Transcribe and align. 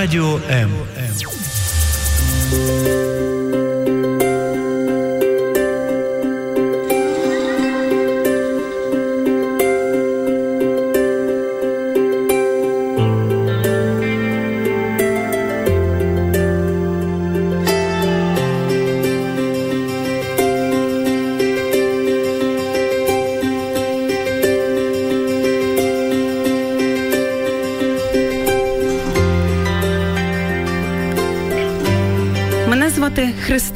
Радіо 0.00 0.40
М. 0.50 0.70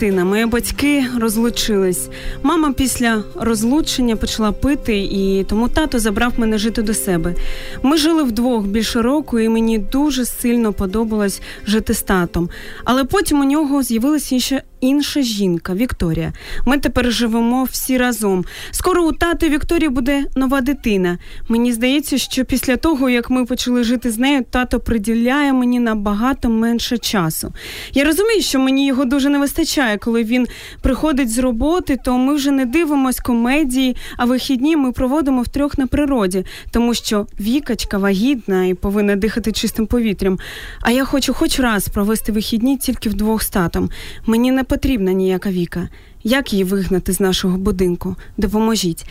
Христина. 0.05 0.25
Мої 0.25 0.47
батьки 0.47 1.07
розлучились. 1.19 2.09
Мама 2.43 2.73
після 2.73 3.25
розлучення 3.35 4.17
почала 4.17 4.53
пити, 4.53 4.99
і 4.99 5.45
тому 5.49 5.69
тато 5.69 5.99
забрав 5.99 6.33
мене 6.37 6.59
жити 6.59 6.83
до 6.83 6.95
себе. 6.95 7.35
Ми 7.83 7.97
жили 7.97 8.23
вдвох 8.23 8.67
більше 8.67 9.03
року, 9.03 9.41
і 9.41 9.49
мені 9.49 9.79
дуже 9.79 10.25
сильно 10.25 10.73
подобалось 10.73 11.41
жити 11.67 11.95
з 11.95 12.03
татом. 12.03 12.51
Але 12.85 13.05
потім 13.05 13.41
у 13.41 13.45
нього 13.45 13.83
з'явилися 13.83 14.35
інша 14.35 14.63
інша 14.85 15.23
жінка 15.23 15.75
Вікторія. 15.75 16.33
Ми 16.67 16.79
тепер 16.79 17.13
живемо 17.13 17.65
всі 17.65 17.99
разом. 17.99 18.45
Скоро 18.71 19.05
у 19.05 19.13
тати 19.13 19.49
Вікторії 19.49 19.89
буде 19.89 20.25
нова 20.37 20.61
дитина. 20.61 21.19
Мені 21.49 21.73
здається, 21.73 22.19
що 22.19 22.45
після 22.45 22.77
того, 22.77 23.11
як 23.11 23.31
ми 23.31 23.45
почали 23.45 23.85
жити 23.85 24.11
з 24.11 24.19
нею, 24.19 24.45
тато 24.51 24.81
приділяє 24.81 25.53
мені 25.53 25.81
набагато 25.81 26.49
менше 26.49 26.99
часу. 26.99 27.53
Я 27.95 28.05
розумію, 28.05 28.43
що 28.43 28.59
мені 28.59 28.87
його 28.87 29.05
дуже 29.05 29.29
не 29.29 29.39
вистачає, 29.39 29.99
коли 29.99 30.25
він 30.25 30.47
приходить 30.83 31.31
з 31.33 31.39
роботи, 31.39 31.99
то 32.05 32.19
ми 32.19 32.35
вже 32.35 32.51
не 32.51 32.65
дивимось 32.65 33.21
комедії, 33.21 33.97
а 34.17 34.25
вихідні 34.25 34.77
ми 34.77 34.93
проводимо 34.93 35.43
втрьох 35.43 35.79
на 35.79 35.87
природі, 35.87 36.45
тому 36.71 36.95
що 36.95 37.27
вікачка 37.41 37.99
вагітна 37.99 38.65
і 38.67 38.75
повинна 38.75 39.17
дихати 39.17 39.53
чистим 39.53 39.87
повітрям. 39.87 40.39
А 40.81 40.91
я 40.91 41.05
хочу 41.05 41.35
хоч 41.35 41.61
раз 41.61 41.89
провести 41.89 42.33
вихідні 42.33 42.77
тільки 42.77 43.09
вдвох 43.09 43.43
з 43.43 43.51
татом. 43.51 43.91
Мені 44.27 44.51
не 44.51 44.65
потрібна 44.75 45.13
ніяка 45.13 45.51
віка. 45.51 45.89
Як 46.25 46.53
її 46.53 46.65
вигнати 46.65 47.13
з 47.13 47.21
нашого 47.21 47.59
будинку? 47.59 48.17
Допоможіть. 48.37 49.05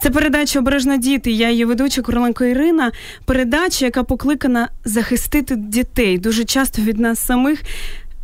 Це 0.00 0.10
передача 0.10 0.58
обережно 0.58 0.96
діти. 0.96 1.30
Я 1.30 1.50
її 1.50 1.64
ведуча 1.64 2.02
Короленко 2.02 2.44
Ірина. 2.44 2.92
Передача, 3.24 3.84
яка 3.84 4.02
покликана 4.02 4.68
захистити 4.84 5.56
дітей 5.56 6.18
дуже 6.18 6.44
часто 6.44 6.82
від 6.82 6.98
нас 6.98 7.26
самих 7.26 7.62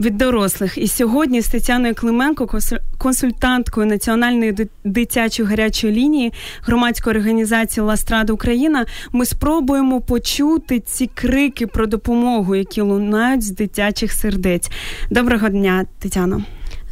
від 0.02 0.16
дорослих. 0.16 0.78
І 0.78 0.88
сьогодні 0.88 1.40
з 1.40 1.48
Тетяною 1.48 1.94
Клименко, 1.94 2.58
консультанткою 2.98 3.86
національної 3.86 4.68
дитячої 4.84 5.48
гарячої 5.48 5.94
лінії 5.94 6.32
громадської 6.62 7.16
організації 7.16 7.84
Ластрада 7.84 8.32
Україна, 8.32 8.86
ми 9.12 9.26
спробуємо 9.26 10.00
почути 10.00 10.80
ці 10.80 11.10
крики 11.14 11.66
про 11.66 11.86
допомогу, 11.86 12.54
які 12.54 12.80
лунають 12.80 13.42
з 13.42 13.50
дитячих 13.50 14.12
сердець. 14.12 14.70
Доброго 15.10 15.48
дня, 15.48 15.84
Тетяно. 15.98 16.42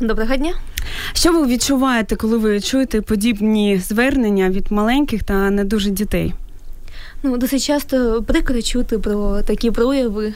Доброго 0.00 0.36
дня. 0.36 0.55
Що 1.12 1.33
ви 1.33 1.47
відчуваєте, 1.47 2.16
коли 2.16 2.38
ви 2.38 2.61
чуєте 2.61 3.00
подібні 3.00 3.78
звернення 3.78 4.50
від 4.50 4.72
маленьких 4.72 5.22
та 5.22 5.50
не 5.50 5.64
дуже 5.64 5.91
дітей? 5.91 6.34
Ну, 7.22 7.36
досить 7.36 7.62
часто 7.62 8.22
прикро 8.22 8.62
чути 8.62 8.98
про 8.98 9.42
такі 9.42 9.70
прояви, 9.70 10.34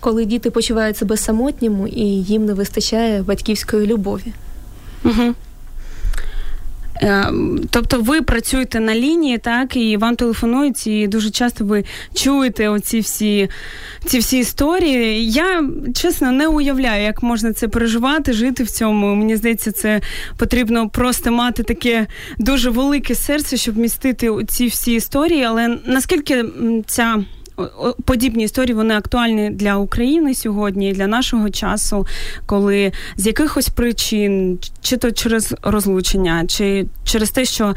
коли 0.00 0.24
діти 0.24 0.50
почувають 0.50 0.96
себе 0.96 1.16
самотніми 1.16 1.90
і 1.90 2.22
їм 2.22 2.44
не 2.44 2.54
вистачає 2.54 3.22
батьківської 3.22 3.86
любові. 3.86 4.32
Угу. 5.04 5.34
Тобто 7.70 8.00
ви 8.00 8.22
працюєте 8.22 8.80
на 8.80 8.94
лінії, 8.94 9.38
так, 9.38 9.76
і 9.76 9.96
вам 9.96 10.16
телефонують, 10.16 10.86
і 10.86 11.06
дуже 11.06 11.30
часто 11.30 11.64
ви 11.64 11.84
чуєте 12.14 12.68
оці 12.68 13.00
всі 13.00 13.48
ці 14.04 14.18
всі 14.18 14.38
історії. 14.38 15.30
Я 15.30 15.64
чесно 15.94 16.32
не 16.32 16.48
уявляю, 16.48 17.02
як 17.02 17.22
можна 17.22 17.52
це 17.52 17.68
переживати, 17.68 18.32
жити 18.32 18.64
в 18.64 18.70
цьому. 18.70 19.14
Мені 19.14 19.36
здається, 19.36 19.72
це 19.72 20.00
потрібно 20.36 20.88
просто 20.88 21.32
мати 21.32 21.62
таке 21.62 22.06
дуже 22.38 22.70
велике 22.70 23.14
серце, 23.14 23.56
щоб 23.56 23.78
містити 23.78 24.30
ці 24.48 24.66
всі 24.66 24.92
історії. 24.92 25.42
Але 25.42 25.78
наскільки 25.86 26.44
ця 26.86 27.24
подібні 28.04 28.44
історії 28.44 28.74
вони 28.74 28.94
актуальні 28.94 29.50
для 29.50 29.76
України 29.76 30.34
сьогодні, 30.34 30.90
і 30.90 30.92
для 30.92 31.06
нашого 31.06 31.50
часу, 31.50 32.06
коли 32.46 32.92
з 33.16 33.26
якихось 33.26 33.68
причин, 33.68 34.58
чи 34.80 34.96
то 34.96 35.10
через 35.10 35.54
розлучення, 35.62 36.44
чи 36.46 36.86
через 37.04 37.30
те, 37.30 37.44
що, 37.44 37.74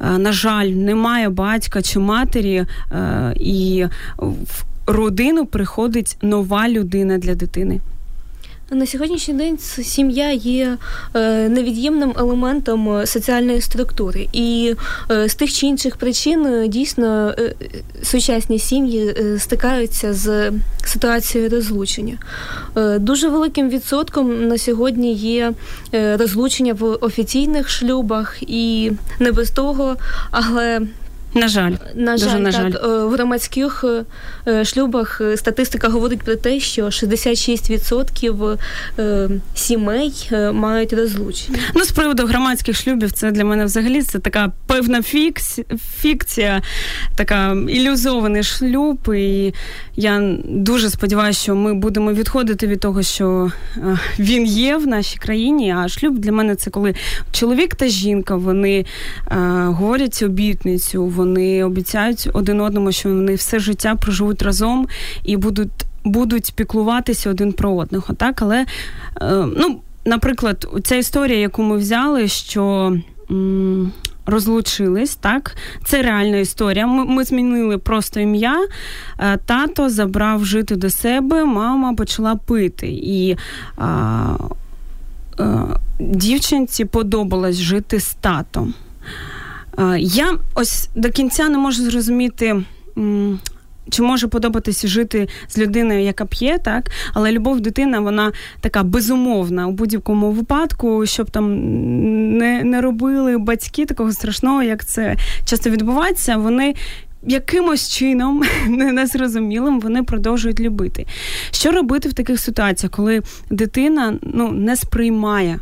е, 0.00 0.18
на 0.18 0.32
жаль, 0.32 0.66
немає 0.66 1.28
батька 1.28 1.82
чи 1.82 1.98
матері, 1.98 2.66
е, 2.92 3.34
і 3.36 3.84
в 4.18 4.64
родину 4.86 5.46
приходить 5.46 6.16
нова 6.22 6.68
людина 6.68 7.18
для 7.18 7.34
дитини. 7.34 7.80
На 8.72 8.86
сьогоднішній 8.86 9.34
день 9.34 9.58
сім'я 9.58 10.32
є 10.32 10.76
е, 11.14 11.48
невід'ємним 11.48 12.14
елементом 12.18 12.96
е, 12.96 13.06
соціальної 13.06 13.60
структури, 13.60 14.28
і 14.32 14.74
е, 15.10 15.28
з 15.28 15.34
тих 15.34 15.52
чи 15.52 15.66
інших 15.66 15.96
причин 15.96 16.68
дійсно 16.68 17.34
сучасні 18.02 18.58
сім'ї 18.58 19.14
стикаються 19.38 20.14
з 20.14 20.52
ситуацією 20.84 21.50
розлучення. 21.50 22.18
Дуже 22.98 23.28
великим 23.28 23.68
відсотком 23.68 24.48
на 24.48 24.58
сьогодні 24.58 25.14
є 25.14 25.52
розлучення 25.92 26.74
в 26.74 26.84
офіційних 26.84 27.70
шлюбах, 27.70 28.36
і 28.42 28.92
не 29.18 29.32
без 29.32 29.50
того, 29.50 29.96
але 30.30 30.80
на 31.34 31.48
жаль, 31.48 31.72
на 31.94 32.12
Дуже 32.12 32.30
жаль, 32.30 32.40
на 32.40 32.52
так. 32.52 32.62
жаль. 32.62 32.72
Е, 32.84 33.04
в 33.04 33.10
громадських 33.10 33.84
е, 34.46 34.64
шлюбах 34.64 35.20
е, 35.20 35.36
статистика 35.36 35.88
говорить 35.88 36.22
про 36.22 36.36
те, 36.36 36.60
що 36.60 36.86
66% 36.86 38.58
сімей 39.54 40.30
мають 40.52 40.92
розлучення. 40.92 41.58
Ну, 41.74 41.84
з 41.84 41.90
приводу 41.90 42.26
громадських 42.26 42.76
шлюбів, 42.76 43.12
це 43.12 43.30
для 43.30 43.44
мене 43.44 43.64
взагалі 43.64 44.02
це 44.02 44.18
така 44.18 44.52
певна 44.66 45.02
фікс, 45.02 45.58
фікція, 46.00 46.62
така 47.16 47.56
ілюзований 47.68 48.42
шлюб. 48.42 49.14
І 49.14 49.54
я 49.96 50.36
дуже 50.44 50.90
сподіваюся, 50.90 51.40
що 51.40 51.54
ми 51.54 51.74
будемо 51.74 52.12
відходити 52.12 52.66
від 52.66 52.80
того, 52.80 53.02
що 53.02 53.52
він 54.18 54.46
є 54.46 54.76
в 54.76 54.86
нашій 54.86 55.18
країні. 55.18 55.74
А 55.78 55.88
шлюб 55.88 56.18
для 56.18 56.32
мене 56.32 56.54
це 56.54 56.70
коли 56.70 56.94
чоловік 57.32 57.74
та 57.74 57.88
жінка 57.88 58.36
вони 58.36 58.84
говорять 59.66 60.22
обітницю 60.22 61.04
вони 61.20 61.64
обіцяють 61.64 62.28
один 62.32 62.60
одному, 62.60 62.92
що 62.92 63.08
вони 63.08 63.34
все 63.34 63.58
життя 63.58 63.94
проживуть 63.94 64.42
разом 64.42 64.88
і 65.24 65.36
будуть 65.36 65.70
будуть 66.04 66.52
піклуватися 66.56 67.30
один 67.30 67.52
про 67.52 67.74
одного. 67.74 68.14
Так, 68.14 68.42
але 68.42 68.66
е, 69.22 69.46
ну, 69.56 69.80
наприклад, 70.04 70.68
ця 70.84 70.96
історія, 70.96 71.38
яку 71.38 71.62
ми 71.62 71.76
взяли, 71.76 72.28
що. 72.28 72.96
Розлучились, 74.26 75.14
так, 75.14 75.56
це 75.84 76.02
реальна 76.02 76.36
історія. 76.36 76.86
Ми 76.86 77.04
ми 77.04 77.24
змінили 77.24 77.78
просто 77.78 78.20
ім'я. 78.20 78.66
Е, 79.18 79.36
тато 79.46 79.90
забрав 79.90 80.44
жити 80.44 80.76
до 80.76 80.90
себе, 80.90 81.44
мама 81.44 81.94
почала 81.94 82.36
пити. 82.36 82.88
І 82.88 83.36
а, 83.76 83.86
а, 83.86 85.42
е, 85.42 85.66
дівчинці 86.00 86.84
подобалось 86.84 87.56
жити 87.56 88.00
з 88.00 88.14
татом. 88.14 88.74
Я 89.98 90.38
ось 90.54 90.88
до 90.94 91.10
кінця 91.10 91.48
не 91.48 91.58
можу 91.58 91.82
зрозуміти. 91.82 92.62
Чи 93.90 94.02
може 94.02 94.28
подобатися 94.28 94.88
жити 94.88 95.28
з 95.48 95.58
людиною, 95.58 96.00
яка 96.00 96.24
п'є, 96.24 96.58
так? 96.58 96.90
Але 97.14 97.32
любов 97.32 97.60
дитина, 97.60 98.00
вона 98.00 98.32
така 98.60 98.82
безумовна 98.82 99.66
у 99.66 99.72
будь-якому 99.72 100.30
випадку, 100.32 101.06
щоб 101.06 101.30
там 101.30 101.54
не 102.38 102.64
не 102.64 102.80
робили 102.80 103.38
батьки 103.38 103.86
такого 103.86 104.12
страшного, 104.12 104.62
як 104.62 104.84
це 104.84 105.16
часто 105.44 105.70
відбувається, 105.70 106.36
вони 106.36 106.74
якимось 107.26 107.88
чином 107.88 108.42
незрозумілим 108.68 109.80
вони 109.80 110.02
продовжують 110.02 110.60
любити. 110.60 111.06
Що 111.50 111.72
робити 111.72 112.08
в 112.08 112.12
таких 112.12 112.40
ситуаціях, 112.40 112.92
коли 112.92 113.22
дитина 113.50 114.18
ну, 114.22 114.52
не 114.52 114.76
сприймає 114.76 115.60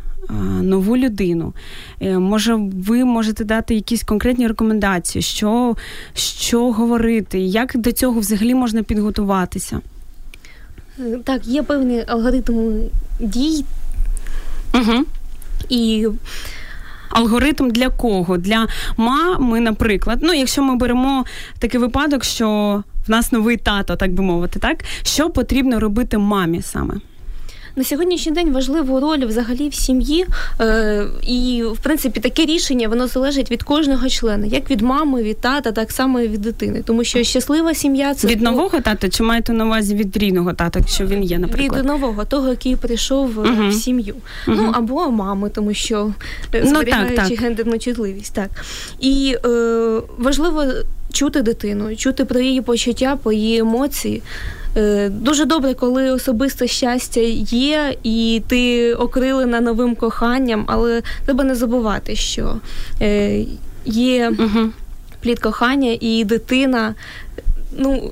нову 0.61 0.97
людину. 0.97 1.53
Е, 2.01 2.17
може, 2.17 2.55
ви 2.73 3.05
можете 3.05 3.43
дати 3.43 3.75
якісь 3.75 4.03
конкретні 4.03 4.47
рекомендації, 4.47 5.21
що, 5.21 5.75
що 6.13 6.71
говорити, 6.71 7.39
як 7.39 7.77
до 7.77 7.91
цього 7.91 8.19
взагалі 8.19 8.55
можна 8.55 8.83
підготуватися? 8.83 9.81
Е, 10.99 11.19
так, 11.23 11.47
є 11.47 11.63
певний 11.63 12.03
алгоритм 12.07 12.81
дій. 13.19 13.65
Угу. 14.73 15.05
І 15.69 16.07
Алгоритм 17.09 17.71
для 17.71 17.89
кого? 17.89 18.37
Для 18.37 18.67
мами, 18.97 19.59
наприклад. 19.59 20.19
Ну, 20.21 20.33
якщо 20.33 20.63
ми 20.63 20.75
беремо 20.75 21.25
такий 21.59 21.79
випадок, 21.79 22.23
що 22.23 22.83
в 23.07 23.11
нас 23.11 23.31
новий 23.31 23.57
тато, 23.57 23.95
так 23.95 24.13
би 24.13 24.23
мовити, 24.23 24.59
так 24.59 24.83
що 25.03 25.29
потрібно 25.29 25.79
робити 25.79 26.17
мамі 26.17 26.61
саме? 26.61 26.93
На 27.79 27.85
сьогоднішній 27.85 28.31
день 28.31 28.53
важливу 28.53 28.99
роль 28.99 29.25
взагалі 29.25 29.69
в 29.69 29.73
сім'ї, 29.73 30.25
е, 30.61 31.05
і 31.27 31.63
в 31.73 31.77
принципі 31.77 32.19
таке 32.19 32.45
рішення 32.45 32.87
воно 32.87 33.07
залежить 33.07 33.51
від 33.51 33.63
кожного 33.63 34.09
члена, 34.09 34.45
як 34.45 34.69
від 34.69 34.81
мами, 34.81 35.23
від 35.23 35.41
тата, 35.41 35.71
так 35.71 35.91
само 35.91 36.19
і 36.19 36.27
від 36.27 36.41
дитини. 36.41 36.83
Тому 36.85 37.03
що 37.03 37.23
щаслива 37.23 37.73
сім'я 37.73 38.13
це 38.13 38.27
від 38.27 38.41
нового 38.41 38.81
тата, 38.81 39.09
чи 39.09 39.23
маєте 39.23 39.53
на 39.53 39.65
увазі 39.65 39.95
від 39.95 40.17
рідного 40.17 40.53
тата, 40.53 40.79
якщо 40.79 41.05
він 41.05 41.23
є, 41.23 41.39
наприклад? 41.39 41.79
від 41.79 41.87
нового, 41.87 42.25
того, 42.25 42.49
який 42.49 42.75
прийшов 42.75 43.39
uh 43.39 43.69
в 43.69 43.73
сім'ю, 43.73 44.15
uh 44.47 44.55
ну 44.57 44.71
або 44.73 45.11
мами, 45.11 45.49
тому 45.49 45.73
що 45.73 46.13
е, 46.55 46.65
зберігаючи 46.65 47.11
ну, 47.11 47.15
так, 47.15 47.29
так. 47.29 47.39
гендерну 47.39 47.79
чутливість, 47.79 48.33
так 48.33 48.49
і 48.99 49.35
е, 49.45 49.49
важливо 50.17 50.65
чути 51.13 51.41
дитину, 51.41 51.95
чути 51.95 52.25
про 52.25 52.39
її 52.39 52.61
почуття, 52.61 53.17
про 53.23 53.31
її 53.31 53.57
емоції. 53.57 54.21
Е, 54.77 55.09
дуже 55.09 55.45
добре, 55.45 55.73
коли 55.73 56.11
особисте 56.11 56.67
щастя 56.67 57.21
є, 57.49 57.95
і 58.03 58.41
ти 58.47 58.93
окрилена 58.93 59.61
новим 59.61 59.95
коханням, 59.95 60.63
але 60.67 61.01
треба 61.25 61.43
не 61.43 61.55
забувати, 61.55 62.15
що 62.15 62.55
е, 63.01 63.45
є 63.85 64.31
плід 65.21 65.39
кохання 65.39 65.97
і 65.99 66.23
дитина. 66.23 66.95
Ну, 67.77 68.11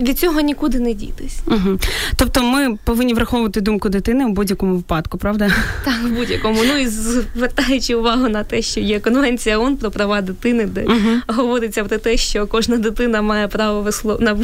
від 0.00 0.18
цього 0.18 0.40
нікуди 0.40 0.78
не 0.78 0.94
дітись. 0.94 1.38
Угу. 1.46 1.78
Тобто 2.16 2.42
ми 2.42 2.78
повинні 2.84 3.14
враховувати 3.14 3.60
думку 3.60 3.88
дитини 3.88 4.24
у 4.24 4.28
будь-якому 4.28 4.74
випадку, 4.74 5.18
правда? 5.18 5.50
Так, 5.84 5.94
в 6.04 6.08
будь-якому. 6.08 6.60
Ну 6.64 6.76
і 6.76 6.86
звертаючи 6.86 7.94
увагу 7.94 8.28
на 8.28 8.44
те, 8.44 8.62
що 8.62 8.80
є 8.80 9.00
конвенція 9.00 9.58
ООН 9.58 9.76
про 9.76 9.90
права 9.90 10.20
дитини, 10.20 10.66
де 10.66 10.84
угу. 10.84 11.38
говориться 11.38 11.84
про 11.84 11.98
те, 11.98 12.16
що 12.16 12.46
кожна 12.46 12.76
дитина 12.76 13.22
має 13.22 13.48
право 13.48 13.82
вислов... 13.82 14.22
на 14.22 14.38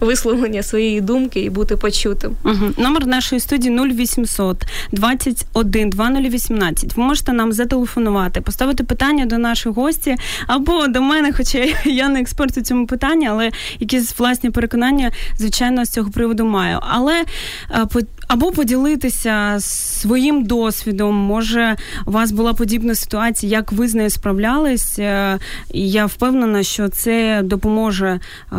висловлення 0.00 0.62
своєї 0.62 1.00
думки 1.00 1.40
і 1.40 1.50
бути 1.50 1.76
почутим. 1.76 2.36
Угу. 2.44 2.66
Номер 2.78 3.06
нашої 3.06 3.40
студії 3.40 3.78
0800 3.78 4.64
21 4.92 5.90
2018. 5.90 6.96
Ви 6.96 7.02
можете 7.02 7.32
нам 7.32 7.52
зателефонувати, 7.52 8.40
поставити 8.40 8.84
питання 8.84 9.26
до 9.26 9.38
нашої 9.38 9.74
гості 9.74 10.16
або 10.46 10.86
до 10.86 11.02
мене, 11.02 11.32
хоча 11.32 11.58
я 11.84 12.08
не 12.08 12.20
експерт 12.20 12.58
у 12.58 12.60
цьому 12.60 12.86
питанні, 12.86 13.28
але 13.28 13.50
якісь 13.80 14.18
власні 14.18 14.50
переконання 14.50 14.99
питання, 15.00 15.10
звичайно, 15.36 15.84
з 15.84 15.88
цього 15.88 16.10
приводу 16.10 16.44
маю. 16.44 16.78
Але 16.82 17.24
е, 17.70 17.86
або 18.28 18.52
поділитися 18.52 19.56
своїм 19.60 20.44
досвідом, 20.44 21.14
може, 21.14 21.76
у 22.06 22.10
вас 22.10 22.32
була 22.32 22.52
подібна 22.52 22.94
ситуація, 22.94 23.52
як 23.52 23.72
ви 23.72 23.88
з 23.88 23.94
нею 23.94 24.10
справлялись, 24.10 24.98
е, 24.98 25.38
і 25.72 25.90
я 25.90 26.06
впевнена, 26.06 26.62
що 26.62 26.88
це 26.88 27.40
допоможе 27.44 28.08
е, 28.08 28.56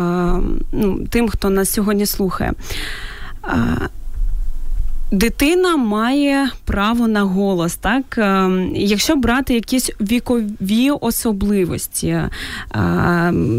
ну, 0.72 1.06
тим, 1.10 1.28
хто 1.28 1.50
нас 1.50 1.72
сьогодні 1.72 2.06
слухає. 2.06 2.52
Дитина 5.12 5.76
має 5.76 6.48
право 6.64 7.08
на 7.08 7.22
голос, 7.22 7.74
так 7.74 8.18
ем, 8.18 8.72
якщо 8.76 9.16
брати 9.16 9.54
якісь 9.54 9.90
вікові 10.00 10.90
особливості, 11.00 12.08
е, 12.08 12.30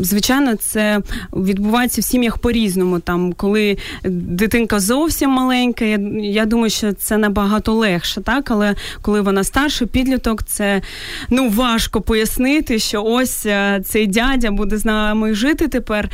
звичайно, 0.02 0.56
це 0.56 1.02
відбувається 1.34 2.02
в 2.02 2.04
сім'ях 2.04 2.38
по-різному. 2.38 3.00
Там, 3.00 3.34
коли 3.34 3.78
дитинка 4.04 4.80
зовсім 4.80 5.30
маленька, 5.30 5.86
я, 5.86 6.46
думаю, 6.46 6.70
що 6.70 6.94
це 6.94 7.18
набагато 7.18 7.74
легше, 7.74 8.22
так 8.22 8.52
але 8.52 8.76
коли 9.02 9.22
вона 9.22 9.44
старша, 9.44 9.86
підліток, 9.86 10.44
це 10.44 10.82
ну 11.30 11.50
важко 11.50 12.02
пояснити, 12.02 12.80
що 12.80 13.04
ось 13.04 13.46
е, 13.46 13.82
цей 13.86 14.08
дядя 14.08 14.52
буде 14.52 14.78
з 14.78 14.86
нами 14.86 15.34
жити 15.34 15.68
тепер. 15.68 16.10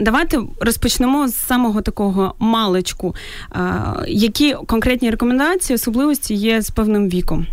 Давайте 0.00 0.38
розпочнемо 0.60 1.28
з 1.28 1.36
самого 1.36 1.82
такого 1.82 2.34
маличку. 2.38 3.14
Е, 3.56 4.47
конкретні 4.54 5.10
рекомендації, 5.10 5.74
особливості 5.74 6.34
є 6.34 6.62
з 6.62 6.70
певним 6.70 7.08
віком? 7.08 7.46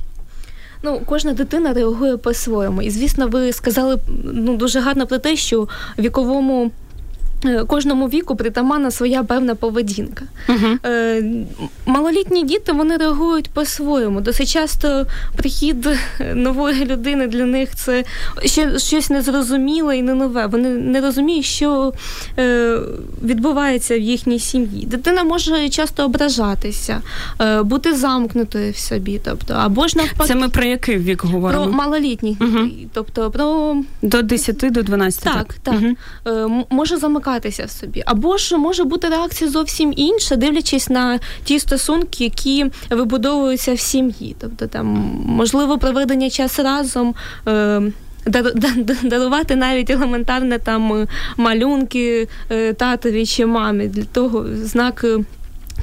Ну, 0.84 1.02
кожна 1.06 1.34
дитина 1.34 1.74
реагує 1.74 2.18
по-своєму. 2.18 2.82
І 2.82 2.90
звісно, 2.90 3.28
ви 3.28 3.54
сказали 3.54 3.98
ну 4.24 4.58
дуже 4.58 4.80
гарно 4.80 5.08
про 5.08 5.18
те, 5.18 5.36
що 5.36 5.68
віковому 6.00 6.72
кожному 7.68 8.08
віку 8.08 8.36
притаманна 8.36 8.92
своя 8.92 9.24
певна 9.24 9.56
поведінка. 9.56 10.26
Uh-huh. 10.48 11.46
Малолітні 11.86 12.44
діти 12.44 12.72
вони 12.72 12.98
реагують 12.98 13.50
по-своєму. 13.50 14.22
Досить 14.22 14.50
часто 14.50 15.06
прихід 15.36 15.88
нової 16.34 16.86
людини 16.86 17.28
для 17.28 17.46
них 17.46 17.76
це 17.76 18.04
ще 18.46 18.80
щось 18.80 19.10
незрозуміле 19.10 19.98
і 19.98 20.02
не 20.02 20.14
нове. 20.14 20.48
Вони 20.48 20.70
не 20.70 21.02
розуміють, 21.02 21.46
що 21.46 21.94
е, 22.40 22.80
відбувається 23.24 23.98
в 23.98 24.02
їхній 24.02 24.40
сім'ї. 24.40 24.86
Дитина 24.86 25.24
може 25.24 25.70
часто 25.70 26.06
ображатися, 26.06 27.02
бути 27.64 27.96
замкнутою 27.96 28.72
в 28.72 28.78
собі. 28.78 29.22
Тобто, 29.24 29.54
або 29.54 29.88
ж 29.88 29.98
навпаки. 29.98 30.28
Це 30.28 30.36
ми 30.36 30.50
про 30.50 30.64
який 30.64 30.98
вік 30.98 31.24
говоримо? 31.24 31.64
Про 31.64 31.74
малолітніх 31.74 32.40
uh-huh. 32.40 32.88
Тобто 32.94 33.32
про 33.32 33.78
до 34.02 34.22
10 34.22 34.58
до 34.58 34.84
12. 34.84 35.24
Так, 35.24 35.34
так. 35.34 35.56
так. 35.64 35.76
Uh-huh. 36.26 36.64
Може 36.70 36.98
замикати 36.98 37.35
замикатися 37.36 37.66
в 37.66 37.70
собі. 37.70 38.04
Або 38.06 38.38
ж 38.38 38.58
може 38.58 38.84
бути 38.84 39.10
реакція 39.10 39.50
зовсім 39.50 39.94
інша, 39.96 40.36
дивлячись 40.36 40.90
на 40.90 41.20
ті 41.44 41.60
стосунки, 41.60 42.24
які 42.24 42.66
вибудовуються 42.90 43.74
в 43.74 43.80
сім'ї. 43.80 44.36
Тобто 44.40 44.68
там 44.68 44.86
можливо 45.26 45.78
проведення 45.78 46.30
часу 46.30 46.64
разом. 46.64 47.16
Е, 47.48 47.82
дарувати 49.04 49.56
навіть 49.56 49.90
елементарне 49.90 50.60
там 50.60 51.08
малюнки 51.38 52.28
е, 52.52 52.74
татові 52.74 53.26
чи 53.26 53.46
мамі 53.46 53.88
для 53.88 54.04
того 54.04 54.46
знак 54.64 55.06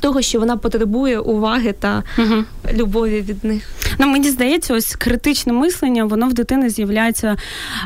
того, 0.03 0.23
що 0.23 0.39
вона 0.41 0.57
потребує 0.57 1.19
уваги 1.19 1.75
та 1.79 2.03
угу. 2.19 2.45
любові 2.73 3.21
від 3.21 3.45
них. 3.45 3.63
Ну, 3.99 4.07
мені 4.07 4.31
здається, 4.31 4.75
ось 4.75 4.97
критичне 4.97 5.53
мислення, 5.53 6.05
воно 6.05 6.29
в 6.29 6.33
дитини 6.33 6.71
з'являється, 6.71 7.37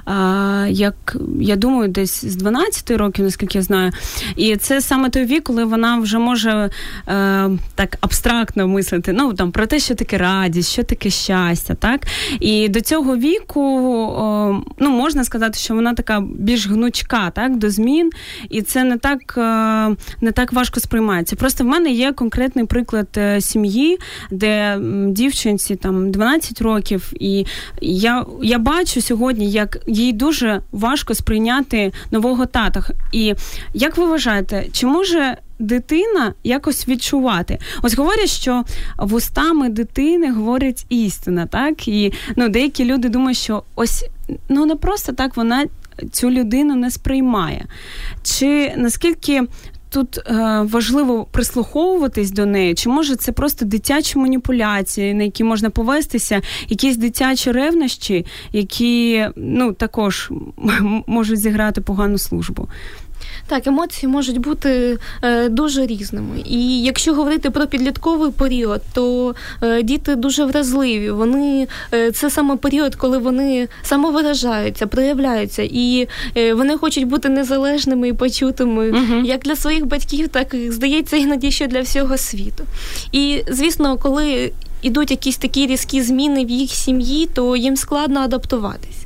а, 0.05 0.67
як 0.71 1.17
я 1.41 1.57
думаю, 1.57 1.89
десь 1.89 2.25
з 2.25 2.37
12 2.37 2.91
років, 2.91 3.25
наскільки 3.25 3.59
я 3.59 3.63
знаю. 3.63 3.93
І 4.37 4.57
це 4.57 4.81
саме 4.81 5.11
той 5.11 5.25
вік, 5.25 5.45
коли 5.45 5.65
вона 5.65 5.99
вже 5.99 6.19
може 6.19 6.71
а, 7.07 7.13
е, 7.13 7.51
так 7.75 7.97
абстрактно 8.01 8.69
мислити 8.69 9.13
ну, 9.13 9.33
там, 9.35 9.53
про 9.53 9.67
те, 9.67 9.79
що 9.79 9.95
таке 9.95 10.19
радість, 10.19 10.73
що 10.73 10.83
таке 10.83 11.11
щастя. 11.11 11.75
так? 11.75 12.01
І 12.41 12.69
до 12.69 12.81
цього 12.81 13.17
віку 13.17 13.61
о, 13.61 14.63
ну, 14.79 14.91
можна 14.91 15.25
сказати, 15.25 15.59
що 15.59 15.75
вона 15.75 15.95
така 15.95 16.21
більш 16.21 16.69
гнучка 16.69 17.31
так, 17.31 17.57
до 17.59 17.71
змін, 17.71 18.11
і 18.51 18.63
це 18.63 18.85
не 18.85 18.99
так, 18.99 19.35
е, 19.39 19.97
не 20.21 20.33
так 20.33 20.53
важко 20.53 20.81
сприймається. 20.81 21.37
Просто 21.37 21.65
в 21.65 21.67
мене 21.67 21.91
є 21.91 22.06
конкретний 22.13 22.65
приклад 22.65 23.09
е, 23.17 23.41
сім'ї, 23.41 23.99
де 24.31 24.79
дівчинці 25.09 25.77
там 25.77 26.11
12 26.11 26.63
років, 26.63 27.13
і 27.21 27.47
я 27.81 28.27
я 28.43 28.59
бачу 28.59 29.01
сьогодні, 29.01 29.51
як 29.51 29.79
їй 29.87 30.13
дуже 30.13 30.63
важко 30.73 31.15
сприйняти 31.15 31.93
нового 32.11 32.47
тата. 32.47 32.83
І 33.13 33.35
як 33.75 33.97
ви 33.97 34.07
вважаєте, 34.07 34.67
чи 34.73 34.87
може 34.87 35.37
дитина 35.59 36.35
якось 36.45 36.89
відчувати? 36.89 37.59
Ось 37.83 37.95
говорять, 37.95 38.29
що 38.29 38.65
вустами 38.99 39.69
дитини 39.69 40.33
говорять 40.33 40.87
істина, 40.89 41.47
так? 41.47 41.89
І 41.89 42.13
ну, 42.37 42.49
деякі 42.49 42.85
люди 42.85 43.09
думають, 43.09 43.39
що 43.39 43.63
ось 43.75 44.05
ну 44.49 44.67
не 44.67 44.77
просто 44.77 45.13
так 45.13 45.37
вона. 45.37 45.65
Цю 46.13 46.31
людину 46.31 46.75
не 46.75 46.91
сприймає. 46.91 47.67
Чи 48.23 48.75
наскільки 48.77 49.43
тут 49.97 50.19
е, 50.19 50.63
важливо 50.63 51.25
прислуховуватись 51.25 52.31
до 52.31 52.47
неї, 52.47 52.75
чи 52.75 52.89
може 52.89 53.17
це 53.17 53.33
просто 53.33 53.65
дитячі 53.65 54.19
маніпуляції, 54.19 55.15
на 55.15 55.25
які 55.25 55.45
можна 55.45 55.71
повестися, 55.71 56.43
якісь 56.69 56.97
дитячі 56.97 57.53
ревнощі, 57.53 58.27
які 58.53 59.27
ну 59.37 59.73
також 59.73 60.31
можуть 61.07 61.41
зіграти 61.41 61.81
погану 61.81 62.19
службу. 62.19 62.69
Так, 63.47 63.67
емоції 63.67 64.13
можуть 64.13 64.39
бути 64.39 64.99
е, 65.23 65.49
дуже 65.49 65.87
різними. 65.87 66.43
І 66.45 66.83
якщо 66.83 67.15
говорити 67.15 67.51
про 67.51 67.67
підлітковий 67.67 68.31
період, 68.31 68.83
то 68.95 69.35
е, 69.63 69.83
діти 69.83 70.17
дуже 70.17 70.45
вразливі. 70.45 71.11
Вони 71.11 71.69
е, 71.95 72.13
це 72.13 72.31
саме 72.31 72.57
період, 72.57 72.95
коли 72.95 73.19
вони 73.19 73.69
самовиражаються, 73.83 74.87
проявляються, 74.87 75.63
і 75.63 76.09
е, 76.37 76.55
вони 76.55 76.77
хочуть 76.77 77.05
бути 77.05 77.29
незалежними 77.29 78.09
і 78.09 78.13
почутими 78.13 78.91
uh 78.91 79.25
як 79.25 79.41
для 79.41 79.57
своїх 79.57 79.87
батьків, 79.87 80.29
так 80.29 80.55
і 80.55 80.71
здається 80.71 81.17
іноді 81.17 81.51
що 81.51 81.67
для 81.67 81.81
всього 81.81 82.19
світу. 82.19 82.65
І 83.13 83.43
звісно, 83.51 83.97
коли 83.97 84.53
ідуть 84.83 85.11
якісь 85.11 85.37
такі 85.37 85.67
різкі 85.67 86.03
зміни 86.03 86.45
в 86.45 86.51
їх 86.51 86.71
сім'ї, 86.71 87.29
то 87.35 87.57
їм 87.57 87.77
складно 87.77 88.21
адаптуватись. 88.21 89.06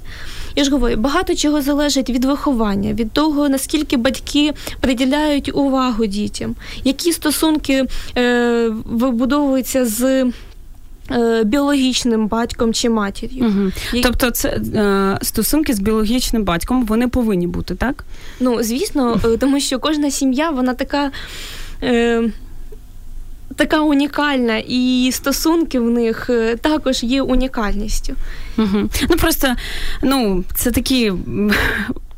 Я 0.57 0.64
ж 0.64 0.71
говорю, 0.71 0.97
багато 0.97 1.35
чого 1.35 1.62
залежить 1.62 2.11
від 2.11 2.25
виховання, 2.25 2.92
від 2.92 3.12
того, 3.12 3.49
наскільки 3.49 3.97
батьки 3.97 4.52
приділяють 4.80 5.54
увагу 5.54 6.07
дітям, 6.07 6.54
які 6.85 7.12
стосунки 7.12 7.87
е, 8.16 8.69
вибудовуються 8.85 9.87
з 9.87 10.33
Е, 11.11 11.45
біологічним 11.45 12.28
батьком 12.28 12.75
чи 12.75 12.90
матір'ю. 12.90 13.47
Угу. 13.47 13.71
Як... 13.92 14.04
Тобто, 14.04 14.30
це 14.30 14.49
е, 14.49 15.19
стосунки 15.23 15.75
з 15.75 15.80
біологічним 15.80 16.45
батьком 16.45 16.87
вони 16.87 17.09
повинні 17.09 17.47
бути, 17.47 17.75
так? 17.75 18.04
Ну, 18.40 18.62
звісно, 18.62 19.21
е, 19.25 19.37
тому 19.37 19.61
що 19.61 19.78
кожна 19.78 20.11
сім'я, 20.11 20.50
вона 20.50 20.75
така. 20.75 21.11
Е, 21.83 22.30
Така 23.61 23.81
унікальна, 23.81 24.62
і 24.69 25.11
стосунки 25.12 25.81
в 25.81 25.90
них 25.90 26.31
е, 26.31 26.57
також 26.57 27.02
є 27.02 27.23
унікальністю. 27.23 28.14
Угу. 28.59 28.88
Ну 29.11 29.17
просто 29.17 29.55
ну 30.02 30.45
це 30.55 30.71
такі 30.71 31.12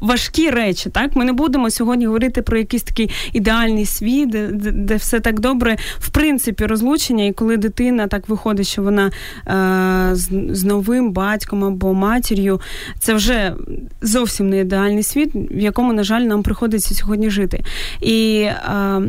важкі 0.01 0.51
речі. 0.51 0.91
Так, 0.91 1.17
ми 1.17 1.25
не 1.25 1.33
будемо 1.33 1.71
сьогодні 1.71 2.07
говорити 2.07 2.43
про 2.43 2.59
якийсь 2.59 2.83
такий 2.83 3.11
ідеальний 3.33 3.87
світ, 3.87 4.31
де, 4.31 4.49
де 4.73 4.97
все 4.97 5.21
так 5.21 5.41
добре, 5.41 5.77
в 5.99 6.09
принципі, 6.09 6.67
розлучення, 6.67 7.25
і 7.25 7.33
коли 7.33 7.57
дитина 7.57 8.07
так 8.07 8.29
виходить, 8.29 8.67
що 8.67 8.83
вона 8.83 9.11
е, 9.47 10.15
з, 10.17 10.29
з 10.51 10.65
новим 10.65 11.13
батьком 11.13 11.65
або 11.65 11.95
матір'ю, 11.95 12.61
це 12.99 13.15
вже 13.15 13.55
зовсім 14.03 14.49
не 14.49 14.59
ідеальний 14.59 15.03
світ, 15.03 15.31
в 15.35 15.59
якому, 15.59 15.93
на 15.93 16.03
жаль, 16.03 16.23
нам 16.23 16.43
приходиться 16.43 16.95
сьогодні 16.95 17.31
жити. 17.31 17.65
І 18.01 18.41
е, 18.41 19.03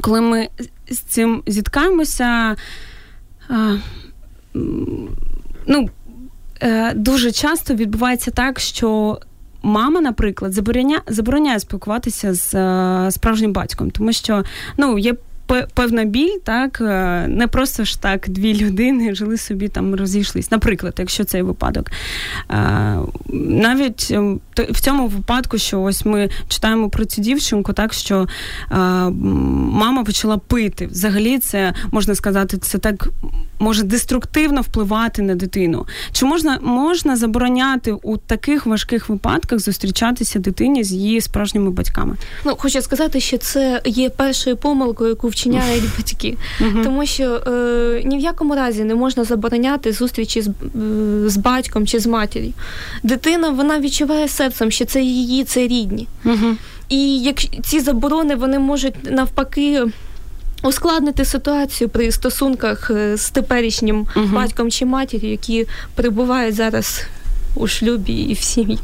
коли 0.00 0.20
ми 0.20 0.48
з 0.90 0.98
цим 0.98 1.42
зіткаємося, 1.46 2.56
ну. 5.66 5.88
Е, 6.62 6.94
дуже 6.94 7.32
часто 7.32 7.74
відбувається 7.74 8.30
так, 8.30 8.58
що 8.60 9.18
мама, 9.62 10.00
наприклад, 10.00 10.52
забороняє 10.52 11.00
забороняє 11.06 11.60
спілкуватися 11.60 12.34
з 12.34 12.54
е, 12.54 13.10
справжнім 13.10 13.52
батьком, 13.52 13.90
тому 13.90 14.12
що 14.12 14.44
ну 14.76 14.98
є. 14.98 15.14
Певна 15.74 16.04
біль, 16.04 16.38
так 16.44 16.80
е, 16.80 17.26
не 17.28 17.46
просто 17.46 17.84
ж 17.84 18.02
так 18.02 18.28
дві 18.28 18.54
людини 18.54 19.14
жили 19.14 19.36
собі 19.36 19.68
там, 19.68 19.94
розійшлись. 19.94 20.50
Наприклад, 20.50 20.94
якщо 20.98 21.24
цей 21.24 21.42
випадок. 21.42 21.90
Е, 22.50 22.98
навіть 23.28 24.08
ем, 24.10 24.40
в 24.56 24.80
цьому 24.80 25.06
випадку, 25.06 25.58
що 25.58 25.82
ось 25.82 26.04
ми 26.04 26.30
читаємо 26.48 26.90
про 26.90 27.04
цю 27.04 27.22
дівчинку, 27.22 27.72
так 27.72 27.92
що 27.92 28.28
мама 28.70 30.04
почала 30.04 30.38
пити. 30.38 30.86
Взагалі, 30.86 31.38
це 31.38 31.74
можна 31.92 32.14
сказати, 32.14 32.58
це 32.58 32.78
так 32.78 33.08
може 33.58 33.82
деструктивно 33.82 34.60
впливати 34.60 35.22
на 35.22 35.34
дитину. 35.34 35.86
Чи 36.12 36.26
можна 36.26 36.58
можна 36.62 37.16
забороняти 37.16 37.92
у 37.92 38.16
таких 38.16 38.66
важких 38.66 39.08
випадках 39.08 39.58
зустрічатися 39.58 40.38
дитині 40.38 40.84
з 40.84 40.92
її 40.92 41.20
справжніми 41.20 41.70
батьками? 41.70 42.16
Ну 42.44 42.56
хочу 42.58 42.82
сказати, 42.82 43.20
що 43.20 43.38
це 43.38 43.82
є 43.84 44.10
першою 44.10 44.56
помилкою, 44.56 45.10
яку 45.10 45.28
вчиняють 45.38 45.84
батьки, 45.96 46.36
тому 46.84 47.06
що 47.06 47.24
е, 47.24 48.02
ні 48.04 48.16
в 48.16 48.20
якому 48.20 48.54
разі 48.54 48.84
не 48.84 48.94
можна 48.94 49.24
забороняти 49.24 49.92
зустрічі 49.92 50.42
з, 50.42 50.50
з 51.26 51.36
батьком 51.36 51.86
чи 51.86 52.00
з 52.00 52.06
матір'ю. 52.06 52.52
Дитина 53.02 53.50
вона 53.50 53.80
відчуває 53.80 54.28
серцем, 54.28 54.70
що 54.70 54.84
це 54.84 55.02
її, 55.02 55.44
це 55.44 55.60
рідні. 55.60 56.08
І 56.88 57.18
як 57.18 57.36
ці 57.64 57.80
заборони 57.80 58.34
вони 58.34 58.58
можуть 58.58 59.10
навпаки 59.10 59.84
ускладнити 60.62 61.24
ситуацію 61.24 61.88
при 61.88 62.12
стосунках 62.12 62.90
е, 62.90 63.16
з 63.16 63.30
теперішнім 63.30 64.06
угу. 64.16 64.26
батьком 64.26 64.70
чи 64.70 64.84
матір'ю, 64.84 65.30
які 65.30 65.66
перебувають 65.94 66.54
зараз. 66.54 67.02
У 67.58 67.66
шлюбі 67.66 68.12
і 68.12 68.34
в 68.34 68.38
сім'ї 68.38 68.78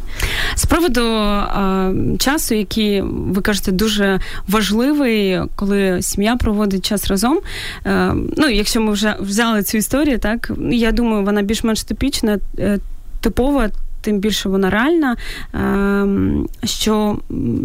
з 0.55 0.65
приводу 0.65 1.01
а, 1.05 1.93
часу, 2.19 2.55
який 2.55 3.01
ви 3.03 3.43
кажете, 3.43 3.73
дуже 3.73 4.21
важливий, 4.49 5.41
коли 5.57 6.03
сім'я 6.03 6.37
проводить 6.37 6.85
час 6.85 7.09
разом. 7.09 7.41
А, 7.85 7.91
е, 7.91 8.15
ну, 8.37 8.49
якщо 8.49 8.81
ми 8.81 8.93
вже 8.93 9.17
взяли 9.21 9.63
цю 9.63 9.79
історію, 9.79 10.19
так 10.19 10.51
я 10.71 10.93
думаю, 10.93 11.25
вона 11.25 11.43
більш-менш 11.43 11.83
типічна, 11.83 12.39
е, 12.59 12.79
типова 13.21 13.71
тим 14.05 14.19
більше 14.19 14.49
вона 14.49 14.71
реальна, 14.71 15.17
ем, 15.53 16.49
що 16.65 17.19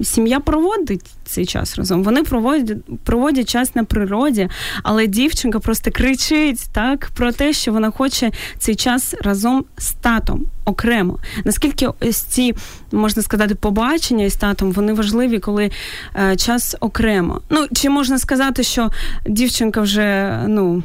сім'я 0.03 0.39
проводить 0.39 1.05
цей 1.25 1.45
час 1.45 1.77
разом. 1.77 2.03
Вони 2.03 2.23
проводять 2.23 2.77
проводять 3.03 3.49
час 3.49 3.75
на 3.75 3.83
природі, 3.83 4.49
але 4.83 5.07
дівчинка 5.07 5.59
просто 5.59 5.91
кричить 5.91 6.69
так 6.73 7.09
про 7.15 7.31
те, 7.31 7.53
що 7.53 7.71
вона 7.71 7.91
хоче 7.91 8.31
цей 8.57 8.75
час 8.75 9.15
разом 9.21 9.65
з 9.77 9.91
татом 9.91 10.45
окремо. 10.65 11.19
Наскільки 11.45 11.87
ось 11.99 12.21
ці 12.21 12.55
можна 12.91 13.23
сказати 13.23 13.55
побачення 13.55 14.25
із 14.25 14.35
татом 14.35 14.71
вони 14.71 14.93
важливі, 14.93 15.39
коли 15.39 15.71
е, 16.15 16.35
час 16.35 16.75
окремо? 16.79 17.41
Ну 17.49 17.67
чи 17.73 17.89
можна 17.89 18.19
сказати, 18.19 18.63
що 18.63 18.89
дівчинка 19.25 19.81
вже 19.81 20.39
ну 20.47 20.83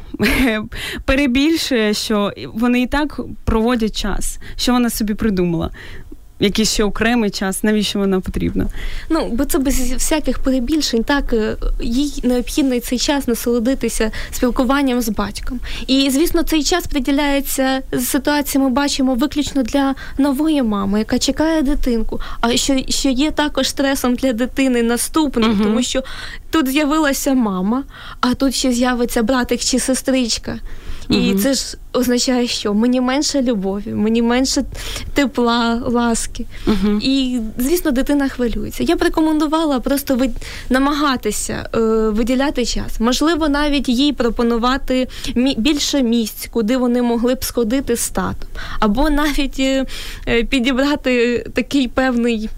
перебільшує, 1.05 1.93
що 1.93 2.31
вони 2.53 2.81
і 2.81 2.87
так 2.87 3.19
проводять 3.43 3.95
час, 3.95 4.39
що 4.55 4.73
вона 4.73 4.89
собі 4.89 5.13
придумала? 5.13 5.69
Якийсь 6.39 6.71
ще 6.71 6.83
окремий 6.83 7.29
час, 7.29 7.63
навіщо 7.63 7.99
вона 7.99 8.19
потрібна? 8.19 8.67
Ну, 9.09 9.29
бо 9.31 9.45
це 9.45 9.57
без 9.59 9.79
всяких 9.79 10.39
перебільшень, 10.39 11.03
так 11.03 11.33
е, 11.33 11.57
їй 11.81 12.21
необхідний 12.23 12.79
цей 12.79 12.99
час 12.99 13.27
насолодитися 13.27 14.11
спілкуванням 14.31 15.01
з 15.01 15.09
батьком. 15.09 15.59
І 15.87 16.09
звісно, 16.11 16.43
цей 16.43 16.63
час 16.63 16.87
приділяється 16.87 17.81
з 17.91 18.05
ситуації, 18.05 18.63
ми 18.63 18.69
бачимо 18.69 19.15
виключно 19.15 19.63
для 19.63 19.95
нової 20.17 20.63
мами, 20.63 20.99
яка 20.99 21.19
чекає 21.19 21.61
дитинку. 21.61 22.21
А 22.41 22.57
що 22.57 22.77
що 22.89 23.09
є 23.09 23.31
також 23.31 23.69
стресом 23.69 24.15
для 24.15 24.33
дитини 24.33 24.83
наступним, 24.83 25.51
uh 25.51 25.63
тому 25.63 25.83
що 25.83 26.03
тут 26.49 26.67
з'явилася 26.67 27.33
мама, 27.33 27.83
а 28.21 28.33
тут 28.33 28.55
ще 28.55 28.71
з'явиться 28.71 29.23
братик 29.23 29.59
чи 29.59 29.79
сестричка. 29.79 30.59
І 31.09 31.31
угу. 31.31 31.39
це 31.39 31.53
ж 31.53 31.77
означає, 31.93 32.47
що 32.47 32.73
мені 32.73 33.01
менше 33.01 33.41
любові, 33.41 33.93
мені 33.93 34.21
менше 34.21 34.63
тепла, 35.13 35.81
ласки. 35.85 36.45
Угу. 36.67 36.99
І, 37.01 37.39
звісно, 37.57 37.91
дитина 37.91 38.29
хвилюється. 38.29 38.83
Я 38.83 38.95
б 38.95 39.01
рекомендувала 39.01 39.79
просто 39.79 40.15
ви... 40.15 40.29
намагатися 40.69 41.69
е, 41.75 41.79
виділяти 42.09 42.65
час. 42.65 42.99
Можливо, 42.99 43.49
навіть 43.49 43.89
їй 43.89 44.13
пропонувати 44.13 45.07
мі... 45.35 45.55
більше 45.57 46.03
місць, 46.03 46.47
куди 46.51 46.77
вони 46.77 47.01
могли 47.01 47.35
б 47.35 47.43
сходити 47.43 47.95
з 47.95 48.09
татом. 48.09 48.49
Або 48.79 49.09
навіть 49.09 49.59
е, 49.59 49.85
е 50.27 50.43
підібрати 50.43 51.39
такий 51.53 51.87
певний 51.87 52.49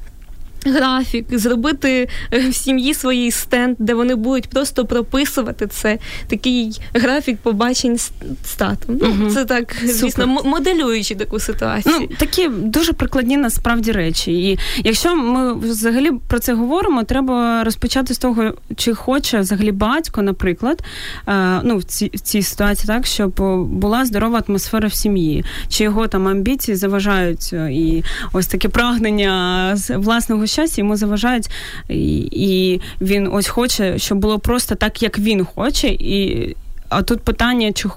графік, 0.66 1.26
зробити 1.32 2.10
е, 2.34 2.50
в 2.50 2.54
сім'ї 2.54 2.94
своїй 2.94 3.32
стенд, 3.32 3.76
де 3.80 3.94
вони 3.94 4.16
будуть 4.16 4.50
просто 4.50 4.86
прописувати 4.86 5.68
це. 5.68 5.98
Такий 6.28 6.82
графік 6.94 7.38
побачень 7.38 7.98
з 7.98 8.56
татом. 8.58 8.98
Ну, 9.02 9.10
угу. 9.10 9.30
Це 9.30 9.46
так, 9.46 9.76
звісно, 9.84 10.10
Супер. 10.10 10.28
моделюючи 10.46 11.16
таку 11.16 11.40
ситуацію. 11.40 11.96
Ну, 12.00 12.08
Такі 12.18 12.48
дуже 12.48 12.94
прикладні 12.94 13.38
насправді 13.38 13.92
речі. 13.92 14.32
І 14.32 14.60
якщо 14.84 15.16
ми 15.16 15.54
взагалі 15.54 16.12
про 16.28 16.40
це 16.40 16.54
говоримо, 16.54 17.04
треба 17.04 17.64
розпочати 17.64 18.14
з 18.14 18.18
того, 18.18 18.54
чи 18.76 18.94
хоче 18.94 19.40
взагалі 19.40 19.72
батько, 19.72 20.22
наприклад, 20.22 20.84
е, 21.28 21.62
ну, 21.64 21.78
в 21.78 21.84
цій, 21.84 22.12
в 22.14 22.20
цій 22.20 22.42
ситуації, 22.42 22.88
так, 22.88 23.06
щоб 23.06 23.32
була 23.66 24.06
здорова 24.06 24.44
атмосфера 24.48 24.88
в 24.88 24.94
сім'ї, 24.94 25.46
чи 25.70 25.84
його 25.84 26.08
там 26.08 26.28
амбіції 26.28 26.76
заважають 26.76 27.50
е, 27.54 27.70
і 27.74 28.04
ось 28.34 28.48
таке 28.48 28.70
прагнення 28.70 29.72
з 29.76 29.98
власного 29.98 30.47
щастя 30.48 30.82
йому 30.82 30.96
заважають, 30.96 31.50
і, 31.90 32.30
і 32.32 32.82
він 33.02 33.30
ось 33.32 33.48
хоче, 33.48 34.00
щоб 34.00 34.18
було 34.18 34.40
просто 34.40 34.76
так, 34.76 35.04
як 35.04 35.20
він 35.20 35.46
хоче, 35.46 35.88
і 35.88 36.56
а 36.90 37.02
тут 37.02 37.22
питання, 37.22 37.72
чи 37.72 37.90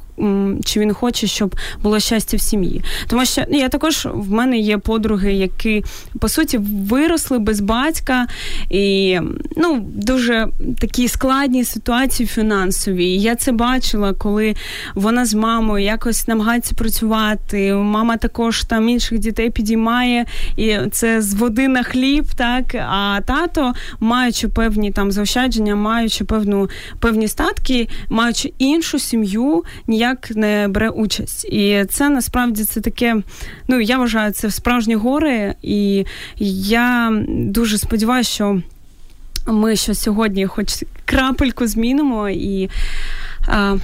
чи 0.65 0.81
він 0.81 0.93
хоче, 0.95 1.27
щоб 1.27 1.57
було 1.83 2.01
щастя 2.01 2.37
в 2.37 2.41
сім'ї. 2.41 2.83
Тому 3.07 3.25
що 3.25 3.43
я 3.51 3.69
також 3.69 4.09
в 4.13 4.33
мене 4.33 4.59
є 4.59 4.79
подруги, 4.79 5.33
які 5.33 5.85
по 6.21 6.29
суті 6.29 6.59
виросли 6.89 7.39
без 7.39 7.61
батька, 7.61 8.27
і 8.71 9.19
ну 9.57 9.81
дуже 9.95 10.49
такі 10.79 11.09
складні 11.09 11.65
ситуації 11.65 12.27
фінансові. 12.27 13.05
І 13.05 13.21
Я 13.21 13.35
це 13.35 13.53
бачила, 13.53 14.13
коли 14.13 14.55
вона 14.95 15.25
з 15.25 15.35
мамою 15.35 15.85
якось 15.85 16.29
намагається 16.29 16.75
працювати. 16.75 17.75
Мама 17.75 18.17
також 18.17 18.65
там 18.65 18.89
інших 18.89 19.19
дітей 19.19 19.51
підіймає, 19.51 20.27
і 20.57 20.77
це 20.91 21.23
з 21.23 21.35
води 21.35 21.69
на 21.69 21.83
хліб, 21.83 22.25
так 22.37 22.75
а 22.75 23.21
тато, 23.27 23.73
маючи 24.01 24.49
певні 24.49 24.91
там 24.93 25.13
заощадження, 25.13 25.77
маючи 25.77 26.25
певну 26.25 26.69
певні 27.01 27.29
статки, 27.29 27.89
маючи 28.09 28.53
іншу 28.59 28.99
сім'ю, 28.99 29.65
ніяк 29.87 30.10
ніяк 30.11 30.31
не 30.37 30.69
бере 30.69 30.89
участь. 30.89 31.45
І 31.45 31.85
це 31.89 32.09
насправді 32.09 32.65
це 32.65 32.81
таке. 32.81 33.17
Ну 33.69 33.81
я 33.81 33.99
вважаю, 33.99 34.33
це 34.33 34.51
справжні 34.51 34.95
гори, 34.95 35.55
і 35.63 36.07
я 36.39 37.13
дуже 37.29 37.79
сподіваюся, 37.79 38.31
що 38.31 38.63
ми 39.47 39.77
що 39.77 39.95
сьогодні, 39.95 40.47
хоч 40.47 40.85
крапельку 41.05 41.67
змінимо 41.67 42.29
і. 42.29 42.71
А, 43.49 43.77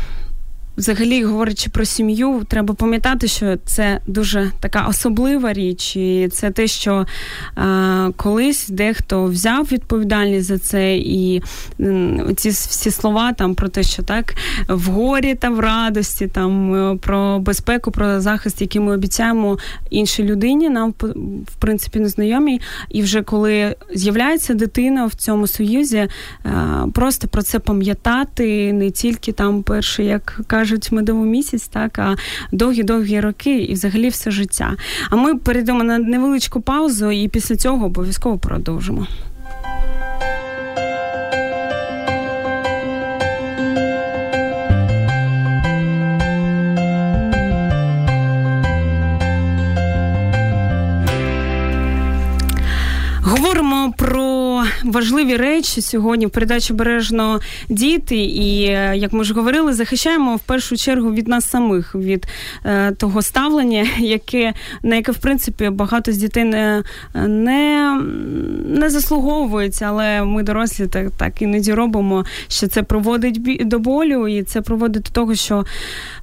взагалі, 0.76 1.24
говорячи 1.24 1.70
про 1.70 1.84
сім'ю, 1.84 2.44
треба 2.48 2.74
пам'ятати, 2.74 3.28
що 3.28 3.56
це 3.56 4.00
дуже 4.06 4.50
така 4.60 4.86
особлива 4.86 5.52
річ, 5.52 5.96
і 5.96 6.28
це 6.32 6.50
те, 6.50 6.66
що 6.66 7.06
е, 7.58 8.12
колись 8.16 8.68
дехто 8.68 9.24
взяв 9.24 9.68
відповідальність 9.72 10.46
за 10.46 10.58
це, 10.58 10.96
і 10.96 11.42
е, 11.80 12.20
ці 12.36 12.48
всі 12.48 12.90
слова 12.90 13.32
там 13.32 13.54
про 13.54 13.68
те, 13.68 13.82
що 13.82 14.02
так 14.02 14.34
в 14.68 14.90
горі 14.90 15.34
та 15.34 15.50
в 15.50 15.60
радості, 15.60 16.26
там 16.26 16.74
е, 16.74 16.96
про 16.96 17.38
безпеку, 17.38 17.90
про 17.90 18.20
захист, 18.20 18.60
який 18.60 18.80
ми 18.80 18.94
обіцяємо 18.94 19.58
іншій 19.90 20.22
людині, 20.22 20.68
нам 20.68 20.94
в 21.46 21.54
принципі 21.58 22.00
незнайомі. 22.00 22.60
І 22.90 23.02
вже 23.02 23.22
коли 23.22 23.76
з'являється 23.94 24.54
дитина 24.54 25.06
в 25.06 25.14
цьому 25.14 25.46
союзі, 25.46 25.96
е, 25.96 26.08
просто 26.94 27.28
про 27.28 27.42
це 27.42 27.58
пам'ятати 27.58 28.72
не 28.72 28.90
тільки 28.90 29.32
там 29.32 29.62
перший, 29.62 30.06
як 30.06 30.40
кажуть, 30.66 30.92
медовий 30.92 31.30
місяць, 31.30 31.68
так 31.68 31.98
а 31.98 32.16
довгі-довгі 32.52 33.20
роки 33.20 33.58
і 33.58 33.72
взагалі 33.72 34.08
все 34.08 34.30
життя. 34.30 34.76
А 35.10 35.16
ми 35.16 35.34
перейдемо 35.34 35.84
на 35.84 35.98
невеличку 35.98 36.60
паузу, 36.60 37.10
і 37.10 37.28
після 37.28 37.56
цього 37.56 37.86
обов'язково 37.86 38.38
продовжимо. 38.38 39.06
Важливі 54.84 55.36
речі 55.36 55.80
сьогодні 55.80 56.26
в 56.26 56.30
передачі 56.30 56.72
бережно 56.72 57.40
діти, 57.68 58.16
і 58.16 58.60
як 58.94 59.12
ми 59.12 59.24
ж 59.24 59.34
говорили, 59.34 59.72
захищаємо 59.72 60.36
в 60.36 60.40
першу 60.40 60.76
чергу 60.76 61.12
від 61.12 61.28
нас 61.28 61.50
самих, 61.50 61.94
від 61.94 62.26
е, 62.64 62.92
того 62.92 63.22
ставлення, 63.22 63.86
яке 63.98 64.54
на 64.82 64.96
яке 64.96 65.12
в 65.12 65.18
принципі 65.18 65.70
багато 65.70 66.12
з 66.12 66.16
дітей 66.16 66.44
не 66.44 66.82
не, 67.14 68.00
не 68.66 68.90
заслуговується, 68.90 69.84
але 69.88 70.24
ми 70.24 70.42
дорослі 70.42 70.86
так 70.86 71.10
так 71.10 71.42
іноді 71.42 71.74
робимо, 71.74 72.24
що 72.48 72.68
це 72.68 72.82
проводить 72.82 73.68
до 73.68 73.78
болю, 73.78 74.28
і 74.28 74.42
це 74.42 74.60
проводить 74.60 75.02
до 75.02 75.10
того, 75.10 75.34
що 75.34 75.64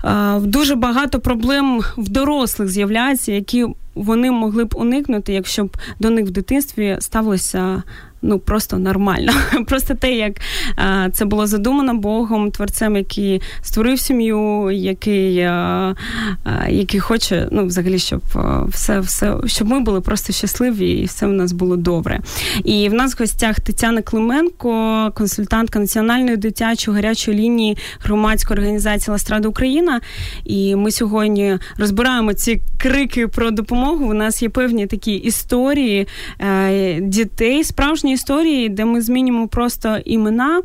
е, 0.03 0.39
дуже 0.39 0.75
багато 0.75 1.19
проблем 1.19 1.81
в 1.98 2.10
дорослих 2.10 2.69
з'являється, 2.69 3.31
які 3.31 3.65
вони 3.95 4.31
могли 4.31 4.65
б 4.65 4.75
уникнути, 4.75 5.33
якщо 5.33 5.65
б 5.65 5.77
до 6.00 6.10
них 6.10 6.25
в 6.25 6.29
дитинстві 6.29 6.98
ставилося 7.00 7.83
ну 8.24 8.39
просто 8.39 8.77
нормально. 8.77 9.34
Просто 9.68 9.96
те, 9.96 10.13
як 10.13 10.34
а, 10.75 11.10
це 11.10 11.25
було 11.25 11.48
задумано 11.48 11.94
Богом, 11.94 12.51
творцем, 12.51 12.96
який 12.96 13.42
створив 13.62 14.00
сім'ю, 14.00 14.72
який 14.72 15.39
а, 15.42 15.96
а, 16.44 16.70
який 16.70 17.00
хоче, 17.00 17.48
ну, 17.51 17.65
взагалі, 17.65 18.00
щоб 18.00 18.22
все, 18.68 19.00
все, 19.00 19.36
щоб 19.46 19.68
ми 19.68 19.80
були 19.80 20.01
просто 20.01 20.34
щасливі 20.34 20.92
і 20.92 21.06
все 21.06 21.27
в 21.27 21.34
нас 21.34 21.51
було 21.51 21.75
добре. 21.75 22.20
І 22.63 22.89
в 22.89 22.94
нас 22.94 23.13
в 23.13 23.20
гостях 23.20 23.60
Тетяна 23.60 24.01
Клименко, 24.01 25.12
консультантка 25.15 25.80
національної 25.80 26.38
дитячої 26.38 26.96
гарячої 26.96 27.38
лінії 27.38 27.77
громадської 28.00 28.60
організації 28.60 29.12
Ластрада 29.12 29.48
Україна. 29.48 30.01
І 30.46 30.75
ми 30.75 30.92
сьогодні 30.92 31.58
розбираємо 31.77 32.34
ці 32.34 32.62
крики 32.77 33.27
про 33.27 33.51
допомогу. 33.51 34.06
У 34.06 34.13
нас 34.13 34.42
є 34.42 34.50
певні 34.50 34.88
такі 34.88 35.13
історії 35.13 36.08
е, 36.39 37.00
дітей, 37.01 37.63
справжні 37.63 38.12
історії, 38.13 38.70
де 38.70 38.86
ми 38.86 39.01
змінюємо 39.01 39.48
просто 39.48 39.98
імена, 40.05 40.62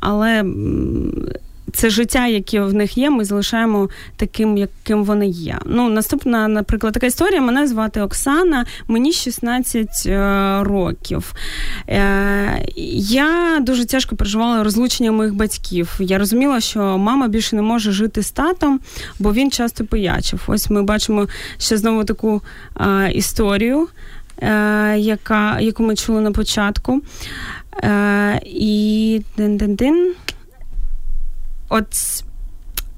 але 0.00 0.44
це 1.72 1.90
життя, 1.90 2.26
яке 2.26 2.60
в 2.60 2.74
них 2.74 2.98
є, 2.98 3.10
ми 3.10 3.24
залишаємо 3.24 3.88
таким, 4.16 4.56
яким 4.56 5.04
вони 5.04 5.26
є. 5.26 5.58
Ну, 5.66 5.88
Наступна, 5.88 6.48
наприклад, 6.48 6.94
така 6.94 7.06
історія. 7.06 7.40
Мене 7.40 7.66
звати 7.66 8.00
Оксана, 8.00 8.66
мені 8.88 9.12
16 9.12 9.88
е, 10.06 10.58
років. 10.62 11.34
Е, 11.88 12.64
Я 12.76 13.58
дуже 13.60 13.86
тяжко 13.86 14.16
переживала 14.16 14.64
розлучення 14.64 15.12
моїх 15.12 15.34
батьків. 15.34 15.96
Я 16.00 16.18
розуміла, 16.18 16.60
що 16.60 16.98
мама 16.98 17.28
більше 17.28 17.56
не 17.56 17.62
може 17.62 17.92
жити 17.92 18.22
з 18.22 18.30
татом, 18.30 18.80
бо 19.18 19.32
він 19.32 19.50
часто 19.50 19.84
пиячив. 19.84 20.40
Ось 20.46 20.70
ми 20.70 20.82
бачимо 20.82 21.26
ще 21.58 21.76
знову 21.76 22.04
таку 22.04 22.42
е, 22.80 23.10
історію. 23.12 23.88
Е, 24.42 24.98
яка, 24.98 25.60
яку 25.60 25.82
ми 25.82 25.96
чули 25.96 26.20
на 26.20 26.32
початку. 26.32 27.00
Е, 27.82 28.40
і 28.44 29.22
дин-дин-дин. 29.36 30.12
От. 31.68 31.86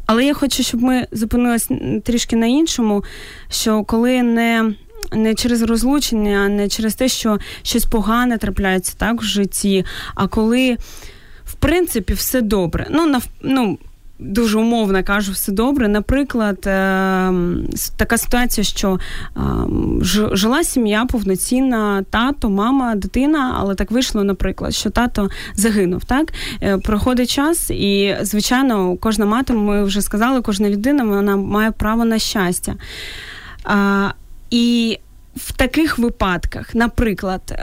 Але 0.06 0.24
я 0.24 0.34
хочу, 0.34 0.62
щоб 0.62 0.82
ми 0.82 1.06
зупинилися 1.12 1.78
трішки 2.04 2.36
на 2.36 2.46
іншому, 2.46 3.04
що 3.48 3.84
коли 3.84 4.22
не 4.22 4.74
не 5.12 5.34
через 5.34 5.62
розлучення, 5.62 6.48
не 6.48 6.68
через 6.68 6.94
те, 6.94 7.08
що 7.08 7.38
щось 7.62 7.84
погане 7.84 8.38
трапляється 8.38 8.94
так 8.98 9.22
в 9.22 9.24
житті, 9.24 9.84
а 10.14 10.26
коли, 10.26 10.76
в 11.44 11.54
принципі, 11.54 12.12
все 12.12 12.40
добре. 12.40 12.86
Ну, 12.90 13.06
нав, 13.06 13.24
ну 13.42 13.78
дуже 14.24 14.58
умовно 14.58 15.04
кажу, 15.04 15.32
все 15.32 15.52
добре. 15.52 15.88
Наприклад, 15.88 16.66
е, 16.66 17.32
така 17.96 18.18
ситуація, 18.18 18.64
що 18.64 18.98
е, 19.36 19.40
жила 20.32 20.64
сім'я 20.64 21.04
повноцінна, 21.04 22.04
тато, 22.10 22.50
мама, 22.50 22.94
дитина, 22.94 23.56
але 23.58 23.74
так 23.74 23.90
вийшло, 23.90 24.24
наприклад, 24.24 24.74
що 24.74 24.90
тато 24.90 25.30
загинув. 25.54 26.04
Так 26.04 26.32
е, 26.62 26.78
проходить 26.78 27.30
час, 27.30 27.70
і 27.70 28.16
звичайно, 28.20 28.96
кожна 28.96 29.26
мати, 29.26 29.52
ми 29.52 29.84
вже 29.84 30.02
сказали, 30.02 30.40
кожна 30.40 30.70
людина 30.70 31.04
вона 31.04 31.36
має 31.36 31.70
право 31.70 32.04
на 32.04 32.18
щастя. 32.18 32.74
І 34.50 34.98
в 35.36 35.52
таких 35.52 35.98
випадках, 35.98 36.74
наприклад, 36.74 37.62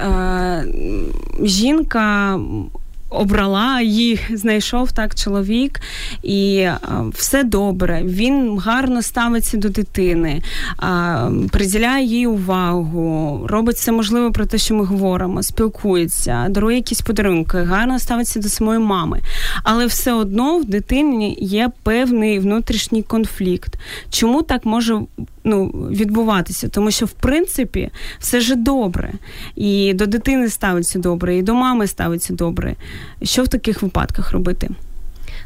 жінка 1.42 2.40
обрала, 3.10 3.82
її 3.82 4.20
знайшов 4.34 4.92
так 4.92 5.16
чоловік, 5.16 5.80
і 6.24 6.62
а, 6.62 6.78
е, 6.84 7.04
все 7.14 7.44
добре. 7.44 8.02
Він 8.04 8.60
гарно 8.60 9.02
ставиться 9.02 9.58
до 9.58 9.70
дитини, 9.70 10.42
а, 10.78 11.30
приділяє 11.52 12.06
їй 12.06 12.28
увагу, 12.28 13.40
робить 13.48 13.76
все 13.76 13.92
можливе 13.92 14.32
про 14.32 14.46
те, 14.46 14.58
що 14.58 14.76
ми 14.76 14.86
говоримо, 14.86 15.44
спілкується, 15.44 16.48
дарує 16.50 16.76
якісь 16.76 17.02
подарунки, 17.02 17.58
гарно 17.58 18.00
ставиться 18.00 18.40
до 18.40 18.50
самої 18.50 18.80
мами. 18.80 19.22
Але 19.64 19.86
все 19.86 20.14
одно 20.14 20.58
в 20.58 20.66
дитині 20.66 21.38
є 21.42 21.70
певний 21.84 22.40
внутрішній 22.40 23.04
конфлікт. 23.04 23.80
Чому 24.10 24.42
так 24.42 24.66
може 24.66 25.02
ну, 25.44 25.68
відбуватися, 25.92 26.68
тому 26.68 26.92
що 26.92 27.06
в 27.06 27.12
принципі 27.12 27.90
все 28.20 28.42
ж 28.42 28.56
добре, 28.56 29.14
і 29.56 29.94
до 29.94 30.06
дитини 30.06 30.50
ставиться 30.50 31.00
добре, 31.00 31.38
і 31.38 31.42
до 31.42 31.54
мами 31.54 31.88
ставиться 31.88 32.34
добре. 32.34 32.76
Що 33.24 33.44
в 33.44 33.48
таких 33.48 33.82
випадках 33.82 34.32
робити? 34.32 34.70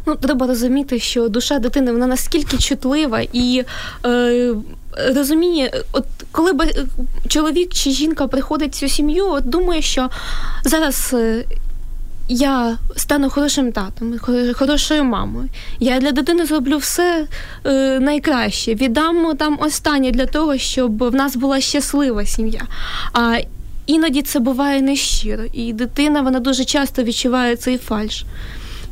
Ну, 0.06 0.16
треба 0.16 0.48
розуміти, 0.48 1.00
що 1.00 1.30
душа 1.30 1.60
дитини 1.60 1.92
вона 1.92 2.08
наскільки 2.08 2.58
чутлива 2.58 3.22
і 3.34 3.64
е, 4.06 4.54
розуміє, 5.16 5.84
от 5.92 6.06
коли 6.32 6.54
б 6.54 6.74
чоловік 7.28 7.74
чи 7.74 7.92
жінка 7.92 8.28
приходить 8.28 8.74
в 8.74 8.80
цю 8.80 8.88
сім'ю, 8.88 9.28
от 9.30 9.50
думає, 9.50 9.82
що 9.82 10.10
зараз 10.64 11.12
е, 11.14 11.46
я 12.28 12.78
стану 12.96 13.30
хорошим 13.30 13.72
татом, 13.72 14.20
хорошою 14.54 15.04
мамою. 15.04 15.50
Я 15.80 16.00
для 16.00 16.12
дитини 16.12 16.46
зроблю 16.46 16.78
все 16.78 17.28
е, 17.66 18.00
найкраще. 18.00 18.76
Віддам 18.76 19.38
там 19.38 19.58
останнє 19.62 20.12
для 20.12 20.26
того, 20.26 20.58
щоб 20.58 21.04
в 21.04 21.16
нас 21.16 21.36
була 21.36 21.62
щаслива 21.62 22.26
сім'я. 22.26 22.62
А 23.14 23.38
іноді 23.86 24.22
це 24.22 24.40
буває 24.40 24.82
нещиро. 24.82 25.44
І 25.54 25.74
дитина 25.74 26.22
вона 26.22 26.40
дуже 26.40 26.66
часто 26.66 27.04
відчуває 27.04 27.56
цей 27.56 27.78
фальш. 27.78 28.26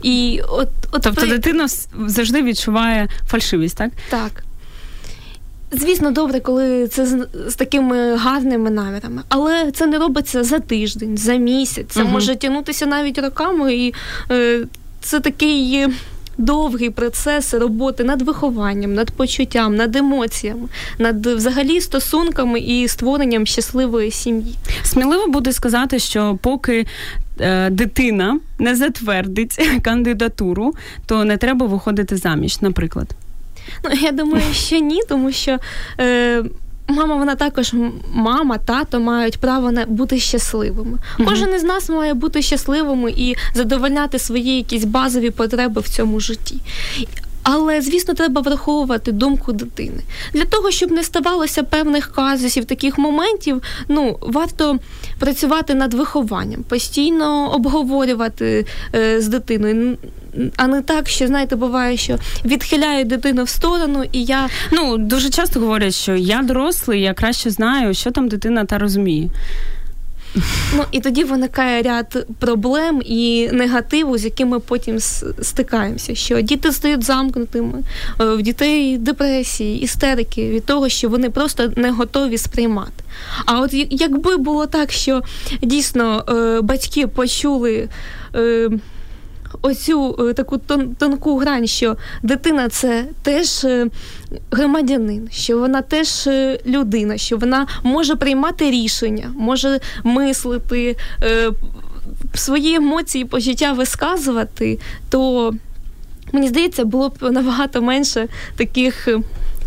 І 0.03 0.41
от, 0.49 0.69
от 0.91 1.01
Тобто 1.01 1.21
при... 1.21 1.29
дитина 1.29 1.67
завжди 2.07 2.43
відчуває 2.43 3.07
фальшивість, 3.27 3.77
так? 3.77 3.91
Так. 4.09 4.43
Звісно, 5.71 6.11
добре, 6.11 6.39
коли 6.39 6.87
це 6.87 7.05
з, 7.05 7.27
з 7.47 7.55
такими 7.55 8.15
гарними 8.15 8.69
намірами, 8.69 9.21
але 9.29 9.71
це 9.71 9.87
не 9.87 9.97
робиться 9.97 10.43
за 10.43 10.59
тиждень, 10.59 11.17
за 11.17 11.35
місяць. 11.35 11.85
Це 11.89 12.03
угу. 12.03 12.11
може 12.11 12.35
тягнутися 12.35 12.85
навіть 12.85 13.17
роками, 13.17 13.75
і 13.75 13.93
е, 14.31 14.59
це 15.01 15.19
такий. 15.19 15.87
Довгий 16.37 16.89
процес 16.89 17.53
роботи 17.53 18.03
над 18.03 18.21
вихованням, 18.21 18.93
над 18.93 19.11
почуттям, 19.11 19.75
над 19.75 19.95
емоціями, 19.95 20.67
над 20.99 21.25
взагалі 21.27 21.81
стосунками 21.81 22.59
і 22.59 22.87
створенням 22.87 23.45
щасливої 23.45 24.11
сім'ї. 24.11 24.55
Сміливо 24.83 25.27
буде 25.27 25.53
сказати, 25.53 25.99
що 25.99 26.39
поки 26.41 26.85
е, 27.39 27.69
дитина 27.69 28.39
не 28.59 28.75
затвердить 28.75 29.69
кандидатуру, 29.83 30.73
то 31.05 31.23
не 31.23 31.37
треба 31.37 31.65
виходити 31.65 32.17
заміж, 32.17 32.61
наприклад. 32.61 33.15
Ну, 33.83 33.91
я 34.01 34.11
думаю, 34.11 34.53
що 34.53 34.79
ні, 34.79 35.01
тому 35.09 35.31
що. 35.31 35.57
Е, 35.99 36.43
Мама, 36.87 37.15
вона 37.15 37.35
також 37.35 37.73
мама, 38.13 38.57
тато 38.57 38.99
мають 38.99 39.37
право 39.37 39.71
на 39.71 39.85
бути 39.85 40.19
щасливими. 40.19 40.97
Mm-hmm. 40.97 41.25
Кожен 41.25 41.55
із 41.55 41.63
нас 41.63 41.89
має 41.89 42.13
бути 42.13 42.41
щасливими 42.41 43.13
і 43.17 43.35
задовольняти 43.53 44.19
свої 44.19 44.57
якісь 44.57 44.83
базові 44.83 45.29
потреби 45.29 45.81
в 45.81 45.89
цьому 45.89 46.19
житті. 46.19 46.59
Але, 47.43 47.81
звісно, 47.81 48.13
треба 48.13 48.41
враховувати 48.41 49.11
думку 49.11 49.53
дитини. 49.53 50.03
Для 50.33 50.45
того, 50.45 50.71
щоб 50.71 50.91
не 50.91 51.03
ставалося 51.03 51.63
певних 51.63 52.11
казусів, 52.11 52.65
таких 52.65 52.97
моментів, 52.97 53.61
ну, 53.87 54.17
варто 54.21 54.79
працювати 55.19 55.73
над 55.73 55.93
вихованням, 55.93 56.63
постійно 56.63 57.53
обговорювати 57.53 58.65
е, 58.95 59.21
з 59.21 59.27
дитиною. 59.27 59.97
А 60.57 60.67
не 60.67 60.81
так, 60.81 61.09
що 61.09 61.27
знаєте, 61.27 61.55
буває, 61.55 61.97
що 61.97 62.17
відхиляють 62.45 63.07
дитину 63.07 63.43
в 63.43 63.49
сторону, 63.49 64.03
і 64.11 64.23
я 64.23 64.49
ну 64.71 64.97
дуже 64.97 65.29
часто 65.29 65.59
говорять, 65.59 65.93
що 65.93 66.15
я 66.15 66.41
дорослий, 66.41 67.01
я 67.01 67.13
краще 67.13 67.49
знаю, 67.49 67.93
що 67.93 68.11
там 68.11 68.27
дитина 68.27 68.65
та 68.65 68.77
розуміє. 68.77 69.29
Ну 70.75 70.83
і 70.91 70.99
тоді 70.99 71.23
виникає 71.23 71.81
ряд 71.81 72.25
проблем 72.39 73.01
і 73.05 73.49
негативу, 73.51 74.17
з 74.17 74.25
якими 74.25 74.59
потім 74.59 74.99
стикаємося. 75.41 76.15
Що 76.15 76.41
діти 76.41 76.71
стають 76.71 77.03
замкнутими, 77.03 77.79
е, 78.21 78.25
в 78.25 78.41
дітей 78.41 78.97
депресії, 78.97 79.81
істерики 79.81 80.49
від 80.49 80.65
того, 80.65 80.89
що 80.89 81.09
вони 81.09 81.29
просто 81.29 81.71
не 81.75 81.91
готові 81.91 82.37
сприймати. 82.37 83.03
А 83.45 83.59
от 83.59 83.73
якби 83.89 84.37
було 84.37 84.65
так, 84.65 84.91
що 84.91 85.21
дійсно 85.61 86.25
е, 86.29 86.61
батьки 86.61 87.07
почули. 87.07 87.89
Е, 88.35 88.69
оцю 89.61 90.33
таку 90.35 90.57
тонку 90.97 91.37
грань, 91.37 91.67
що 91.67 91.97
дитина 92.23 92.69
це 92.69 93.05
теж 93.23 93.65
громадянин, 94.51 95.29
що 95.31 95.59
вона 95.59 95.81
теж 95.81 96.27
е, 96.27 96.59
людина, 96.65 97.17
що 97.17 97.37
вона 97.37 97.67
може 97.83 98.15
приймати 98.15 98.71
рішення, 98.71 99.31
може 99.35 99.79
мислити, 100.03 100.95
свої 102.33 102.75
емоції, 102.75 103.25
почуття 103.25 103.73
висказувати, 103.73 104.79
то 105.09 105.53
мені 106.31 106.47
здається, 106.47 106.85
було 106.85 107.09
б 107.09 107.31
набагато 107.31 107.81
менше 107.81 108.27
таких 108.55 109.07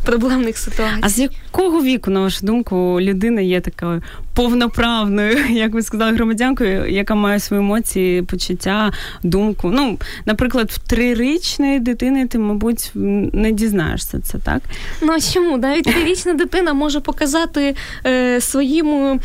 проблемних 0.05 0.59
ситуацій. 0.59 1.01
А 1.01 1.09
з 1.09 1.19
якого 1.19 1.83
віку, 1.83 2.11
на 2.11 2.21
вашу 2.21 2.47
думку, 2.47 3.01
людина 3.01 3.41
є 3.41 3.61
такою 3.61 4.03
повноправною, 4.35 5.39
як 5.51 5.73
ви 5.73 5.83
сказали, 5.83 6.17
громадянкою, 6.17 6.91
яка 6.91 7.15
має 7.15 7.41
свої 7.41 7.63
емоції, 7.63 8.23
почуття, 8.23 8.93
думку? 9.23 9.71
Ну, 9.75 9.99
наприклад, 10.27 10.71
в 10.71 10.79
трирічної 10.79 11.81
дитини 11.81 12.27
ти, 12.27 12.39
мабуть, 12.39 12.91
не 13.33 13.53
дізнаєшся 13.53 14.21
це, 14.21 14.39
так? 14.39 14.63
Ну 15.03 15.13
а 15.13 15.21
чому? 15.21 15.57
Навіть 15.57 15.85
трирічна 15.85 16.35
дитина 16.35 16.73
може 16.73 17.01
показати 17.01 17.75
е, 18.07 18.41
своїм 18.41 19.21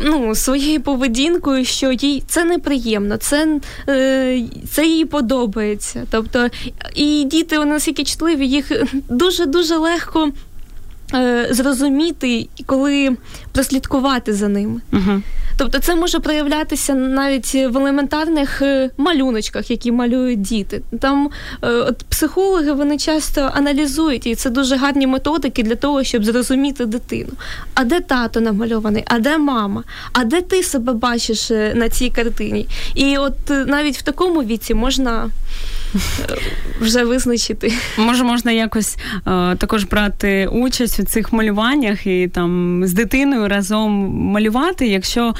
ну, 0.00 0.34
своєю 0.34 0.80
поведінкою, 0.80 1.64
що 1.64 1.92
їй 1.92 2.22
це 2.26 2.44
неприємно, 2.44 3.16
це 3.16 3.60
е, 3.88 4.42
це 4.70 4.86
їй 4.86 5.04
подобається. 5.04 6.06
Тобто, 6.10 6.48
і 6.94 7.24
діти 7.24 7.58
нас 7.64 7.88
які 7.88 8.04
чутливі, 8.04 8.46
їх 8.46 8.72
дуже 9.08 9.46
дуже 9.46 9.76
легко 9.76 10.30
е, 11.14 11.48
зрозуміти, 11.50 12.48
коли 12.66 13.16
прослідкувати 13.52 14.32
за 14.32 14.48
ними. 14.48 14.80
Угу. 14.92 15.22
Тобто 15.60 15.78
це 15.78 15.94
може 15.94 16.20
проявлятися 16.20 16.94
навіть 16.94 17.54
в 17.54 17.76
елементарних 17.76 18.62
е, 18.62 18.90
малюночках, 18.96 19.70
які 19.70 19.92
малюють 19.92 20.42
діти. 20.42 20.82
Там 21.00 21.30
е, 21.62 21.68
от 21.68 21.98
психологи 22.08 22.72
вони 22.72 22.98
часто 22.98 23.50
аналізують, 23.54 24.26
і 24.26 24.34
це 24.34 24.50
дуже 24.50 24.76
гарні 24.76 25.06
методики 25.06 25.62
для 25.62 25.74
того, 25.74 26.04
щоб 26.04 26.24
зрозуміти 26.24 26.86
дитину. 26.86 27.32
А 27.74 27.84
де 27.84 28.00
тато 28.00 28.40
намальований, 28.40 29.04
а 29.06 29.18
де 29.18 29.38
мама? 29.38 29.84
А 30.12 30.24
де 30.24 30.40
ти 30.40 30.62
себе 30.62 30.92
бачиш 30.92 31.50
е, 31.50 31.72
на 31.74 31.88
цій 31.88 32.10
картині? 32.10 32.68
І 32.94 33.16
от 33.18 33.50
навіть 33.66 33.98
в 33.98 34.02
такому 34.02 34.42
віці 34.42 34.74
можна. 34.74 35.30
Вже 36.80 37.04
визначити. 37.04 37.72
Може, 37.98 38.24
можна 38.24 38.52
якось 38.52 38.96
е, 38.96 39.20
також 39.56 39.84
брати 39.84 40.46
участь 40.46 41.00
у 41.00 41.04
цих 41.04 41.32
малюваннях 41.32 42.06
і 42.06 42.28
там 42.28 42.82
з 42.86 42.92
дитиною 42.92 43.48
разом 43.48 43.92
малювати, 44.14 44.86
якщо 44.86 45.34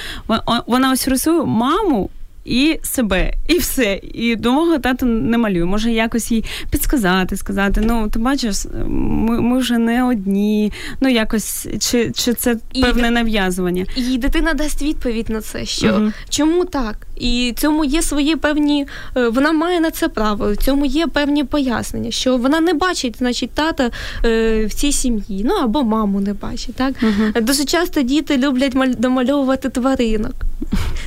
вона 0.66 0.92
ось 0.92 1.08
рисує 1.08 1.44
маму. 1.44 2.10
І 2.44 2.78
себе, 2.82 3.34
і 3.48 3.58
все. 3.58 4.00
І 4.02 4.36
до 4.36 4.52
мого 4.52 4.78
тата 4.78 5.06
не 5.06 5.38
малюю. 5.38 5.66
Може 5.66 5.92
якось 5.92 6.30
їй 6.30 6.44
підсказати, 6.70 7.36
сказати: 7.36 7.82
ну, 7.84 8.08
ти 8.08 8.18
бачиш, 8.18 8.66
ми 8.86 9.40
ми 9.40 9.58
вже 9.58 9.78
не 9.78 10.04
одні. 10.04 10.72
Ну, 11.00 11.08
якось, 11.08 11.68
чи 11.80 12.12
чи 12.14 12.34
це 12.34 12.56
певне 12.82 13.08
і, 13.08 13.10
нав'язування? 13.10 13.86
І 13.96 14.18
дитина 14.18 14.54
дасть 14.54 14.82
відповідь 14.82 15.30
на 15.30 15.40
це, 15.40 15.64
що 15.64 15.86
uh 15.86 16.12
чому 16.28 16.64
так? 16.64 17.06
І 17.16 17.54
цьому 17.56 17.84
є 17.84 18.02
свої 18.02 18.36
певні, 18.36 18.86
е, 19.16 19.28
вона 19.28 19.52
має 19.52 19.80
на 19.80 19.90
це 19.90 20.08
право. 20.08 20.52
В 20.52 20.56
цьому 20.56 20.86
є 20.86 21.06
певні 21.06 21.44
пояснення, 21.44 22.10
що 22.10 22.36
вона 22.36 22.60
не 22.60 22.74
бачить, 22.74 23.18
значить, 23.18 23.50
тата 23.50 23.90
е, 24.24 24.66
в 24.66 24.74
цій 24.74 24.92
сім'ї, 24.92 25.44
ну 25.44 25.54
або 25.54 25.82
маму 25.82 26.20
не 26.20 26.34
бачить. 26.34 26.74
Так 26.74 26.94
uh 27.02 27.42
дуже 27.42 27.64
часто 27.64 28.02
діти 28.02 28.36
люблять 28.36 28.74
маль... 28.74 28.94
домальовувати 28.98 29.68
тваринок. 29.68 30.34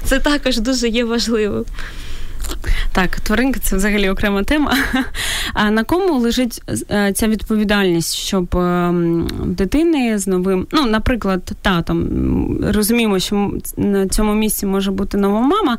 Це 0.03 0.19
також 0.19 0.57
дуже 0.59 0.87
є 0.87 1.03
важливим. 1.03 1.65
Так, 2.91 3.19
тваринки 3.19 3.59
це 3.59 3.75
взагалі 3.75 4.09
окрема 4.09 4.43
тема. 4.43 4.77
А 5.53 5.71
на 5.71 5.83
кому 5.83 6.19
лежить 6.19 6.61
е, 6.91 7.13
ця 7.13 7.27
відповідальність, 7.27 8.15
щоб 8.15 8.55
ем, 8.55 9.27
дитини 9.45 10.17
з 10.17 10.27
новим, 10.27 10.67
ну, 10.71 10.85
наприклад, 10.85 11.51
татом, 11.61 12.07
розуміємо, 12.73 13.19
що 13.19 13.51
на 13.77 14.07
цьому 14.07 14.33
місці 14.33 14.65
може 14.65 14.91
бути 14.91 15.17
нова 15.17 15.41
мама, 15.41 15.77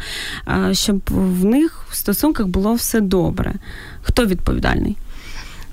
щоб 0.72 1.00
в 1.10 1.44
них 1.44 1.87
в 1.90 1.96
стосунках 1.96 2.46
було 2.46 2.74
все 2.74 3.00
добре. 3.00 3.54
Хто 4.02 4.26
відповідальний? 4.26 4.96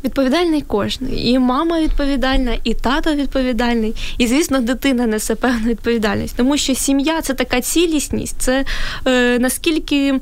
Відповідальний 0.03 0.61
кожний. 0.61 1.29
І 1.31 1.39
мама 1.39 1.81
відповідальна, 1.81 2.57
і 2.63 2.73
тато 2.73 3.15
відповідальний, 3.15 3.93
і, 4.17 4.27
звісно, 4.27 4.61
дитина 4.61 5.07
несе 5.07 5.35
певну 5.35 5.67
відповідальність. 5.67 6.37
Тому 6.37 6.57
що 6.57 6.75
сім'я 6.75 7.21
це 7.21 7.33
така 7.33 7.61
цілісність, 7.61 8.35
це 8.39 8.65
е, 9.07 9.39
наскільки 9.39 10.19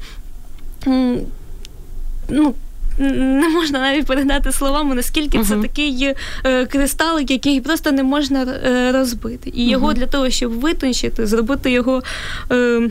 ну, 2.30 2.54
не 3.00 3.50
можна 3.50 3.80
навіть 3.80 4.06
передати 4.06 4.52
словами, 4.52 4.96
наскільки 4.96 5.38
uh-huh. 5.38 5.48
це 5.48 5.56
такий 5.56 6.16
е, 6.46 6.66
кристалик, 6.66 7.32
який 7.32 7.62
просто 7.62 7.92
не 7.92 8.04
можна 8.04 8.44
е, 8.44 8.92
розбити. 8.92 9.50
І 9.50 9.62
uh-huh. 9.62 9.70
його 9.70 9.94
для 9.94 10.06
того, 10.06 10.30
щоб 10.30 10.52
витончити, 10.52 11.26
зробити 11.26 11.72
його 11.72 12.04
е, 12.52 12.90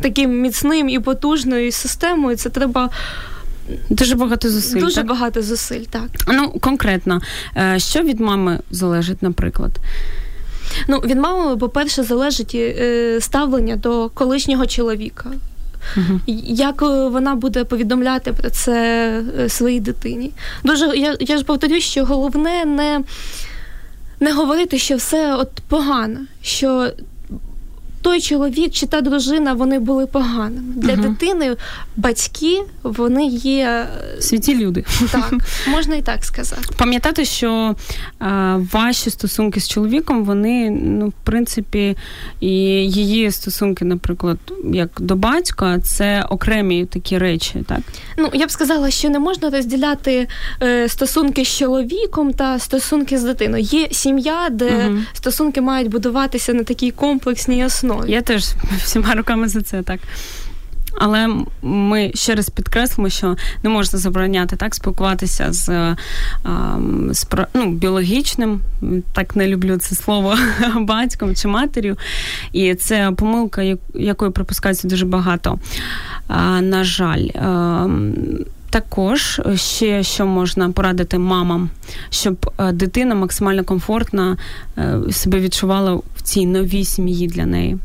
таким 0.00 0.40
міцним 0.40 0.88
і 0.88 0.98
потужною 0.98 1.72
системою, 1.72 2.36
це 2.36 2.50
треба. 2.50 2.90
Дуже 3.90 4.14
багато 4.14 4.50
зусиль. 4.50 4.80
Дуже 4.80 4.94
так? 4.94 5.06
багато 5.06 5.42
зусиль, 5.42 5.84
так. 5.90 6.08
Ну, 6.28 6.50
конкретно, 6.50 7.20
е, 7.56 7.78
що 7.78 8.02
від 8.02 8.20
мами 8.20 8.58
залежить, 8.70 9.22
наприклад? 9.22 9.70
Ну, 10.88 10.98
від 10.98 11.18
мами, 11.18 11.56
по-перше, 11.56 12.02
залежить 12.02 12.54
е, 12.54 13.18
ставлення 13.20 13.76
до 13.76 14.08
колишнього 14.08 14.66
чоловіка. 14.66 15.30
Угу. 15.96 16.20
Як 16.46 16.82
е, 16.82 17.08
вона 17.08 17.34
буде 17.34 17.64
повідомляти 17.64 18.32
про 18.32 18.50
це 18.50 19.22
своїй 19.48 19.80
дитині? 19.80 20.32
Дуже 20.64 20.96
я 20.96 21.16
я 21.20 21.36
ж 21.36 21.44
повторюю, 21.44 21.80
що 21.80 22.04
головне 22.04 22.64
не 22.64 23.00
не 24.20 24.32
говорити, 24.32 24.78
що 24.78 24.96
все 24.96 25.36
от 25.36 25.50
погано, 25.68 26.20
що 26.42 26.90
той 28.02 28.20
чоловік 28.20 28.72
чи 28.72 28.86
та 28.86 29.00
дружина 29.00 29.52
вони 29.52 29.78
були 29.78 30.06
поганими. 30.06 30.72
Для 30.76 30.92
угу. 30.92 31.02
дитини 31.02 31.56
батьки 31.96 32.62
вони 32.82 33.26
є 33.26 33.86
е, 34.16 34.22
святі 34.22 34.54
люди. 34.58 34.84
Так, 35.12 35.34
можна 35.68 35.96
і 35.96 36.02
так 36.02 36.24
сказати. 36.24 36.62
Пам'ятати, 36.76 37.24
що 37.24 37.76
а, 38.18 38.58
ваші 38.72 39.10
стосунки 39.10 39.60
з 39.60 39.68
чоловіком, 39.68 40.24
вони, 40.24 40.70
ну, 40.70 41.08
в 41.08 41.12
принципі, 41.24 41.96
і 42.40 42.50
її 42.90 43.30
стосунки, 43.30 43.84
наприклад, 43.84 44.38
як 44.72 44.90
до 45.00 45.16
батька, 45.16 45.78
це 45.78 46.22
окремі 46.30 46.86
такі 46.86 47.18
речі, 47.18 47.64
так? 47.68 47.80
Ну, 48.18 48.30
я 48.32 48.46
б 48.46 48.50
сказала, 48.50 48.90
що 48.90 49.10
не 49.10 49.18
можна 49.18 49.50
розділяти 49.50 50.28
е, 50.62 50.88
стосунки 50.88 51.44
з 51.44 51.58
чоловіком 51.58 52.32
та 52.32 52.58
стосунки 52.58 53.18
з 53.18 53.22
дитиною. 53.22 53.64
Є 53.64 53.88
сім'я, 53.90 54.48
де 54.50 54.86
угу. 54.86 54.98
стосунки 55.12 55.60
мають 55.60 55.90
будуватися 55.90 56.54
на 56.54 56.64
такій 56.64 56.90
комплексній 56.90 57.64
основі 57.64 57.91
основі. 57.94 58.12
Я 58.12 58.22
теж 58.22 58.44
всіма 58.76 59.14
руками 59.14 59.48
за 59.48 59.62
це 59.62 59.82
так. 59.82 60.00
Але 60.98 61.28
ми 61.62 62.10
ще 62.14 62.34
раз 62.34 62.50
підкреслимо, 62.50 63.08
що 63.08 63.36
не 63.62 63.70
можна 63.70 63.98
забороняти 63.98 64.56
так 64.56 64.74
спілкуватися 64.74 65.52
з 65.52 65.96
з 67.10 67.26
ну, 67.54 67.70
біологічним, 67.70 68.60
так 69.12 69.36
не 69.36 69.48
люблю 69.48 69.76
це 69.76 69.94
слово, 69.94 70.36
батьком 70.80 71.34
чи 71.34 71.48
матір'ю. 71.48 71.96
І 72.52 72.74
це 72.74 73.12
помилка, 73.16 73.76
якою 73.94 74.32
припускається 74.32 74.88
дуже 74.88 75.06
багато. 75.06 75.58
На 76.60 76.84
жаль. 76.84 77.26
Також 78.72 79.40
ще 79.54 80.02
що 80.02 80.26
можна 80.26 80.70
порадити 80.70 81.18
мамам, 81.18 81.70
щоб 82.10 82.50
е, 82.58 82.72
дитина 82.72 83.14
максимально 83.14 83.64
комфортно 83.64 84.36
е, 84.78 84.98
себе 85.10 85.40
відчувала 85.40 85.94
в 85.94 86.22
цій 86.22 86.46
новій 86.46 86.84
сім'ї 86.84 87.26
для 87.26 87.46
неї. 87.46 87.78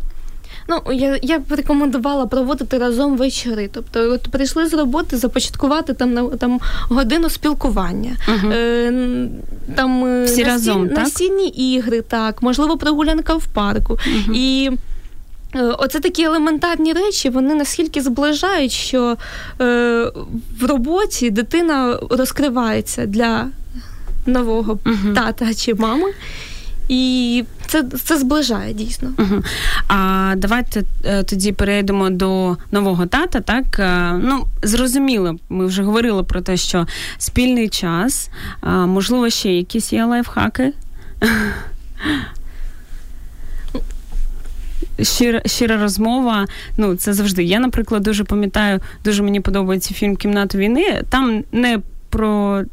Ну, 0.70 0.94
я 0.94 1.20
я 1.22 1.40
б 1.40 1.44
рекомендувала 1.50 2.26
проводити 2.26 2.78
разом 2.78 3.18
вечори. 3.18 3.70
Тобто, 3.74 4.12
от 4.12 4.22
прийшли 4.22 4.68
з 4.68 4.74
роботи, 4.74 5.18
започаткувати 5.18 5.94
там 5.94 6.14
на 6.14 6.24
там 6.30 6.60
годину 6.90 7.30
спілкування, 7.30 8.18
угу. 8.28 8.54
е, 8.54 9.28
там 9.76 10.06
е, 10.06 10.24
Всі 10.24 10.44
настіль, 10.44 10.46
разом, 10.46 10.90
так? 10.90 10.98
настільні 10.98 11.48
ігри, 11.48 12.02
так, 12.02 12.42
можливо, 12.42 12.78
прогулянка 12.78 13.36
в 13.36 13.46
парку. 13.46 13.94
Угу. 13.94 14.36
І 14.36 14.72
Оце 15.54 16.00
такі 16.00 16.24
елементарні 16.24 16.94
речі, 16.94 17.30
вони 17.30 17.56
наскільки 17.56 18.02
зближають, 18.02 18.72
що 18.72 19.18
е, 19.62 20.12
в 20.60 20.66
роботі 20.66 21.30
дитина 21.30 22.00
розкривається 22.10 23.06
для 23.06 23.48
нового 24.26 24.74
uh 24.74 25.14
тата 25.14 25.54
чи 25.54 25.74
мами. 25.74 26.10
І 26.90 27.44
це 27.68 27.84
це 28.04 28.18
зближає 28.18 28.74
дійсно. 28.74 29.14
Угу. 29.18 29.44
А 29.88 30.34
давайте 30.38 30.84
е, 31.04 31.24
тоді 31.24 31.52
перейдемо 31.52 32.10
до 32.10 32.58
нового 32.72 33.06
тата. 33.06 33.40
Так 33.42 33.80
е, 33.80 34.20
ну 34.24 34.46
зрозуміло, 34.64 35.36
ми 35.50 35.66
вже 35.66 35.84
говорили 35.84 36.24
про 36.24 36.42
те, 36.42 36.58
що 36.58 36.88
спільний 37.18 37.70
час, 37.70 38.30
можливо, 38.64 39.30
ще 39.30 39.54
якісь 39.54 39.94
є 39.94 40.06
лайфхаки. 40.06 40.74
Щира 45.02 45.42
щира 45.46 45.82
розмова, 45.82 46.46
ну 46.78 46.96
це 46.96 47.14
завжди. 47.14 47.44
Я, 47.44 47.60
наприклад, 47.60 48.04
дуже 48.04 48.24
пам'ятаю, 48.24 48.80
дуже 49.04 49.24
мені 49.24 49.40
подобається 49.40 49.94
фільм 49.94 50.16
Кімната 50.16 50.58
війни. 50.58 51.04
Там 51.10 51.44
не 51.52 51.80
про 52.10 52.64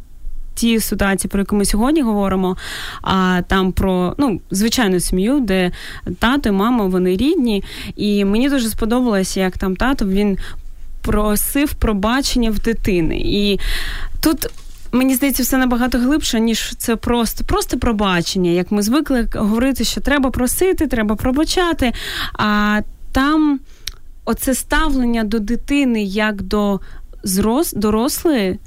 ті 0.55 0.81
ситуації, 0.81 1.31
про 1.31 1.41
які 1.41 1.55
ми 1.55 1.65
сьогодні 1.65 2.03
говоримо, 2.03 2.57
а 3.03 3.43
там 3.49 3.73
про 3.73 4.15
ну, 4.19 4.41
звичайну 4.51 5.01
сім'ю, 5.01 5.41
де 5.41 5.71
тато 6.19 6.49
і 6.49 6.53
мама 6.53 6.87
вони 6.87 7.17
рідні. 7.17 7.65
І 7.97 8.25
мені 8.25 8.49
дуже 8.49 8.69
сподобалося, 8.69 9.41
як 9.41 9.59
там 9.59 9.77
тато 9.77 10.05
він 10.05 10.39
просив 11.03 11.75
пробачення 11.75 12.51
в 12.51 12.59
дитини. 12.59 13.23
І 13.25 13.61
тут. 14.21 14.47
Мені 14.95 15.15
здається, 15.15 15.43
все 15.43 15.59
набагато 15.59 15.99
глибше, 15.99 16.41
ніж 16.41 16.75
це 16.77 16.97
просто 16.97 17.45
просто 17.45 17.79
пробачення. 17.79 18.51
Як 18.51 18.71
ми 18.71 18.83
звикли 18.83 19.29
говорити, 19.35 19.85
що 19.85 20.01
треба 20.01 20.31
просити, 20.31 20.87
треба 20.87 21.17
пробачати. 21.17 21.93
А 22.33 22.81
там 23.13 23.61
оце 24.25 24.55
ставлення 24.55 25.25
до 25.25 25.39
дитини 25.39 26.03
як 26.03 26.43
до 26.43 26.81
зрос, 27.23 27.73
дорослої 27.73 28.59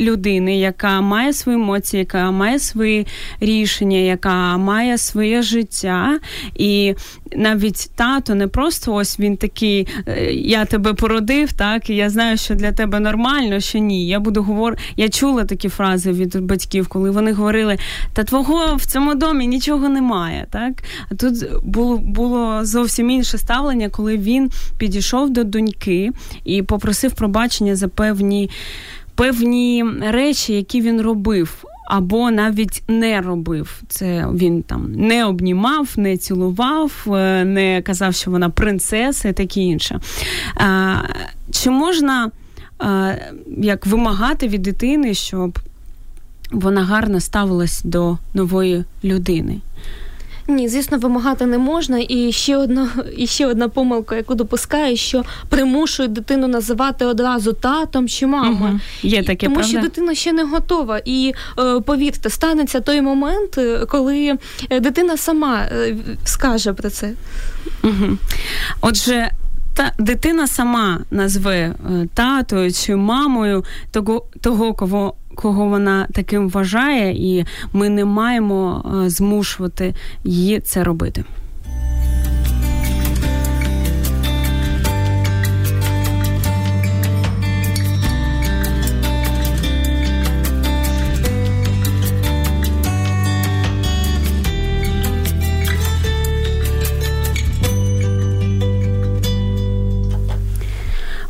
людини, 0.00 0.58
яка 0.58 1.00
має 1.00 1.32
свої 1.32 1.58
емоції, 1.58 1.98
яка 1.98 2.30
має 2.30 2.58
свої 2.58 3.06
рішення, 3.40 3.98
яка 3.98 4.56
має 4.56 4.98
своє 4.98 5.42
життя. 5.42 6.18
І 6.54 6.94
навіть 7.36 7.90
тато 7.96 8.34
не 8.34 8.48
просто 8.48 8.94
ось 8.94 9.20
він 9.20 9.36
такий, 9.36 9.88
«Е, 10.06 10.32
я 10.32 10.64
тебе 10.64 10.94
породив, 10.94 11.52
так, 11.52 11.90
і 11.90 11.96
я 11.96 12.10
знаю, 12.10 12.36
що 12.36 12.54
для 12.54 12.72
тебе 12.72 13.00
нормально, 13.00 13.60
що 13.60 13.78
ні. 13.78 14.06
Я 14.06 14.20
буду 14.20 14.42
говорити. 14.42 14.82
Я 14.96 15.08
чула 15.08 15.44
такі 15.44 15.68
фрази 15.68 16.12
від 16.12 16.40
батьків, 16.40 16.88
коли 16.88 17.10
вони 17.10 17.32
говорили: 17.32 17.78
та 18.12 18.24
твого 18.24 18.76
в 18.76 18.86
цьому 18.86 19.14
домі 19.14 19.46
нічого 19.46 19.88
немає. 19.88 20.46
Так? 20.50 20.72
А 21.10 21.14
тут 21.14 21.34
було 21.64 21.96
було 21.98 22.64
зовсім 22.64 23.10
інше 23.10 23.38
ставлення, 23.38 23.88
коли 23.88 24.16
він 24.16 24.50
підійшов 24.78 25.30
до 25.30 25.44
доньки 25.44 26.10
і 26.44 26.62
попросив 26.62 27.12
пробачення 27.12 27.76
за 27.76 27.88
певні 27.88 28.50
певні 29.14 29.84
речі, 30.00 30.52
які 30.52 30.80
він 30.80 31.00
робив. 31.00 31.64
Або 31.88 32.30
навіть 32.30 32.82
не 32.88 33.20
робив. 33.20 33.82
Це 33.88 34.26
він 34.34 34.62
там 34.62 34.92
не 34.92 35.24
обнімав, 35.24 35.88
не 35.96 36.16
цілував, 36.16 36.92
е, 37.06 37.44
не 37.44 37.82
казав, 37.82 38.14
що 38.14 38.30
вона 38.30 38.50
принцеса 38.50 39.28
і 39.28 39.32
таке 39.32 39.60
інше. 39.60 40.00
Чи 41.50 41.70
можна 41.70 42.30
а, 42.78 43.14
як 43.58 43.86
вимагати 43.86 44.48
від 44.48 44.62
дитини, 44.62 45.14
щоб 45.14 45.58
вона 46.50 46.84
гарно 46.84 47.20
ставилась 47.20 47.82
до 47.82 48.18
нової 48.34 48.84
людини? 49.04 49.60
Ні, 50.48 50.68
звісно, 50.68 50.98
вимагати 50.98 51.46
не 51.46 51.58
можна. 51.58 52.04
І 52.08 52.32
ще 52.32 52.56
одна 52.56 52.88
і 53.16 53.26
ще 53.26 53.46
одна 53.46 53.68
помилка, 53.68 54.16
яку 54.16 54.34
допускає, 54.34 54.96
що 54.96 55.24
примушують 55.48 56.12
дитину 56.12 56.48
називати 56.48 57.04
одразу 57.04 57.52
татом 57.52 58.08
чи 58.08 58.26
мамою. 58.26 58.72
Угу. 58.72 58.80
Є 59.02 59.22
таке, 59.22 59.46
Тому 59.46 59.56
правда? 59.56 59.70
що 59.70 59.80
дитина 59.80 60.14
ще 60.14 60.32
не 60.32 60.44
готова. 60.44 61.00
І 61.04 61.34
е, 61.58 61.80
повірте, 61.80 62.30
станеться 62.30 62.80
той 62.80 63.00
момент, 63.00 63.58
е, 63.58 63.86
коли 63.88 64.38
е, 64.70 64.80
дитина 64.80 65.16
сама 65.16 65.66
скаже 66.24 66.72
про 66.72 66.90
це. 66.90 67.12
Угу. 67.82 68.18
Отже. 68.80 69.30
Та 69.74 69.92
дитина 69.98 70.46
сама 70.46 71.00
назве 71.10 71.54
е, 71.56 71.74
татою 72.14 72.72
чи 72.72 72.96
мамою 72.96 73.64
того, 73.90 74.26
того, 74.40 74.74
кого 74.74 75.14
кого 75.34 75.68
вона 75.68 76.06
таким 76.12 76.48
вважає, 76.48 77.38
і 77.38 77.44
ми 77.72 77.88
не 77.88 78.04
маємо 78.04 78.84
е, 79.04 79.10
змушувати 79.10 79.94
її 80.24 80.60
це 80.60 80.84
робити. 80.84 81.24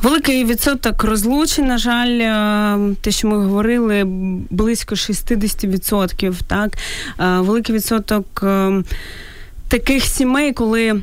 Великий 0.05 0.45
відсоток 0.45 1.05
розлучень, 1.05 1.67
на 1.67 1.79
жаль, 1.79 2.19
е, 2.21 2.95
те, 3.01 3.11
що 3.11 3.29
ми 3.29 3.37
говорили, 3.37 4.05
близько 4.51 4.95
60%. 4.95 6.43
Так, 6.43 6.77
е, 7.21 7.41
великий 7.41 7.75
відсоток 7.75 8.41
е, 8.43 8.83
таких 9.69 10.05
сімей, 10.05 10.53
коли 10.53 11.03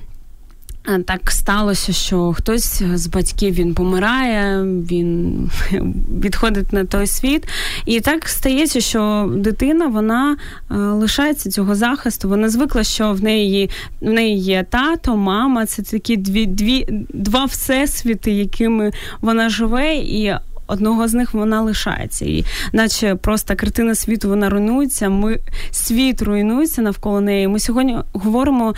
так 1.05 1.31
сталося, 1.31 1.93
що 1.93 2.33
хтось 2.33 2.81
з 2.93 3.07
батьків 3.07 3.53
він 3.53 3.73
помирає, 3.73 4.63
він 4.63 5.35
відходить 6.23 6.73
на 6.73 6.85
той 6.85 7.07
світ. 7.07 7.47
І 7.85 7.99
так 7.99 8.29
стається, 8.29 8.81
що 8.81 9.31
дитина 9.35 9.87
вона 9.87 10.37
е, 10.71 10.75
лишається 10.75 11.49
цього 11.49 11.75
захисту. 11.75 12.29
Вона 12.29 12.49
звикла, 12.49 12.83
що 12.83 13.11
в 13.11 13.23
неї 13.23 13.69
в 14.01 14.09
неї 14.09 14.37
є 14.37 14.65
тато, 14.69 15.17
мама. 15.17 15.65
Це 15.65 15.81
такі 15.83 16.17
дві, 16.17 16.45
дві 16.45 16.85
два 17.13 17.45
всесвіти, 17.45 18.31
якими 18.31 18.91
вона 19.21 19.49
живе, 19.49 19.95
і 19.95 20.33
одного 20.71 21.07
з 21.07 21.13
них 21.13 21.33
вона 21.33 21.61
лишається. 21.61 22.25
І 22.25 22.45
наче 22.73 23.15
просто 23.15 23.55
картина 23.55 23.95
світу 23.95 24.29
вона 24.29 24.49
руйнується. 24.49 25.09
Ми 25.09 25.39
світ 25.71 26.21
руйнується 26.21 26.81
навколо 26.81 27.21
неї. 27.21 27.47
Ми 27.47 27.59
сьогодні 27.59 27.97
говоримо 28.13 28.69
е, 28.69 28.73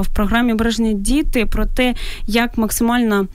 в 0.00 0.06
програмі 0.14 0.54
Бережні 0.54 0.94
діти 0.94 1.46
про 1.46 1.66
те, 1.66 1.94
як 2.26 2.58
максимально 2.58 3.26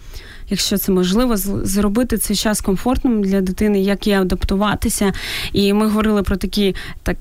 якщо 0.49 0.77
це 0.77 0.91
можливо, 0.91 1.37
зробити 1.37 2.17
цей 2.17 2.35
час 2.35 2.61
комфортним 2.61 3.23
для 3.23 3.41
дитини, 3.41 3.81
як 3.81 4.07
їй 4.07 4.13
адаптуватися. 4.13 5.13
І 5.53 5.73
ми 5.73 5.87
говорили 5.87 6.23
про 6.23 6.37
такі 6.37 6.75
так 7.03 7.17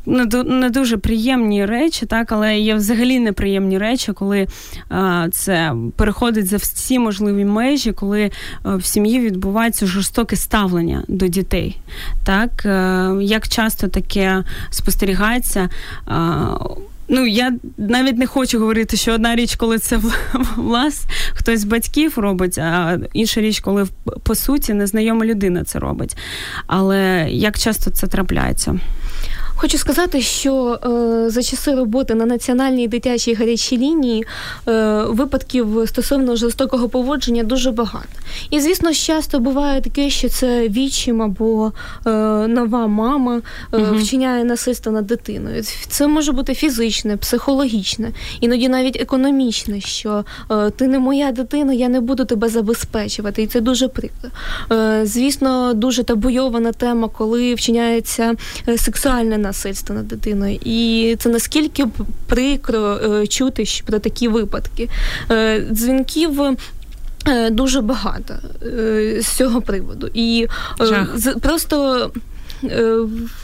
не 0.46 0.70
дуже 0.70 0.96
приємні 0.96 1.66
речі, 1.66 2.06
так, 2.06 2.32
але 2.32 2.58
є 2.58 2.74
взагалі 2.74 3.18
неприємні 3.18 3.78
речі, 3.78 4.12
коли 4.12 4.46
а, 4.88 5.26
це 5.32 5.74
переходить 5.96 6.46
за 6.46 6.56
всі 6.56 6.98
можливі 6.98 7.44
межі, 7.44 7.92
коли 7.92 8.30
а, 8.62 8.76
в 8.76 8.84
сім'ї 8.84 9.20
відбувається 9.20 9.86
жорстоке 9.86 10.36
ставлення 10.36 11.02
до 11.08 11.28
дітей. 11.28 11.78
Так, 12.24 12.66
а, 12.66 12.68
е, 12.68 13.24
Як 13.24 13.48
часто 13.48 13.88
таке 13.88 14.44
спостерігається? 14.70 15.68
Ну, 17.08 17.26
я 17.26 17.52
навіть 17.76 18.18
не 18.18 18.26
хочу 18.26 18.58
говорити, 18.58 18.96
що 18.96 19.12
одна 19.12 19.36
річ, 19.36 19.56
коли 19.56 19.78
це 19.78 20.00
влас, 20.56 21.04
хтось 21.34 21.60
з 21.60 21.64
батьків 21.64 22.12
робить, 22.16 22.58
а 22.58 22.98
інша 23.12 23.40
річ, 23.40 23.60
коли 23.60 23.86
по 24.22 24.34
суті 24.34 24.74
незнайома 24.74 25.26
людина 25.26 25.64
це 25.64 25.78
робить. 25.78 26.16
Але 26.66 27.26
як 27.30 27.58
часто 27.58 27.90
це 27.90 28.06
трапляється? 28.06 28.78
Хочу 29.60 29.78
сказати, 29.78 30.20
що 30.20 30.78
е, 30.84 31.30
за 31.30 31.42
часи 31.42 31.74
роботи 31.74 32.14
на 32.14 32.26
національній 32.26 32.88
дитячій 32.88 33.34
гарячій 33.34 33.78
лінії 33.78 34.24
е, 34.68 35.02
випадків 35.02 35.66
стосовно 35.86 36.36
жорстокого 36.36 36.88
поводження 36.88 37.42
дуже 37.42 37.70
багато. 37.70 38.08
І, 38.50 38.60
звісно, 38.60 38.92
часто 38.92 39.38
буває 39.38 39.80
таке, 39.80 40.10
що 40.10 40.28
це 40.28 40.68
вічим 40.68 41.22
або 41.22 41.72
е, 42.06 42.10
нова 42.48 42.86
мама 42.86 43.42
угу. 43.72 43.96
вчиняє 43.96 44.44
насильство 44.44 44.92
над 44.92 45.06
дитиною. 45.06 45.62
Це 45.88 46.06
може 46.06 46.32
бути 46.32 46.54
фізичне, 46.54 47.16
психологічне, 47.16 48.12
іноді 48.40 48.68
навіть 48.68 49.00
економічне, 49.00 49.80
що 49.80 50.24
е, 50.50 50.70
ти 50.70 50.88
не 50.88 50.98
моя 50.98 51.32
дитина, 51.32 51.72
я 51.72 51.88
не 51.88 52.00
буду 52.00 52.24
тебе 52.24 52.48
забезпечувати. 52.48 53.42
І 53.42 53.46
це 53.46 53.60
дуже 53.60 53.88
прикро. 53.88 54.30
Е, 54.72 55.00
звісно, 55.06 55.74
дуже 55.74 56.02
табуйована 56.02 56.72
тема, 56.72 57.08
коли 57.08 57.54
вчиняється 57.54 58.34
сексуальне 58.76 59.38
насильство 59.38 59.47
над 59.92 60.08
дитиною, 60.08 60.58
і 60.64 61.16
це 61.18 61.28
наскільки 61.28 61.86
прикро 62.26 63.26
чути 63.26 63.64
про 63.86 63.98
такі 63.98 64.28
випадки. 64.28 64.88
Дзвінків. 65.70 66.40
Дуже 67.50 67.80
багато 67.80 68.34
з 69.20 69.26
цього 69.26 69.60
приводу, 69.60 70.10
і 70.14 70.46
Жах. 70.80 71.16
просто 71.40 72.10
Е, 72.16 72.20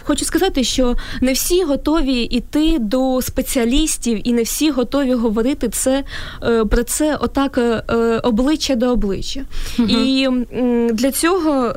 хочу 0.02 0.24
сказати, 0.24 0.64
що 0.64 0.96
не 1.20 1.32
всі 1.32 1.62
готові 1.62 2.22
йти 2.22 2.76
до 2.80 3.22
спеціалістів, 3.22 4.28
і 4.28 4.32
не 4.32 4.42
всі 4.42 4.70
готові 4.70 5.14
говорити 5.14 5.68
це 5.68 6.04
е, 6.42 6.64
про 6.64 6.82
це 6.82 7.16
отак 7.20 7.58
е, 7.58 7.82
обличчя 8.22 8.74
до 8.74 8.92
обличчя. 8.92 9.40
Угу. 9.78 9.88
І 9.88 10.28
для 10.92 11.10
цього, 11.10 11.68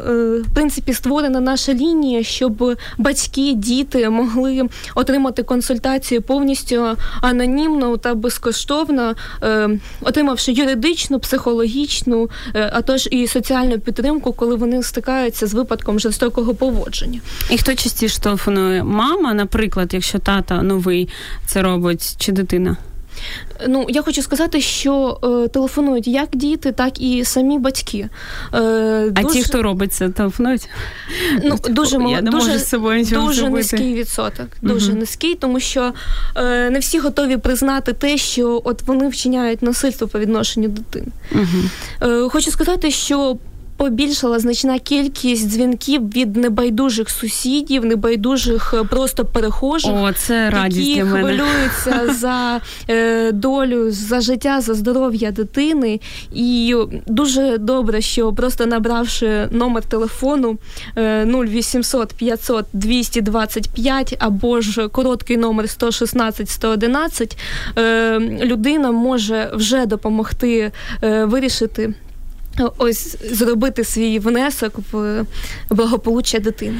в 0.45 0.53
принципі, 0.53 0.93
створена 0.93 1.39
наша 1.39 1.73
лінія, 1.73 2.23
щоб 2.23 2.77
батьки, 2.97 3.53
діти 3.53 4.09
могли 4.09 4.69
отримати 4.95 5.43
консультацію 5.43 6.21
повністю 6.21 6.85
анонімно 7.21 7.97
та 7.97 8.15
безкоштовно, 8.15 9.15
отримавши 10.01 10.51
юридичну, 10.51 11.19
психологічну, 11.19 12.29
а 12.53 12.81
тож 12.81 13.07
і 13.11 13.27
соціальну 13.27 13.79
підтримку, 13.79 14.33
коли 14.33 14.55
вони 14.55 14.83
стикаються 14.83 15.47
з 15.47 15.53
випадком 15.53 15.99
жорстокого 15.99 16.55
поводження. 16.55 17.19
І 17.49 17.57
хто 17.57 17.75
частіше 17.75 18.19
телефонує? 18.19 18.83
Мама, 18.83 19.33
наприклад, 19.33 19.93
якщо 19.93 20.19
тата 20.19 20.61
новий 20.61 21.09
це 21.45 21.61
робить, 21.61 22.15
чи 22.17 22.31
дитина? 22.31 22.77
Ну, 23.67 23.85
я 23.89 24.01
хочу 24.01 24.21
сказати, 24.21 24.61
що 24.61 25.19
е, 25.23 25.47
телефонують 25.47 26.07
як 26.07 26.29
діти, 26.33 26.71
так 26.71 27.01
і 27.01 27.25
самі 27.25 27.59
батьки. 27.59 28.09
Е, 28.53 29.11
А 29.15 29.23
ті, 29.23 29.43
хто 29.43 29.63
робить 29.63 29.93
це, 29.93 30.09
телефонують? 30.09 30.69
Ну, 31.43 31.55
дуже 31.69 31.97
Я 31.97 32.21
не 32.21 32.31
дуже, 32.31 32.47
можу 32.47 32.59
з 32.59 32.69
собою 32.69 33.05
дуже 33.05 33.49
низький 33.49 33.93
відсоток. 33.93 34.47
Дуже 34.61 34.91
угу. 34.91 34.99
низький, 34.99 35.35
тому 35.35 35.59
що 35.59 35.93
е, 36.35 36.69
не 36.69 36.79
всі 36.79 36.99
готові 36.99 37.37
признати 37.37 37.93
те, 37.93 38.17
що 38.17 38.61
от 38.65 38.81
вони 38.81 39.07
вчиняють 39.07 39.61
насильство 39.61 40.07
по 40.07 40.19
відношенню 40.19 40.67
дитини. 40.67 41.07
Угу. 41.31 42.11
Е, 42.11 42.29
хочу 42.29 42.51
сказати, 42.51 42.91
що 42.91 43.37
побільшала 43.77 44.39
значна 44.39 44.79
кількість 44.79 45.49
дзвінків 45.49 46.09
від 46.09 46.35
небайдужих 46.35 47.09
сусідів, 47.09 47.85
небайдужих 47.85 48.73
е, 48.77 48.83
просто 48.83 49.25
перехожих, 49.25 49.91
О, 49.95 50.11
це 50.13 50.49
радість 50.49 50.87
які 50.87 51.01
для 51.01 51.05
мене. 51.05 51.23
хвилюються 51.23 52.13
за 52.19 52.61
е, 52.89 53.31
долю, 53.31 53.91
за 53.91 54.21
життя, 54.21 54.61
за 54.61 54.73
здоров'я 54.73 55.31
дитини. 55.31 55.99
І 56.33 56.75
дуже 57.07 57.57
добре, 57.57 58.01
що 58.01 58.33
просто 58.33 58.65
набравши 58.65 59.47
номер 59.51 59.83
телефону 59.83 60.57
е, 60.95 61.25
0800 61.25 62.13
500 62.13 62.65
225 62.73 64.15
або 64.19 64.61
ж 64.61 64.87
короткий 64.87 65.37
номер 65.37 65.69
116 65.69 66.49
111, 66.49 67.37
е, 67.77 68.19
людина 68.19 68.91
може 68.91 69.51
вже 69.53 69.85
допомогти 69.85 70.71
вирішити 71.01 71.93
ось 72.77 73.17
зробити 73.31 73.83
свій 73.83 74.19
внесок 74.19 74.73
в 74.91 75.25
благополуччя 75.69 76.39
дитини. 76.39 76.77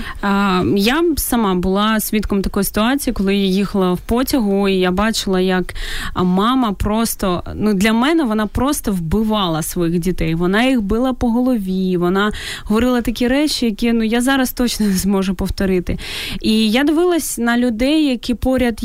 Я 0.76 1.04
сама 1.18 1.56
була 1.56 2.00
свідком 2.00 2.42
такої 2.42 2.64
ситуації, 2.64 3.14
коли 3.14 3.36
я 3.36 3.46
їхала 3.46 3.94
в 3.94 4.00
потягу, 4.00 4.70
і 4.70 4.76
я 4.76 4.92
бачила, 4.92 5.40
як 5.40 5.74
мама 6.16 6.72
просто 6.72 7.44
ну 7.56 7.74
для 7.74 7.94
мене 7.94 8.24
вона 8.24 8.48
просто 8.48 8.92
вбивала 8.92 9.62
своїх 9.62 10.00
дітей. 10.00 10.36
Вона 10.36 10.64
їх 10.64 10.82
била 10.82 11.14
по 11.14 11.30
голові, 11.30 11.98
вона 11.98 12.32
говорила 12.64 13.02
такі 13.02 13.28
речі, 13.28 13.66
які 13.66 13.94
ну 13.94 14.04
я 14.04 14.22
зараз 14.22 14.52
точно 14.52 14.86
не 14.86 14.94
зможу 14.94 15.36
повторити. 15.36 15.98
І 16.42 16.72
я 16.72 16.84
дивилась 16.84 17.38
на 17.38 17.58
людей, 17.58 18.06
які 18.06 18.34
поряд 18.34 18.84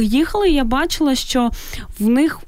їхали, 0.00 0.48
я 0.48 0.64
бачила, 0.64 1.14
що 1.14 1.50
в 1.98 2.08
них 2.08 2.40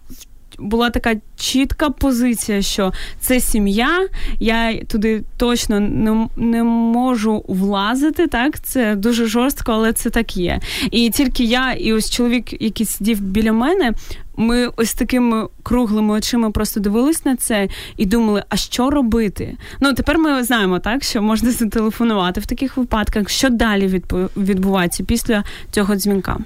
була 0.60 0.90
така 0.90 1.14
чітка 1.36 1.90
позиція, 1.90 2.62
що 2.62 2.92
це 3.20 3.40
сім'я, 3.40 4.08
я 4.40 4.84
туди 4.84 5.24
точно 5.36 5.80
не 5.80 6.28
не 6.36 6.62
можу 6.64 7.44
влазити. 7.48 8.26
Так, 8.26 8.60
це 8.60 8.96
дуже 8.96 9.26
жорстко, 9.26 9.72
але 9.72 9.92
це 9.92 10.10
так 10.10 10.36
є. 10.36 10.60
І 10.90 11.10
тільки 11.10 11.44
я, 11.44 11.72
і 11.72 11.92
ось 11.92 12.10
чоловік, 12.10 12.62
який 12.62 12.86
сидів 12.86 13.20
біля 13.20 13.52
мене. 13.52 13.92
Ми 14.36 14.68
ось 14.76 14.94
такими 14.94 15.48
круглими 15.62 16.14
очима 16.14 16.50
просто 16.50 16.80
дивились 16.80 17.24
на 17.24 17.36
це 17.36 17.68
і 17.96 18.06
думали, 18.06 18.44
а 18.48 18.56
що 18.56 18.90
робити? 18.90 19.56
Ну 19.80 19.92
тепер 19.92 20.18
ми 20.18 20.44
знаємо, 20.44 20.78
так 20.78 21.04
що 21.04 21.22
можна 21.22 21.50
зателефонувати 21.50 22.40
в 22.40 22.46
таких 22.46 22.76
випадках, 22.76 23.28
що 23.28 23.50
далі 23.50 24.02
відбувається 24.36 25.04
після 25.04 25.44
цього 25.70 25.96
дзвінка. 25.96 26.38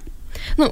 Ну 0.58 0.70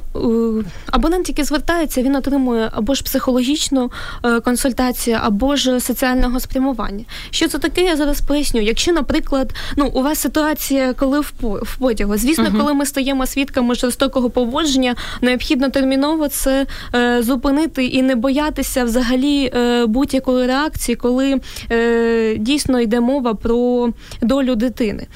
е, 0.60 0.64
абонент, 0.90 1.28
який 1.28 1.44
звертається, 1.44 2.02
він 2.02 2.16
отримує 2.16 2.70
або 2.72 2.94
ж 2.94 3.04
психологічну 3.04 3.90
е, 4.24 4.40
консультацію, 4.40 5.18
або 5.22 5.56
ж 5.56 5.80
соціального 5.80 6.40
спрямування. 6.40 7.04
Що 7.30 7.48
це 7.48 7.58
таке? 7.58 7.82
Я 7.82 7.96
зараз 7.96 8.20
поясню. 8.20 8.60
Якщо, 8.60 8.92
наприклад, 8.92 9.54
ну 9.76 9.86
у 9.86 10.02
вас 10.02 10.18
ситуація, 10.18 10.92
коли 10.92 11.20
в 11.20 11.32
потягу, 11.78 12.16
звісно, 12.16 12.44
uh-huh. 12.44 12.58
коли 12.58 12.74
ми 12.74 12.86
стаємо 12.86 13.26
свідками 13.26 13.74
жорстокого 13.74 14.30
поводження, 14.30 14.94
необхідно 15.20 15.70
терміново 15.70 16.28
це 16.28 16.66
е, 16.94 17.22
зупинити 17.22 17.84
і 17.84 18.02
не 18.02 18.16
боятися 18.16 18.84
взагалі 18.84 19.50
е, 19.54 19.86
будь-якої 19.86 20.46
реакції, 20.46 20.96
коли 20.96 21.40
е, 21.70 22.36
дійсно 22.38 22.80
йде 22.80 23.00
мова 23.00 23.34
про 23.34 23.88
долю 24.22 24.54
дитини. 24.54 25.06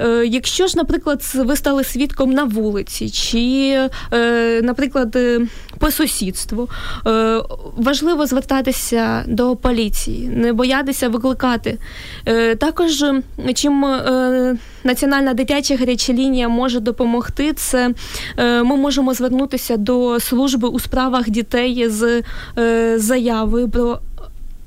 Е, 0.00 0.26
якщо 0.26 0.66
ж, 0.66 0.76
наприклад, 0.76 1.22
ви 1.34 1.56
стали 1.56 1.84
свідком 1.84 2.32
на 2.32 2.44
вулиці, 2.44 3.10
чи 3.10 3.78
наприклад, 4.62 5.16
е, 5.16 5.40
по 5.78 5.90
сусідству. 5.90 6.68
Е, 7.06 7.42
важливо 7.76 8.26
звертатися 8.26 9.24
до 9.26 9.56
поліції, 9.56 10.28
не 10.28 10.52
боятися 10.52 11.08
викликати. 11.08 11.78
Також 12.58 13.04
чим 13.54 13.86
Національна 14.84 15.34
дитяча 15.34 15.76
гаряча 15.76 16.12
лінія 16.12 16.48
може 16.48 16.80
допомогти, 16.80 17.52
це 17.52 17.94
ми 18.38 18.76
можемо 18.76 19.14
звернутися 19.14 19.76
до 19.76 20.20
служби 20.20 20.68
у 20.68 20.78
справах 20.78 21.30
дітей 21.30 21.88
з 21.88 22.22
заявою 22.96 23.68
про 23.68 23.98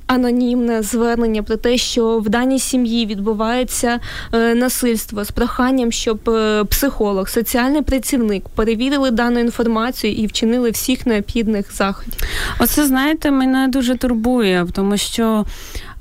анонімне 0.08 0.82
звернення 0.82 1.44
про 1.44 1.56
те, 1.56 1.78
що 1.78 2.20
в 2.20 2.30
даній 2.30 2.60
сім'ї 2.60 3.06
відбувається 3.06 4.00
е, 4.34 4.56
насильство 4.56 5.24
з 5.24 5.32
проханням, 5.32 5.92
щоб 5.92 6.30
е, 6.30 6.63
психолог, 6.63 7.30
соціальний 7.30 7.82
працівник 7.82 8.50
перевірили 8.50 9.12
дану 9.12 9.39
інформацію 9.39 10.13
і 10.13 10.28
вчинили 10.28 10.72
всіх 10.72 11.06
необхідних 11.06 11.74
заходів. 11.74 12.13
Оце 12.60 12.86
знаєте, 12.86 13.32
мене 13.32 13.68
дуже 13.68 13.98
турбує, 13.98 14.68
тому 14.74 14.98
що 14.98 15.46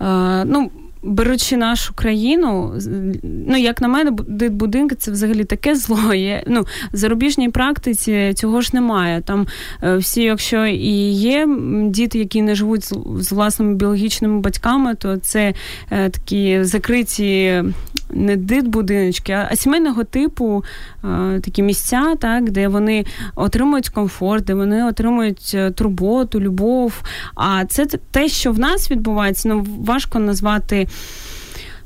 е, 0.01 0.45
ну 0.45 0.71
беручи 1.03 1.57
нашу 1.57 1.95
країну, 1.95 2.75
ну 3.23 3.57
як 3.57 3.81
на 3.81 3.89
мене, 3.89 4.11
будинки 4.51 4.95
це 4.95 5.11
взагалі 5.11 5.45
таке 5.45 5.75
зло. 5.77 6.15
Є. 6.15 6.43
Ну, 6.47 6.63
в 6.93 6.97
зарубіжній 6.97 7.49
практиці 7.49 8.33
цього 8.35 8.61
ж 8.61 8.71
немає. 8.73 9.21
Там 9.21 9.47
е, 9.83 9.97
всі, 9.97 10.23
якщо 10.23 10.67
і 10.67 11.11
є 11.11 11.49
діти, 11.87 12.19
які 12.19 12.43
не 12.43 12.55
живуть 12.55 12.85
з 13.19 13.33
власними 13.33 13.75
біологічними 13.75 14.41
батьками, 14.41 14.95
то 14.95 15.17
це 15.17 15.55
е, 15.91 16.11
такі 16.11 16.65
закриті 16.65 17.63
не 18.11 18.37
дит-будиночки, 18.37 19.47
а 19.51 19.57
сімейного 19.57 20.05
типу 20.05 20.65
е, 21.05 21.41
такі 21.41 21.63
місця, 21.63 22.15
так, 22.21 22.51
де 22.51 22.69
вони 22.69 23.05
отримують 23.35 23.89
комфорт, 23.89 24.45
де 24.45 24.55
вони 24.55 24.85
отримують 24.85 25.57
турботу, 25.75 26.41
любов. 26.41 27.03
А 27.35 27.65
це 27.65 27.87
те, 27.87 28.29
що 28.29 28.53
в 28.53 28.59
нас 28.59 28.91
відбувається, 28.91 29.49
ну 29.49 29.67
важко 29.85 30.19
назвати 30.19 30.89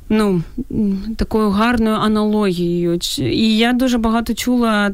ну, 0.08 0.42
такою 1.16 1.50
гарною 1.50 1.96
аналогією. 1.96 2.98
І 3.18 3.56
я 3.56 3.72
дуже 3.72 3.98
багато 3.98 4.34
чула 4.34 4.90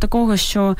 такого, 0.00 0.36
що 0.36 0.76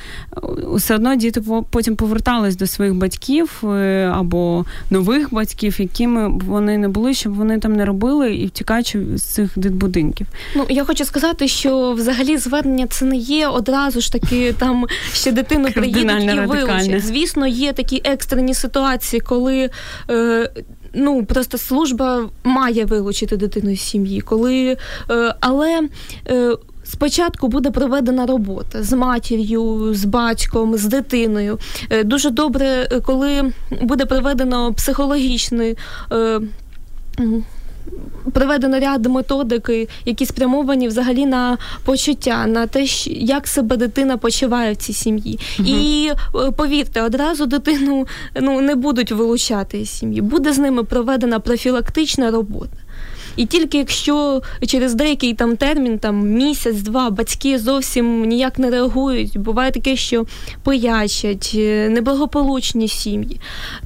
все 0.74 0.94
одно 0.94 1.16
діти 1.16 1.42
потім 1.70 1.96
повертались 1.96 2.56
до 2.56 2.66
своїх 2.66 2.94
батьків 2.94 3.62
е, 3.64 4.12
або 4.14 4.64
нових 4.90 5.34
батьків, 5.34 5.80
якими 5.80 6.28
вони 6.28 6.78
не 6.78 6.88
були, 6.88 7.14
щоб 7.14 7.34
вони 7.34 7.58
там 7.58 7.72
не 7.72 7.84
робили 7.84 8.34
і 8.34 8.46
втікаючи 8.46 9.02
з 9.14 9.22
цих 9.22 9.58
дитбудинків. 9.58 10.26
Ну 10.56 10.66
я 10.68 10.84
хочу 10.84 11.04
сказати, 11.04 11.48
що 11.48 11.92
взагалі 11.92 12.36
звернення 12.36 12.86
це 12.86 13.04
не 13.04 13.16
є 13.16 13.48
одразу 13.48 14.00
ж 14.00 14.12
таки 14.12 14.52
там 14.52 14.86
ще 15.12 15.32
дитину 15.32 15.68
приїдуть 15.74 16.24
і 16.34 16.40
вилучать. 16.40 17.04
Звісно, 17.04 17.46
є 17.46 17.72
такі 17.72 18.00
екстрені 18.04 18.54
ситуації, 18.54 19.20
коли. 19.20 19.70
Е, 20.10 20.50
ну 20.94 21.24
просто 21.24 21.58
служба 21.58 22.28
має 22.44 22.84
вилучити 22.84 23.36
дитину 23.36 23.76
з 23.76 23.80
сім'ї, 23.80 24.20
коли 24.20 24.76
е, 25.10 25.34
але. 25.40 25.88
Е, 26.28 26.56
спочатку 26.84 27.48
буде 27.48 27.70
проведена 27.70 28.26
робота 28.26 28.82
з 28.82 28.92
матір'ю, 28.92 29.94
з 29.94 30.04
батьком, 30.04 30.76
з 30.76 30.84
дитиною. 30.84 31.58
Е, 31.90 32.04
дуже 32.04 32.30
добре, 32.30 32.88
коли 33.04 33.52
буде 33.80 34.06
проведено 34.06 34.72
психологічний 34.74 35.76
Приведено 38.32 38.80
ряд 38.80 39.06
методики, 39.06 39.88
які 40.04 40.26
спрямовані 40.26 40.88
взагалі 40.88 41.26
на 41.26 41.58
почуття, 41.84 42.46
на 42.46 42.66
те, 42.66 42.84
як 43.06 43.46
себе 43.46 43.76
дитина 43.76 44.16
почуває 44.16 44.72
в 44.72 44.76
цій 44.76 44.92
сім'ї. 44.92 45.38
Угу. 45.58 45.68
І 45.68 46.10
е, 46.34 46.50
повірте, 46.50 47.02
одразу 47.02 47.46
дитину 47.46 48.06
ну 48.40 48.60
не 48.60 48.74
будуть 48.74 49.12
вилучати 49.12 49.80
із 49.80 49.90
сім'ї. 49.90 50.20
Буде 50.20 50.52
з 50.52 50.58
ними 50.58 50.84
проведена 50.84 51.40
профілактична 51.40 52.30
робота. 52.30 52.76
І 53.38 53.46
тільки 53.46 53.78
якщо 53.78 54.42
через 54.66 54.94
деякий 54.94 55.34
там 55.34 55.56
термін, 55.56 55.98
там 55.98 56.28
місяць-два, 56.28 57.10
батьки 57.10 57.58
зовсім 57.58 58.24
ніяк 58.24 58.58
не 58.58 58.70
реагують, 58.70 59.38
буває 59.38 59.70
таке, 59.70 59.96
що 59.96 60.26
пиячать, 60.64 61.52
е, 61.54 61.88
неблагополучні 61.88 62.88
сім'ї, 62.88 63.40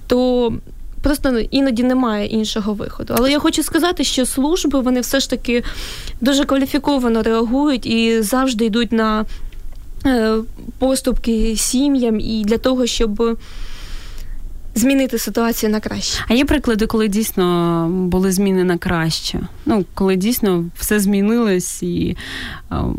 то 0.06 0.52
Просто 1.02 1.38
іноді 1.38 1.82
немає 1.82 2.26
іншого 2.26 2.74
виходу. 2.74 3.14
Але 3.16 3.30
я 3.30 3.38
хочу 3.38 3.62
сказати, 3.62 4.04
що 4.04 4.26
служби 4.26 4.80
вони 4.80 5.00
все 5.00 5.20
ж 5.20 5.30
таки 5.30 5.62
дуже 6.20 6.44
кваліфіковано 6.44 7.22
реагують 7.22 7.86
і 7.86 8.22
завжди 8.22 8.64
йдуть 8.64 8.92
на 8.92 9.24
е, 10.06 10.34
поступки 10.78 11.56
сім'ям 11.56 12.20
і 12.20 12.44
для 12.44 12.58
того, 12.58 12.86
щоб 12.86 13.38
змінити 14.74 15.18
ситуацію 15.18 15.72
на 15.72 15.80
краще. 15.80 16.24
А 16.28 16.34
є 16.34 16.44
приклади, 16.44 16.86
коли 16.86 17.08
дійсно 17.08 17.88
були 17.90 18.32
зміни 18.32 18.64
на 18.64 18.78
краще. 18.78 19.40
Ну, 19.66 19.84
коли 19.94 20.16
дійсно 20.16 20.64
все 20.78 21.00
змінилось, 21.00 21.82
і 21.82 22.16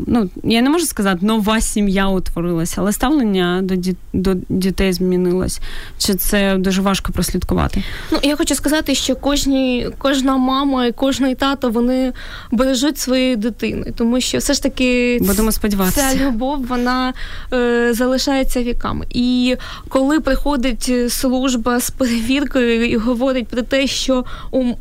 ну 0.06 0.30
я 0.44 0.62
не 0.62 0.70
можу 0.70 0.86
сказати, 0.86 1.18
нова 1.26 1.60
сім'я 1.60 2.08
утворилася, 2.08 2.74
але 2.78 2.92
ставлення 2.92 3.60
до 3.62 3.74
ді, 3.74 3.96
до 4.12 4.34
дітей 4.48 4.92
змінилось. 4.92 5.60
Чи 5.98 6.14
це 6.14 6.56
дуже 6.56 6.82
важко 6.82 7.12
прослідкувати? 7.12 7.82
Ну 8.12 8.18
я 8.22 8.36
хочу 8.36 8.54
сказати, 8.54 8.94
що 8.94 9.16
кожні, 9.16 9.88
кожна 9.98 10.36
мама 10.36 10.86
і 10.86 10.92
кожний 10.92 11.34
тато 11.34 11.70
вони 11.70 12.12
бережуть 12.50 12.98
свої 12.98 13.36
дитини, 13.36 13.92
тому 13.96 14.20
що 14.20 14.38
все 14.38 14.54
ж 14.54 14.62
таки 14.62 15.18
будемо 15.20 15.52
сподіватися, 15.52 16.10
ця 16.10 16.26
любов 16.26 16.66
вона 16.66 17.12
е, 17.52 17.94
залишається 17.94 18.62
віками. 18.62 19.06
І 19.10 19.56
коли 19.88 20.20
приходить 20.20 21.12
служба 21.12 21.63
служба 21.64 21.80
з 21.80 21.90
перевіркою 21.90 22.90
і 22.90 22.96
говорить 22.96 23.48
про 23.48 23.62
те, 23.62 23.86
що 23.86 24.24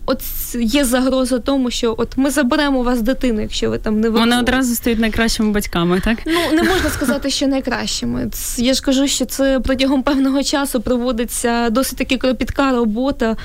от 0.06 0.22
є 0.56 0.86
загроза 0.86 1.40
тому, 1.40 1.72
що 1.72 1.96
от 1.98 2.18
ми 2.18 2.30
заберемо 2.30 2.80
у 2.80 2.84
вас 2.84 3.02
дитину, 3.02 3.42
якщо 3.42 3.70
ви 3.70 3.78
там 3.78 3.96
не 3.96 4.10
виховуєте. 4.10 4.30
Вони 4.30 4.42
одразу 4.42 4.76
стають 4.76 5.00
найкращими 5.00 5.52
батьками, 5.52 6.02
так? 6.04 6.18
Ну 6.26 6.40
не 6.54 6.64
можна 6.64 6.90
сказати, 6.90 7.30
що 7.30 7.48
найкращими. 7.48 8.30
Я 8.58 8.74
ж 8.74 8.82
кажу, 8.82 9.08
що 9.08 9.26
це 9.26 9.60
протягом 9.60 10.04
певного 10.04 10.44
часу 10.44 10.82
проводиться 10.82 11.70
досить 11.70 11.98
таки 11.98 12.18
кропітка 12.18 12.72
робота. 12.72 13.38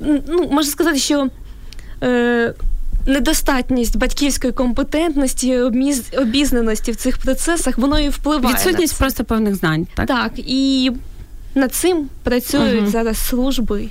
Ну, 0.00 0.48
можна 0.50 0.72
сказати, 0.72 0.98
що. 0.98 1.28
Е, 2.02 2.54
Недостатність 3.08 3.96
батьківської 3.96 4.52
компетентності, 4.52 5.58
обізнаності 6.18 6.92
в 6.92 6.96
цих 6.96 7.18
процесах, 7.18 7.78
воно 7.78 7.98
і 8.00 8.08
впливає. 8.08 8.54
Відсутність 8.54 8.92
на 8.92 8.96
це. 8.96 9.04
просто 9.04 9.24
певних 9.24 9.54
знань. 9.54 9.86
Так, 9.94 10.06
Так, 10.06 10.32
і 10.36 10.90
над 11.56 11.74
цим 11.74 12.08
працюють 12.22 12.82
угу. 12.82 12.90
зараз 12.90 13.18
служби. 13.18 13.88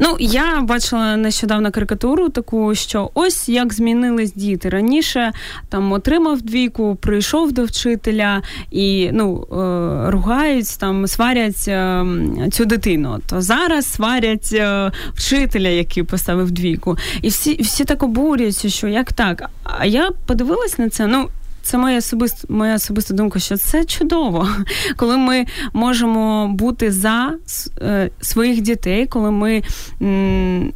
Ну 0.00 0.16
я 0.20 0.60
бачила 0.60 1.16
нещодавно 1.16 1.70
карикатуру 1.70 2.28
таку, 2.28 2.74
що 2.74 3.10
ось 3.14 3.48
як 3.48 3.72
змінились 3.72 4.32
діти 4.32 4.68
раніше. 4.68 5.32
Там 5.68 5.92
отримав 5.92 6.42
двійку, 6.42 6.96
прийшов 7.00 7.52
до 7.52 7.64
вчителя 7.64 8.42
і 8.70 9.10
ну 9.12 9.46
е, 9.52 10.10
ругають 10.10 10.78
там, 10.78 11.06
сварять 11.06 11.68
е, 11.68 12.04
цю 12.52 12.64
дитину. 12.64 13.20
То 13.26 13.40
зараз 13.40 13.92
сварять 13.92 14.50
е, 14.52 14.92
вчителя, 15.14 15.68
який 15.68 16.02
поставив 16.02 16.50
двійку, 16.50 16.96
і 17.22 17.28
всі 17.28 17.62
всі 17.62 17.84
так 17.84 18.02
обурюються, 18.02 18.68
що 18.68 18.88
як 18.88 19.12
так. 19.12 19.50
А 19.62 19.86
я 19.86 20.10
подивилась 20.26 20.78
на 20.78 20.88
це. 20.88 21.06
Ну 21.06 21.28
це 21.68 21.78
моя 21.78 21.98
особиста 21.98 22.46
моя 22.48 22.74
особиста 22.74 23.14
думка, 23.14 23.38
що 23.38 23.56
це 23.56 23.84
чудово, 23.84 24.48
коли 24.96 25.16
ми 25.16 25.46
можемо 25.72 26.48
бути 26.48 26.90
за 26.92 27.34
е, 27.82 28.10
своїх 28.20 28.60
дітей, 28.60 29.06
коли 29.06 29.30
ми 29.30 29.62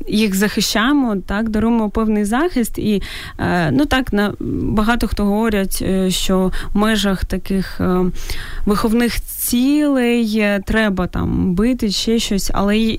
їх 0.09 0.35
захищаємо, 0.35 1.17
так 1.17 1.49
даруємо 1.49 1.91
певний 1.91 2.25
захист, 2.25 2.79
і 2.79 3.03
е, 3.39 3.71
ну 3.71 3.87
так 3.87 4.13
на 4.13 4.35
багато 4.41 5.09
хто 5.09 5.25
говорять, 5.25 5.79
е, 5.83 6.11
що 6.11 6.53
в 6.75 6.79
межах 6.79 7.25
таких 7.25 7.81
виховних 8.67 9.21
цілей 9.21 10.61
треба 10.67 11.07
там 11.07 11.55
бити 11.55 11.91
ще 11.91 12.19
щось, 12.19 12.51
але 12.55 12.97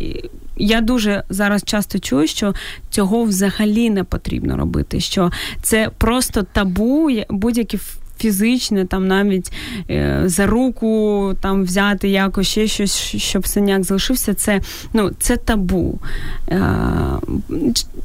я 0.58 0.82
дуже 0.82 1.24
зараз 1.30 1.64
часто 1.64 2.00
чую, 2.00 2.28
що 2.28 2.54
цього 2.90 3.24
взагалі 3.24 3.90
не 3.90 4.04
потрібно 4.04 4.58
робити. 4.58 5.00
Що 5.00 5.32
це 5.62 5.90
просто 5.98 6.44
табу, 6.44 7.10
будь-які 7.30 7.80
фізичне, 8.18 8.86
там 8.86 9.08
навіть 9.08 9.52
е, 9.90 10.22
за 10.26 10.48
руку 10.48 11.32
там 11.42 11.64
взяти 11.64 12.10
якось 12.10 12.48
ще 12.48 12.68
щось, 12.68 13.16
щоб 13.18 13.48
синяк 13.48 13.84
залишився. 13.84 14.34
Це 14.34 14.62
ну 14.94 15.12
це 15.20 15.38
табу. 15.38 16.00
Е, 16.50 16.62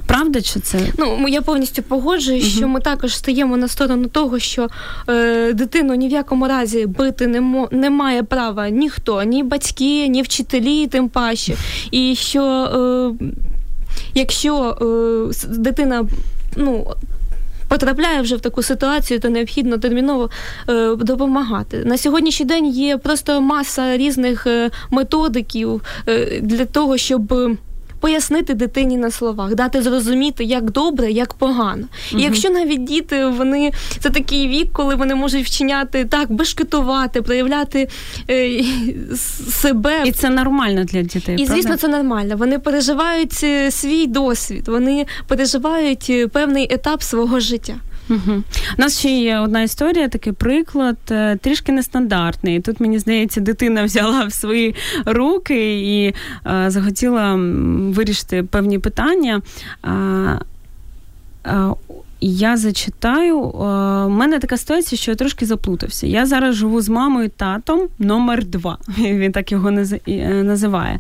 правда, 0.07 0.41
чи 0.41 0.61
це? 0.61 0.79
Ну 0.99 1.29
я 1.29 1.43
повністю 1.43 1.83
погоджуюсь, 1.83 2.45
угу. 2.45 2.57
що 2.57 2.69
ми 2.69 2.81
також 2.81 3.17
стаємо 3.17 3.57
на 3.57 3.69
сторону 3.69 4.09
того, 4.09 4.39
що 4.39 4.69
е, 5.09 5.53
дитину 5.53 5.95
ні 5.95 6.09
в 6.09 6.11
якому 6.11 6.49
разі 6.49 6.87
бити 6.87 7.27
не 7.27 7.41
мо 7.41 7.69
не 7.71 7.91
має 7.91 8.23
права 8.23 8.69
ніхто, 8.69 9.23
ні 9.23 9.43
батьки, 9.43 10.09
ні 10.09 10.23
вчителі, 10.23 10.87
тим 10.87 11.09
паче. 11.09 11.57
І 11.91 12.15
що 12.15 12.45
е, 12.45 13.27
якщо 14.15 14.77
е, 15.43 15.57
дитина 15.59 16.07
ну 16.57 16.87
потрапляє 17.69 18.21
вже 18.21 18.37
в 18.37 18.41
таку 18.41 18.63
ситуацію, 18.63 19.21
то 19.21 19.29
необхідно 19.29 19.79
терміново 19.79 20.31
е, 20.69 20.95
допомагати. 20.97 21.85
На 21.85 21.99
сьогоднішній 21.99 22.47
день 22.47 22.67
є 22.67 22.97
просто 22.97 23.41
маса 23.41 23.97
різних 23.97 24.47
е, 24.47 24.71
методиків 24.91 25.83
е, 26.09 26.41
для 26.41 26.65
того, 26.65 26.97
щоб 26.97 27.35
пояснити 28.01 28.55
дитині 28.55 28.97
на 28.97 29.11
словах, 29.11 29.55
дати 29.55 29.83
зрозуміти, 29.83 30.45
як 30.45 30.71
добре, 30.71 31.11
як 31.11 31.35
погано. 31.35 31.87
І 32.17 32.23
якщо 32.23 32.51
навіть 32.51 32.85
діти 32.85 33.27
вони 33.27 33.73
це 34.01 34.11
такий 34.11 34.49
вік, 34.49 34.69
коли 34.73 34.95
вони 34.95 35.15
можуть 35.15 35.47
вчиняти 35.47 36.05
так, 36.05 36.33
бешкетувати, 36.33 37.23
проявляти 37.23 37.89
е, 38.31 38.65
себе, 39.51 40.03
і 40.05 40.13
це 40.13 40.31
нормально 40.31 40.85
для 40.85 41.03
дітей. 41.03 41.37
І 41.39 41.47
звісно, 41.47 41.77
це 41.77 41.89
нормально. 41.89 42.37
Вони 42.37 42.59
переживають 42.59 43.41
е, 43.45 43.71
свій 43.71 44.07
досвід, 44.07 44.69
вони 44.69 45.07
переживають 45.27 46.07
е, 46.11 46.29
певний 46.29 46.75
етап 46.75 47.03
свого 47.03 47.41
життя. 47.41 47.75
Угу. 48.11 48.43
У 48.79 48.81
нас 48.81 48.99
ще 48.99 49.11
є 49.11 49.39
одна 49.39 49.63
історія, 49.63 50.09
такий 50.09 50.33
приклад, 50.33 50.97
е, 51.11 51.37
трішки 51.37 51.73
нестандартний. 51.73 52.61
Тут, 52.61 52.81
мені 52.81 52.99
здається, 52.99 53.41
дитина 53.41 53.85
взяла 53.85 54.25
в 54.25 54.33
свої 54.33 54.75
руки 55.07 55.81
і 55.81 56.15
е, 56.47 56.71
захотіла 56.71 57.35
вирішити 57.93 58.43
певні 58.43 58.79
питання. 58.79 59.43
А, 59.83 59.91
а, 61.45 61.73
я 62.21 62.57
зачитаю. 62.57 63.39
У 63.39 64.09
мене 64.09 64.39
така 64.39 64.57
ситуація, 64.57 64.99
що 64.99 65.11
я 65.11 65.15
трошки 65.15 65.47
заплутався. 65.47 66.07
Я 66.07 66.27
зараз 66.27 66.55
живу 66.55 66.81
з 66.81 66.89
мамою 66.89 67.29
татом 67.29 67.81
номер 67.99 68.45
два. 68.45 68.79
Він 68.99 69.33
так 69.33 69.53
його 69.53 69.71
е, 70.09 70.43
називає. 70.43 70.99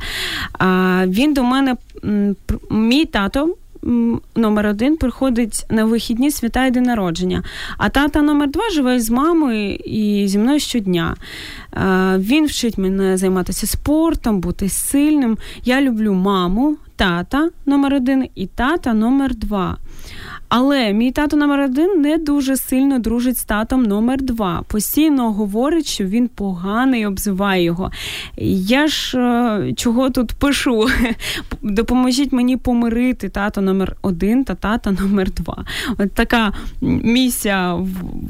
Він 1.06 1.34
до 1.34 1.42
мене, 1.42 1.76
мій 2.70 3.04
тато 3.04 3.54
номер 4.36 4.66
один 4.66 4.96
приходить 4.96 5.66
на 5.70 5.84
вихідні 5.84 6.30
свята 6.30 6.66
і 6.66 6.70
день 6.70 6.82
народження. 6.82 7.42
А 7.78 7.88
тата 7.88 8.22
номер 8.22 8.50
два 8.50 8.70
живе 8.70 9.00
з 9.00 9.10
мамою 9.10 9.74
і 9.74 10.28
зі 10.28 10.38
мною 10.38 10.60
щодня. 10.60 11.16
Він 12.18 12.46
вчить 12.46 12.78
мене 12.78 13.16
займатися 13.16 13.66
спортом, 13.66 14.40
бути 14.40 14.68
сильним. 14.68 15.38
Я 15.64 15.80
люблю 15.80 16.14
маму, 16.14 16.76
тата 16.96 17.50
номер 17.66 17.94
один 17.94 18.28
і 18.34 18.46
тата 18.46 18.94
номер 18.94 19.34
два. 19.34 19.76
Але 20.48 20.92
мій 20.92 21.12
тато 21.12 21.36
номер 21.36 21.60
один 21.60 22.00
не 22.00 22.18
дуже 22.18 22.56
сильно 22.56 22.98
дружить 22.98 23.38
з 23.38 23.44
татом 23.44 23.82
номер 23.82 24.22
два. 24.22 24.62
Постійно 24.68 25.32
говорить, 25.32 25.86
що 25.86 26.04
він 26.04 26.28
поганий, 26.28 27.06
обзиває 27.06 27.62
його. 27.64 27.90
Я 28.36 28.86
ж 28.86 29.18
е, 29.18 29.72
чого 29.76 30.10
тут 30.10 30.32
пишу? 30.32 30.86
Допоможіть 31.62 32.32
мені 32.32 32.56
помирити 32.56 33.28
тато 33.28 33.60
номер 33.60 33.96
один 34.02 34.44
та 34.44 34.54
тата 34.54 34.90
номер 34.90 35.30
два. 35.30 35.64
От 35.98 36.12
така 36.12 36.52
місія 36.80 37.74
в, 37.74 37.88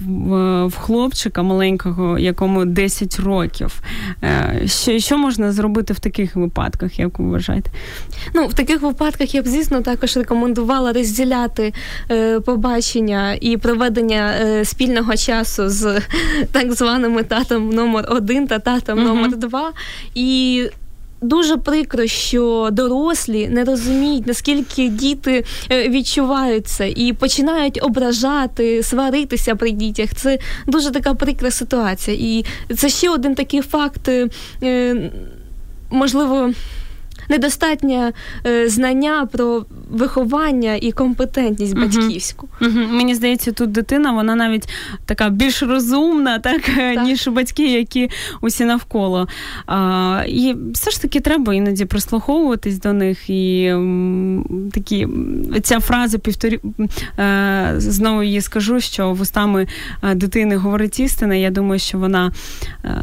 в, 0.08 0.66
в 0.66 0.76
хлопчика 0.76 1.42
маленького, 1.42 2.18
якому 2.18 2.64
10 2.64 3.20
років. 3.20 3.82
Е, 4.22 4.62
що 4.66 4.98
що 4.98 5.18
можна 5.18 5.52
зробити 5.52 5.94
в 5.94 5.98
таких 5.98 6.36
випадках, 6.36 6.98
як 6.98 7.18
ви 7.18 7.30
вважаєте? 7.30 7.70
Ну, 8.34 8.46
в 8.46 8.54
таких 8.54 8.82
випадках 8.82 9.34
я 9.34 9.42
б, 9.42 9.46
звісно, 9.46 9.80
також 9.80 10.16
рекомендувала 10.16 10.92
розділяти 10.92 11.72
побачення 12.44 13.38
і 13.40 13.56
проведення 13.56 14.34
е, 14.40 14.64
спільного 14.64 15.16
часу 15.16 15.68
з 15.68 16.00
так 16.52 16.72
званими 16.72 17.22
татом 17.22 17.70
номер 17.70 18.06
один 18.08 18.46
та 18.46 18.58
татом 18.58 18.98
uh-huh. 18.98 19.04
номер 19.04 19.36
два. 19.36 19.72
І 20.14 20.62
дуже 21.20 21.56
прикро, 21.56 22.06
що 22.06 22.68
дорослі 22.72 23.48
не 23.48 23.64
розуміють, 23.64 24.26
наскільки 24.26 24.88
діти 24.88 25.44
е, 25.70 25.88
відчувають 25.88 26.66
це 26.66 26.90
і 26.90 27.12
починають 27.12 27.78
ображати, 27.82 28.82
сваритися 28.82 29.54
при 29.54 29.70
дітях. 29.70 30.14
Це 30.16 30.38
дуже 30.66 30.90
така 30.90 31.14
прикра 31.14 31.50
ситуація. 31.50 32.16
І 32.20 32.44
це 32.76 32.88
ще 32.88 33.10
один 33.10 33.34
такий 33.34 33.60
факт, 33.60 34.08
е, 34.62 35.10
можливо 35.90 36.52
недостатнє 37.28 38.12
е, 38.46 38.68
знання 38.68 39.28
про 39.32 39.64
виховання 39.90 40.74
і 40.74 40.92
компетентність 40.92 41.78
батьківську. 41.78 42.48
uh 42.60 42.92
Мені 42.92 43.14
здається, 43.14 43.52
тут 43.52 43.72
дитина 43.72 44.12
вона 44.12 44.34
навіть 44.34 44.68
така 45.06 45.28
більш 45.28 45.62
розумна, 45.62 46.38
так, 46.48 46.62
так. 46.62 47.04
ніж 47.04 47.28
батьки, 47.28 47.72
які 47.72 48.10
усі 48.40 48.64
навколо. 48.64 49.28
А, 49.66 50.24
І 50.28 50.56
все 50.72 50.90
ж 50.90 51.02
таки 51.02 51.20
треба 51.20 51.54
іноді 51.54 51.84
прислуховуватись 51.84 52.80
до 52.80 52.92
них. 52.92 53.30
І 53.30 53.74
такі 54.72 55.08
ця 55.62 55.80
фраза 55.80 56.18
півторі 56.18 56.60
е, 57.18 57.74
знову 57.76 58.22
її 58.22 58.40
скажу, 58.40 58.80
що 58.80 59.12
вустами 59.12 59.66
е, 60.02 60.14
дитини 60.14 60.56
говорить 60.56 61.00
істина. 61.00 61.34
Я 61.34 61.50
думаю, 61.50 61.78
що 61.78 61.98
вона 61.98 62.32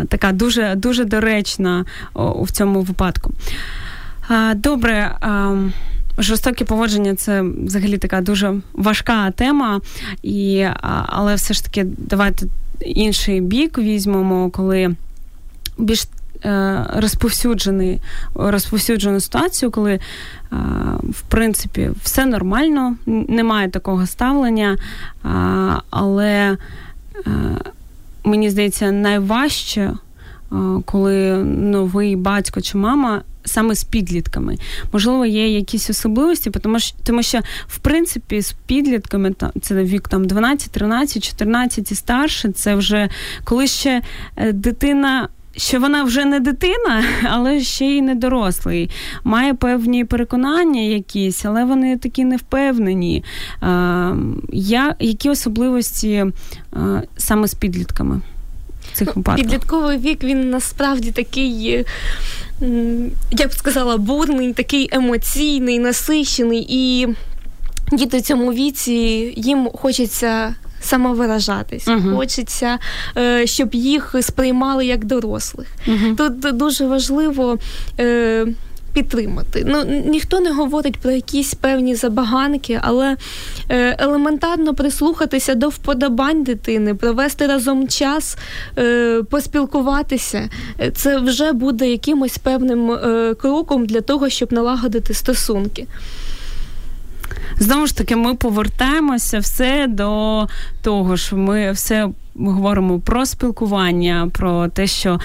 така 0.09 0.31
дуже 0.31 0.75
дуже 0.75 1.05
доречна 1.05 1.85
в 2.15 2.51
цьому 2.51 2.81
випадку. 2.81 3.31
Добре. 4.55 5.15
Жорстоке 6.17 6.65
поводження 6.65 7.15
це 7.15 7.41
взагалі 7.41 7.97
така 7.97 8.21
дуже 8.21 8.53
важка 8.73 9.31
тема, 9.31 9.81
і, 10.23 10.67
але 11.05 11.35
все 11.35 11.53
ж 11.53 11.63
таки 11.65 11.85
давайте 11.97 12.45
інший 12.79 13.41
бік 13.41 13.77
візьмемо, 13.77 14.49
коли 14.49 14.95
більш 15.77 16.07
е, 16.45 16.85
розповсюджений, 16.95 18.01
розповсюджену 18.35 19.19
ситуацію, 19.19 19.71
коли 19.71 19.93
е, 19.93 19.99
в 21.09 21.21
принципі 21.21 21.91
все 22.03 22.25
нормально, 22.25 22.95
немає 23.05 23.69
такого 23.69 24.05
ставлення, 24.05 24.77
але 25.89 26.57
е, 27.15 27.29
мені 28.23 28.49
здається, 28.49 28.91
найважче, 28.91 29.93
коли 30.85 31.43
новий 31.43 32.15
батько 32.15 32.61
чи 32.61 32.77
мама 32.77 33.21
саме 33.45 33.75
з 33.75 33.83
підлітками. 33.83 34.57
Можливо, 34.93 35.25
є 35.25 35.49
якісь 35.49 35.89
особливості, 35.89 36.49
тому 36.49 36.79
що 36.79 36.97
тому 37.03 37.23
що 37.23 37.39
в 37.67 37.77
принципі 37.77 38.41
з 38.41 38.51
підлітками 38.65 39.31
там 39.31 39.51
це 39.61 39.83
вік 39.83 40.07
там 40.07 40.25
12, 40.25 40.71
13, 40.71 41.23
14 41.23 41.91
і 41.91 41.95
старше. 41.95 42.51
Це 42.51 42.75
вже 42.75 43.09
коли 43.43 43.67
ще 43.67 44.01
е, 44.35 44.51
дитина. 44.51 45.29
Що 45.57 45.79
вона 45.79 46.03
вже 46.03 46.25
не 46.25 46.39
дитина, 46.39 47.03
але 47.23 47.59
ще 47.59 47.85
й 47.85 48.01
не 48.01 48.15
дорослий. 48.15 48.89
Має 49.23 49.53
певні 49.53 50.05
переконання 50.05 50.81
якісь, 50.81 51.45
але 51.45 51.65
вони 51.65 51.97
такі 51.97 52.25
невпевнені. 52.25 53.23
А, 53.61 54.15
я, 54.53 54.95
Які 54.99 55.29
особливості 55.29 56.25
а, 56.71 57.01
саме 57.17 57.47
з 57.47 57.53
підлітками? 57.53 58.21
Цих 58.95 59.15
випадках? 59.15 59.45
Підлітковий 59.45 59.97
вік 59.97 60.23
він 60.23 60.49
насправді 60.49 61.11
такий 61.11 61.85
я 63.31 63.47
б 63.47 63.53
сказала, 63.53 63.97
бурний, 63.97 64.53
такий 64.53 64.89
емоційний, 64.91 65.79
насищений, 65.79 66.65
і 66.69 67.07
діти 67.91 68.17
в 68.17 68.21
цьому 68.21 68.53
віці 68.53 68.93
їм 69.37 69.69
хочеться 69.73 70.55
самовиражатись, 70.81 71.87
uh-huh. 71.87 72.15
хочеться, 72.15 72.79
е, 73.17 73.47
щоб 73.47 73.75
їх 73.75 74.15
сприймали 74.21 74.85
як 74.85 75.05
дорослих. 75.05 75.67
Uh-huh. 75.87 76.15
Тут 76.15 76.57
дуже 76.57 76.87
важливо. 76.87 77.57
Підтримати. 78.95 79.63
Ну 79.67 79.83
ніхто 80.05 80.39
не 80.39 80.51
говорить 80.51 80.97
про 80.97 81.11
якісь 81.11 81.53
певні 81.53 81.95
забаганки, 81.95 82.79
але 82.81 83.17
е, 83.69 83.95
елементарно 83.99 84.73
прислухатися 84.73 85.55
до 85.55 85.69
вподобань 85.69 86.43
дитини, 86.43 86.95
провести 86.95 87.47
разом 87.47 87.87
час, 87.87 88.37
е, 88.77 89.23
поспілкуватися. 89.29 90.49
Е, 90.81 90.91
це 90.91 91.19
вже 91.19 91.51
буде 91.51 91.89
якимось 91.89 92.37
певним 92.37 92.97
кроком 93.41 93.85
для 93.85 94.01
того, 94.01 94.29
щоб 94.29 94.53
налагодити 94.53 95.13
стосунки. 95.13 95.87
Знову 97.59 97.87
ж 97.87 97.97
таки, 97.97 98.15
ми 98.15 98.35
повертаємося 98.35 99.39
все 99.39 99.87
до 99.87 100.47
того, 100.81 101.17
що 101.17 101.37
ми 101.37 101.71
все 101.71 102.09
ми 102.35 102.51
говоримо 102.51 102.99
про 102.99 103.25
спілкування, 103.25 104.29
про 104.33 104.67
те, 104.67 104.87
що 104.87 105.19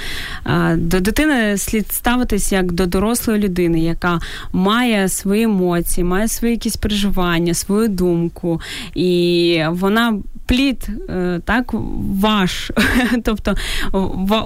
а, 0.44 0.76
до 0.76 1.00
дитини 1.00 1.58
слід 1.58 1.92
ставитись 1.92 2.52
як 2.52 2.72
до 2.72 2.86
дорослої 2.86 3.40
людини, 3.40 3.80
яка 3.80 4.20
має 4.52 5.08
свої 5.08 5.42
емоції, 5.42 6.04
має 6.04 6.28
свої 6.28 6.54
якісь 6.54 6.76
переживання, 6.76 7.54
свою 7.54 7.88
думку, 7.88 8.60
і 8.94 9.62
вона 9.70 10.18
плід, 10.50 10.88
е, 11.08 11.40
так, 11.44 11.74
ваш, 12.20 12.70
тобто 13.24 13.54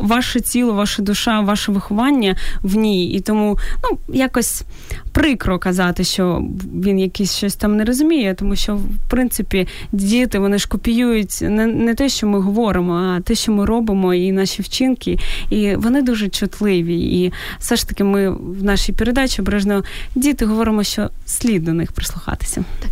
ваше 0.02 0.40
тіло, 0.40 0.72
ваша 0.72 1.02
душа, 1.02 1.40
ваше 1.40 1.72
виховання 1.72 2.36
в 2.62 2.76
ній. 2.76 3.06
І 3.06 3.20
тому 3.20 3.58
ну, 3.84 3.98
якось 4.14 4.64
прикро 5.12 5.58
казати, 5.58 6.04
що 6.04 6.42
він 6.74 6.98
якийсь 6.98 7.36
щось 7.36 7.54
там 7.54 7.76
не 7.76 7.84
розуміє, 7.84 8.34
тому 8.34 8.56
що, 8.56 8.76
в 8.76 9.10
принципі, 9.10 9.68
діти 9.92 10.38
вони 10.38 10.58
ж 10.58 10.68
копіюють 10.68 11.38
не, 11.42 11.66
не 11.66 11.94
те, 11.94 12.08
що 12.08 12.26
ми 12.26 12.40
говоримо, 12.40 12.94
а 12.94 13.20
те, 13.20 13.34
що 13.34 13.52
ми 13.52 13.64
робимо, 13.64 14.14
і 14.14 14.32
наші 14.32 14.62
вчинки. 14.62 15.18
І 15.50 15.74
вони 15.74 16.02
дуже 16.02 16.28
чутливі. 16.28 17.00
І 17.00 17.32
все 17.58 17.76
ж 17.76 17.88
таки, 17.88 18.04
ми 18.04 18.30
в 18.30 18.64
нашій 18.64 18.92
передачі 18.92 19.42
обережно 19.42 19.84
діти 20.14 20.46
говоримо, 20.46 20.82
що 20.82 21.10
слід 21.26 21.64
до 21.64 21.72
них 21.72 21.92
прислухатися. 21.92 22.64
Так. 22.80 22.90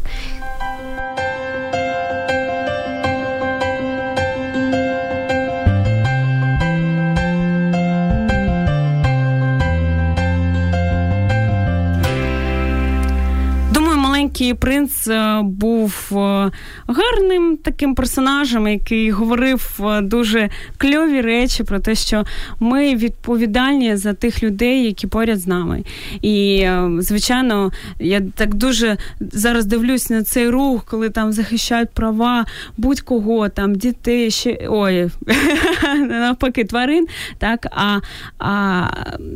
Маленький 14.32 14.54
принц 14.54 15.08
е, 15.08 15.40
був 15.42 16.08
е, 16.12 16.50
гарним 16.86 17.58
таким 17.62 17.94
персонажем, 17.94 18.68
який 18.68 19.10
говорив 19.10 19.80
е, 19.80 20.00
дуже 20.00 20.48
кльові 20.78 21.20
речі 21.20 21.64
про 21.64 21.78
те, 21.78 21.94
що 21.94 22.24
ми 22.60 22.94
відповідальні 22.94 23.96
за 23.96 24.12
тих 24.12 24.42
людей, 24.42 24.84
які 24.84 25.06
поряд 25.06 25.38
з 25.38 25.46
нами. 25.46 25.84
І, 26.22 26.66
звичайно, 26.98 27.72
я 28.00 28.20
так 28.34 28.54
дуже 28.54 28.96
зараз 29.20 29.66
дивлюсь 29.66 30.10
на 30.10 30.22
цей 30.22 30.48
рух, 30.48 30.84
коли 30.84 31.10
там 31.10 31.32
захищають 31.32 31.90
права 31.90 32.44
будь-кого, 32.76 33.48
там 33.48 33.74
дітей, 33.74 34.30
ще 34.30 34.66
ой, 34.68 35.10
навпаки, 36.08 36.64
тварин, 36.64 37.06
так, 37.38 37.66
а, 37.70 37.98
а 38.38 38.86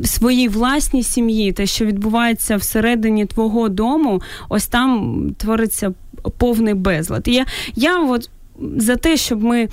своїй 0.03 0.47
власній 0.47 1.03
сім'ї, 1.03 1.51
те, 1.51 1.65
що 1.65 1.85
відбувається 1.85 2.57
всередині 2.57 3.25
твого 3.25 3.69
дому, 3.69 4.21
ось 4.49 4.67
там 4.67 4.86
там 4.87 5.29
твориться 5.37 5.93
повний 6.37 6.73
безлад. 6.73 7.27
Я, 7.27 7.45
я 7.75 7.99
от 7.99 8.29
за 8.77 8.95
те, 8.95 9.17
щоб 9.17 9.43
ми. 9.43 9.69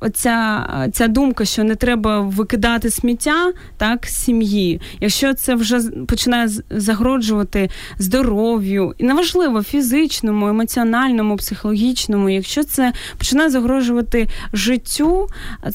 Оця 0.00 0.66
ця 0.92 1.08
думка, 1.08 1.44
що 1.44 1.64
не 1.64 1.74
треба 1.74 2.20
викидати 2.20 2.90
сміття 2.90 3.52
так, 3.76 4.06
сім'ї, 4.06 4.80
якщо 5.00 5.34
це 5.34 5.54
вже 5.54 5.80
починає 6.08 6.48
загроджувати 6.70 7.70
здоров'ю, 7.98 8.94
і 8.98 9.04
неважливо 9.04 9.62
фізичному, 9.62 10.48
емоціональному, 10.48 11.36
психологічному, 11.36 12.30
якщо 12.30 12.64
це 12.64 12.92
починає 13.18 13.50
загрожувати 13.50 14.28
життю, 14.52 15.28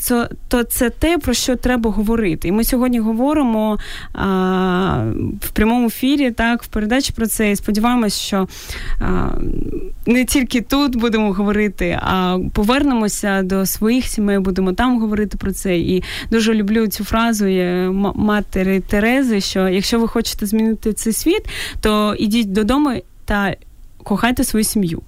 то, 0.07 0.27
то 0.47 0.63
це 0.63 0.89
те, 0.89 1.17
про 1.17 1.33
що 1.33 1.55
треба 1.55 1.91
говорити. 1.91 2.47
І 2.47 2.51
ми 2.51 2.63
сьогодні 2.63 2.99
говоримо 2.99 3.77
а, 4.13 5.05
в 5.41 5.51
прямому 5.51 5.87
ефірі, 5.87 6.31
так, 6.31 6.63
в 6.63 6.67
передачі 6.67 7.13
про 7.13 7.27
це, 7.27 7.51
і 7.51 7.55
сподіваємось, 7.55 8.19
що 8.19 8.47
а, 8.99 9.29
не 10.05 10.25
тільки 10.25 10.61
тут 10.61 10.95
будемо 10.95 11.33
говорити, 11.33 11.99
а 12.01 12.37
повернемося 12.53 13.41
до 13.43 13.65
своїх 13.65 14.10
сімей, 14.11 14.39
будемо 14.39 14.73
там 14.73 14.99
говорити 14.99 15.37
про 15.37 15.51
це. 15.51 15.77
І 15.77 16.03
дуже 16.31 16.53
люблю 16.53 16.87
цю 16.87 17.03
фразу 17.03 17.45
матері 18.15 18.79
Терези, 18.79 19.41
що 19.41 19.67
якщо 19.69 19.99
ви 19.99 20.07
хочете 20.07 20.45
змінити 20.45 20.93
цей 20.93 21.13
світ, 21.13 21.45
то 21.81 22.15
ідіть 22.15 22.51
додому 22.51 23.01
та 23.25 23.55
кохайте 24.03 24.43
свою 24.43 24.63
сім'ю. 24.63 25.01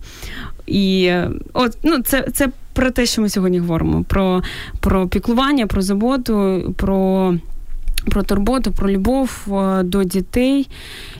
І 0.68 1.14
от 1.54 1.78
ну 1.84 2.02
це 2.02 2.28
це 2.34 2.50
про 2.74 2.92
те, 2.92 3.06
що 3.06 3.22
ми 3.22 3.30
сьогодні 3.30 3.60
говоримо: 3.60 4.04
про 4.04 4.44
про 4.80 5.08
піклування, 5.08 5.68
про 5.68 5.82
заботу, 5.82 6.74
про 6.78 7.36
про 8.06 8.24
турботу, 8.24 8.72
про 8.72 8.90
любов 8.90 9.48
е, 9.52 9.84
до 9.84 10.04
дітей. 10.04 10.70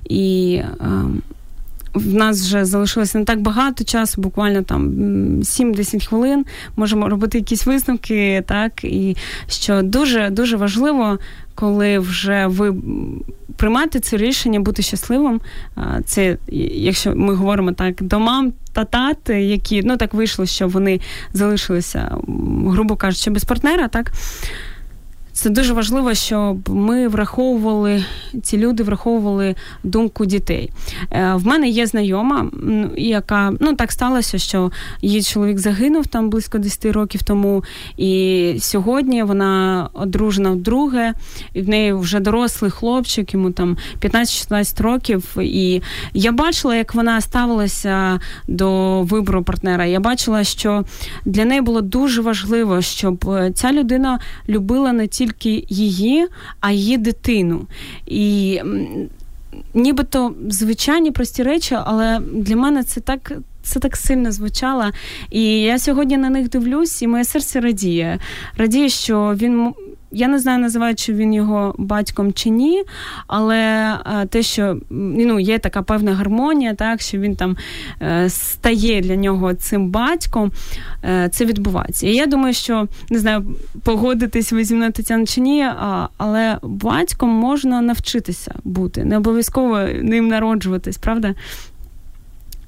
І 0.10 0.56
е, 0.56 1.04
в 1.94 2.14
нас 2.14 2.42
вже 2.42 2.66
залишилося 2.66 3.20
не 3.20 3.26
так 3.26 3.42
багато 3.42 3.84
часу, 3.84 4.22
буквально 4.22 4.64
там 4.64 4.90
7-10 4.90 6.08
хвилин. 6.08 6.46
Можемо 6.76 7.10
робити 7.10 7.38
якісь 7.38 7.66
висновки, 7.66 8.44
так 8.48 8.84
і 8.84 9.18
що 9.48 9.82
дуже 9.82 10.30
дуже 10.30 10.58
важливо, 10.58 11.20
коли 11.56 12.00
вже 12.00 12.48
ви 12.48 12.76
приймаєте 13.58 14.00
це 14.00 14.18
рішення 14.18 14.60
бути 14.60 14.82
щасливим. 14.82 15.42
Це 16.06 16.38
якщо 16.76 17.16
ми 17.16 17.36
говоримо 17.36 17.72
так 17.72 18.04
до 18.04 18.20
мам 18.20 18.54
та 18.74 18.84
тат, 18.86 19.30
які 19.30 19.82
ну 19.84 19.98
так 19.98 20.14
вийшло, 20.14 20.46
що 20.46 20.68
вони 20.68 21.00
залишилися, 21.34 22.18
грубо 22.68 22.96
кажучи, 22.96 23.32
без 23.32 23.44
партнера, 23.44 23.88
так. 23.88 24.12
Це 25.44 25.50
дуже 25.50 25.74
важливо, 25.74 26.14
щоб 26.14 26.70
ми 26.70 27.08
враховували 27.08 28.04
ці 28.44 28.58
люди, 28.58 28.84
враховували 28.84 29.56
думку 29.84 30.26
дітей. 30.26 30.70
Е, 31.12 31.34
в 31.36 31.48
мене 31.48 31.70
є 31.70 31.86
знайома, 31.86 32.52
яка 32.98 33.54
ну 33.60 33.74
так 33.74 33.92
сталося, 33.92 34.38
що 34.38 34.72
її 35.02 35.24
чоловік 35.24 35.60
загинув 35.60 36.08
там 36.08 36.30
близько 36.30 36.58
10 36.58 36.86
років 36.86 37.24
тому, 37.24 37.64
і 37.98 38.56
сьогодні 38.60 39.24
вона 39.24 39.90
одружена 39.94 40.52
вдруге, 40.52 41.14
і 41.54 41.62
в 41.62 41.70
неї 41.70 41.94
вже 41.94 42.20
дорослий 42.20 42.72
хлопчик, 42.72 43.34
йому 43.34 43.52
там 43.52 43.78
15-16 44.02 44.84
років. 44.84 45.36
І 45.42 45.82
я 46.14 46.32
бачила, 46.32 46.76
як 46.76 46.96
вона 46.96 47.22
ставилася 47.22 48.20
до 48.48 49.02
вибору 49.02 49.44
партнера. 49.44 49.86
Я 49.86 50.00
бачила, 50.00 50.44
що 50.44 50.84
для 51.26 51.46
неї 51.46 51.62
було 51.62 51.82
дуже 51.82 52.22
важливо, 52.22 52.82
щоб 52.82 53.30
ця 53.54 53.72
людина 53.72 54.20
любила 54.50 54.94
не 54.94 55.08
ті 55.08 55.33
тільки 55.38 55.66
її, 55.70 56.28
а 56.60 56.72
її 56.72 56.98
дитину. 56.98 57.68
І 58.06 58.62
нібито 59.74 60.36
звичайні 60.50 61.12
прості 61.12 61.44
речі, 61.44 61.78
але 61.86 62.20
для 62.34 62.56
мене 62.56 62.84
це 62.84 63.02
так. 63.02 63.32
Це 63.66 63.80
так 63.80 63.96
сильно 63.98 64.32
звучало. 64.32 64.92
І 65.30 65.44
я 65.62 65.80
сьогодні 65.80 66.18
на 66.18 66.30
них 66.30 66.50
дивлюсь, 66.50 67.02
і 67.02 67.08
моє 67.08 67.24
серце 67.24 67.60
радіє. 67.60 68.20
Радіє, 68.58 68.90
що 68.90 69.36
він 69.38 69.74
я 70.14 70.28
не 70.28 70.40
знаю, 70.40 70.60
називають, 70.60 71.00
чи 71.00 71.14
він 71.14 71.34
його 71.34 71.76
батьком 71.78 72.34
чи 72.34 72.50
ні, 72.50 72.84
але 73.28 73.58
е, 74.06 74.26
те, 74.26 74.44
що 74.44 74.78
ну, 74.90 75.40
є 75.40 75.60
така 75.60 75.82
певна 75.82 76.14
гармонія, 76.14 76.74
так, 76.74 77.02
що 77.02 77.18
він 77.18 77.36
там 77.36 77.58
е, 78.02 78.30
стає 78.30 79.02
для 79.02 79.16
нього 79.16 79.54
цим 79.54 79.90
батьком, 79.90 80.52
е, 81.04 81.30
це 81.32 81.46
відбувається. 81.46 82.08
І 82.08 82.16
я 82.16 82.26
думаю, 82.26 82.54
що 82.54 82.88
не 83.10 83.20
знаю, 83.20 83.46
погодитись 83.84 84.52
ви 84.52 84.64
зі 84.64 84.76
мною 84.76 84.92
Тетяна 84.92 85.26
чи 85.26 85.42
ні, 85.42 85.68
але 86.18 86.58
батьком 86.62 87.30
можна 87.30 87.82
навчитися 87.82 88.56
бути, 88.64 89.06
не 89.06 89.18
обов'язково 89.18 89.80
ним 90.02 90.28
народжуватись, 90.28 90.98
правда? 90.98 91.36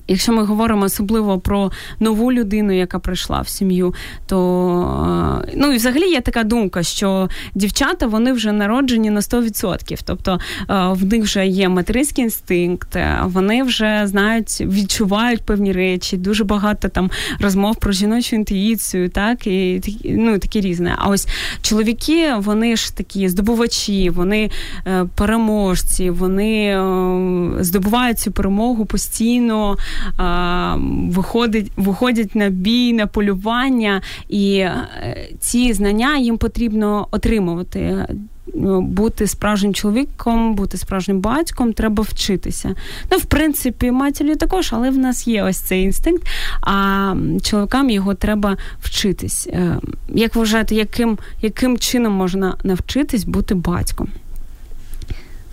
Якщо 0.08 0.34
ми 0.34 0.44
говоримо 0.44 0.86
особливо 0.86 1.40
про 1.40 1.72
нову 2.00 2.32
людину, 2.32 2.72
яка 2.74 3.00
прийшла 3.00 3.42
в 3.42 3.48
сім'ю, 3.48 3.94
то 4.26 5.42
е, 5.46 5.52
ну 5.56 5.72
і 5.72 5.76
взагалі 5.76 6.10
є 6.10 6.22
така 6.22 6.44
думка, 6.44 6.84
що 6.84 7.30
дівчата 7.56 8.08
вони 8.08 8.34
вже 8.34 8.52
народжені 8.52 9.10
на 9.10 9.20
100%. 9.20 10.00
Тобто 10.06 10.40
е, 10.70 10.88
в 10.94 11.06
них 11.06 11.24
вже 11.24 11.48
є 11.48 11.70
материнський 11.70 12.24
інстинкт, 12.24 12.96
е, 12.96 13.22
вони 13.26 13.64
вже 13.64 14.02
знають, 14.06 14.62
відчувають 14.62 15.42
певні 15.42 15.72
речі, 15.72 16.18
дуже 16.18 16.44
багато 16.44 16.90
там 16.90 17.12
розмов 17.40 17.76
про 17.76 17.92
жіночу 17.92 18.36
інтуїцію, 18.36 19.10
так 19.10 19.48
і 19.48 19.82
ну 20.06 20.40
такі 20.40 20.62
різне. 20.62 20.96
А 20.98 21.10
ось 21.10 21.28
чоловіки, 21.62 22.34
вони 22.38 22.76
ж 22.76 22.98
такі 22.98 23.30
здобувачі, 23.30 24.10
вони 24.10 24.50
переможці, 25.16 26.10
вони 26.10 26.80
здобувають 27.60 28.20
цю 28.20 28.32
перемогу 28.32 28.86
постійно 28.86 29.78
виходить, 31.10 31.72
виходять 31.78 32.36
на 32.36 32.50
бій, 32.50 32.94
на 32.94 33.08
полювання, 33.08 34.02
і 34.30 34.58
е, 34.58 34.88
ці 35.40 35.74
знання 35.74 36.18
їм 36.18 36.38
потрібно 36.38 37.08
отримувати. 37.12 38.06
Бути 38.80 39.28
справжнім 39.28 39.74
чоловіком, 39.74 40.56
бути 40.56 40.78
справжнім 40.78 41.20
батьком, 41.20 41.74
треба 41.74 42.04
вчитися. 42.04 42.76
Ну, 43.12 43.18
в 43.18 43.26
принципі, 43.26 43.92
матір'ю 43.92 44.36
також, 44.36 44.70
але 44.74 44.90
в 44.90 44.98
нас 44.98 45.28
є 45.28 45.44
ось 45.44 45.58
цей 45.58 45.84
інстинкт, 45.84 46.28
а 46.62 47.14
чоловікам 47.44 47.90
його 47.90 48.14
треба 48.14 48.58
вчитись. 48.82 49.48
Е, 49.48 49.80
як 50.10 50.36
вважаєте, 50.36 50.76
яким, 50.76 51.18
яким 51.42 51.78
чином 51.78 52.14
можна 52.14 52.58
навчитись 52.64 53.24
бути 53.24 53.56
батьком? 53.56 54.10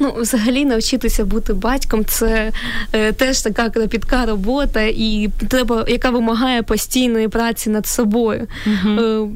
Ну, 0.02 0.14
взагалі, 0.16 0.64
навчитися 0.64 1.24
бути 1.24 1.54
батьком 1.54 2.04
це 2.04 2.52
е, 2.92 3.12
теж 3.12 3.40
така 3.40 3.70
кропітка 3.70 4.26
робота, 4.26 4.82
і 4.82 5.30
треба, 5.48 5.84
яка 5.88 6.10
вимагає 6.10 6.62
постійної 6.62 7.28
праці 7.28 7.70
над 7.70 7.86
собою. 7.86 8.46
Угу. 8.66 9.00
Е, 9.00 9.28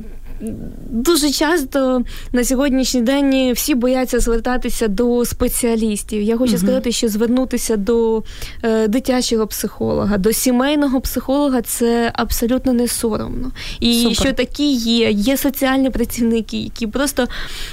Дуже 0.90 1.30
часто 1.30 2.02
на 2.32 2.44
сьогоднішній 2.44 3.00
день 3.00 3.52
всі 3.52 3.74
бояться 3.74 4.20
звертатися 4.20 4.88
до 4.88 5.24
спеціалістів. 5.24 6.22
Я 6.22 6.36
хочу 6.36 6.52
uh 6.52 6.58
сказати, 6.58 6.92
що 6.92 7.08
звернутися 7.08 7.76
до 7.76 8.22
е, 8.62 8.88
дитячого 8.88 9.46
психолога, 9.46 10.18
до 10.18 10.32
сімейного 10.32 11.00
психолога 11.00 11.62
це 11.62 12.10
абсолютно 12.14 12.72
не 12.72 12.88
соромно. 12.88 13.52
І 13.80 13.94
Супер. 13.94 14.16
що 14.16 14.32
такі 14.32 14.72
є, 14.72 15.10
є 15.10 15.36
соціальні 15.36 15.90
працівники, 15.90 16.56
які 16.56 16.86
просто 16.86 17.26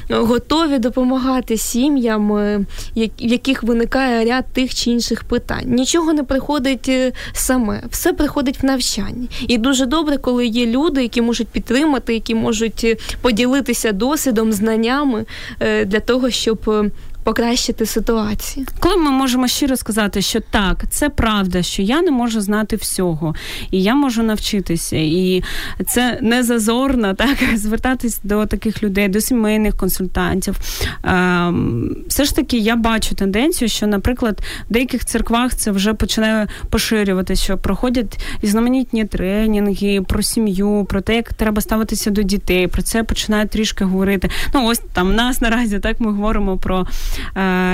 готові 0.09 0.78
допомагати 0.80 1.57
сім'ям, 1.57 2.38
е, 2.38 2.66
в 2.95 3.09
яких 3.20 3.64
виникає 3.64 4.26
ряд 4.26 4.45
тих 4.53 4.76
чи 4.76 4.91
інших 4.91 5.24
питань. 5.24 5.66
Нічого 5.66 6.14
не 6.14 6.24
приходить 6.24 6.89
е, 6.89 7.11
саме, 7.34 7.84
все 7.89 8.14
приходить 8.14 8.64
в 8.64 8.66
навчанні. 8.66 9.30
І 9.47 9.57
дуже 9.57 9.86
добре, 9.86 10.18
коли 10.18 10.47
є 10.47 10.66
люди, 10.66 11.01
які 11.01 11.22
можуть 11.22 11.47
підтримати, 11.47 12.14
які 12.14 12.36
можуть 12.36 12.53
можуть 12.54 12.84
е, 12.84 12.97
поділитися 13.22 13.91
досвідом, 13.91 14.54
знаннями 14.54 15.26
е, 15.60 15.86
для 15.86 15.99
того, 15.99 16.30
щоб 16.30 16.70
е, 16.70 16.91
покращити 17.24 17.86
ситуацію. 17.86 18.66
Коли 18.80 18.98
ми 18.98 19.12
можемо 19.12 19.48
щиро 19.48 19.78
сказати, 19.78 20.22
що 20.22 20.40
так, 20.40 20.84
це 20.90 21.10
правда, 21.10 21.64
що 21.64 21.82
я 21.82 22.02
не 22.02 22.12
можу 22.12 22.42
знати 22.42 22.76
всього, 22.76 23.36
і 23.72 23.84
я 23.84 23.96
можу 23.96 24.24
навчитися, 24.24 24.96
і 24.98 25.44
це 25.88 26.20
не 26.22 26.44
зазорно 26.44 27.14
так 27.24 27.38
звертатись 27.56 28.20
до 28.24 28.46
таких 28.46 28.84
людей, 28.84 29.08
до 29.08 29.22
сімейних 29.22 29.78
консультантів. 29.78 30.56
Ем, 31.04 31.96
все 32.08 32.26
ж 32.26 32.36
таки, 32.36 32.58
я 32.58 32.76
бачу 32.76 33.16
тенденцію, 33.16 33.70
що, 33.70 33.88
наприклад, 33.88 34.42
в 34.70 34.74
деяких 34.74 35.06
церквах 35.06 35.56
це 35.56 35.72
вже 35.72 35.94
починає 35.94 36.48
поширюватися, 36.70 37.44
що 37.44 37.58
проходять 37.58 38.20
різноманітні 38.42 39.06
тренінги 39.06 40.02
про 40.02 40.22
сім'ю, 40.22 40.86
про 40.90 41.02
те, 41.02 41.16
як 41.16 41.34
треба 41.34 41.62
ставитися 41.62 42.10
до 42.12 42.24
дітей. 42.24 42.68
Про 42.68 42.82
це 42.82 43.04
починають 43.04 43.50
трішки 43.50 43.86
говорити. 43.86 44.30
Ну, 44.54 44.66
ось 44.66 44.82
там 44.94 45.16
нас 45.16 45.42
наразі 45.42 45.80
так 45.80 46.00
ми 46.00 46.12
говоримо 46.12 46.58
про 46.58 46.88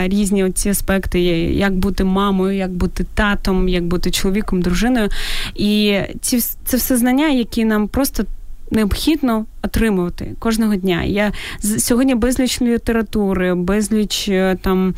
різні 0.03 0.51
ці 0.51 0.69
аспекти, 0.69 1.19
як 1.21 1.73
бути 1.73 2.03
мамою, 2.03 2.57
як 2.57 2.71
бути 2.71 3.05
татом, 3.13 3.69
як 3.69 3.83
бути 3.83 4.11
чоловіком, 4.11 4.61
дружиною. 4.61 5.09
І 5.55 5.99
ці 6.21 6.39
це 6.39 6.77
все 6.77 6.97
знання, 6.97 7.29
які 7.29 7.65
нам 7.65 7.87
просто 7.87 8.25
необхідно 8.71 9.45
отримувати 9.61 10.35
кожного 10.39 10.75
дня. 10.75 11.03
Я 11.03 11.31
сьогодні 11.61 12.15
безліч 12.15 12.61
літератури, 12.61 13.55
безліч 13.55 14.29
е, 14.29 14.57
там 14.61 14.95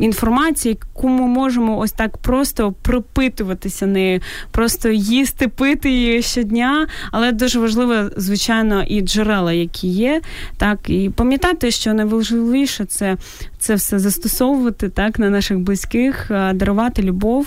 інформації, 0.00 0.78
ми 1.02 1.26
можемо 1.26 1.78
ось 1.78 1.92
так 1.92 2.16
просто 2.16 2.74
пропитуватися 2.82 3.86
нею, 3.86 4.20
просто 4.50 4.88
їсти, 4.88 5.48
пити 5.48 5.90
її 5.90 6.22
щодня. 6.22 6.86
Але 7.12 7.32
дуже 7.32 7.60
важливо, 7.60 7.94
звичайно, 8.16 8.82
і 8.82 9.00
джерела, 9.00 9.52
які 9.52 9.88
є, 9.88 10.20
так 10.56 10.90
і 10.90 11.10
пам'ятати, 11.10 11.70
що 11.70 11.94
найважливіше 11.94 12.84
це 12.84 13.16
це 13.58 13.74
все 13.74 13.98
застосовувати 13.98 14.88
так 14.88 15.18
на 15.18 15.30
наших 15.30 15.58
близьких, 15.58 16.26
дарувати 16.54 17.02
любов, 17.02 17.46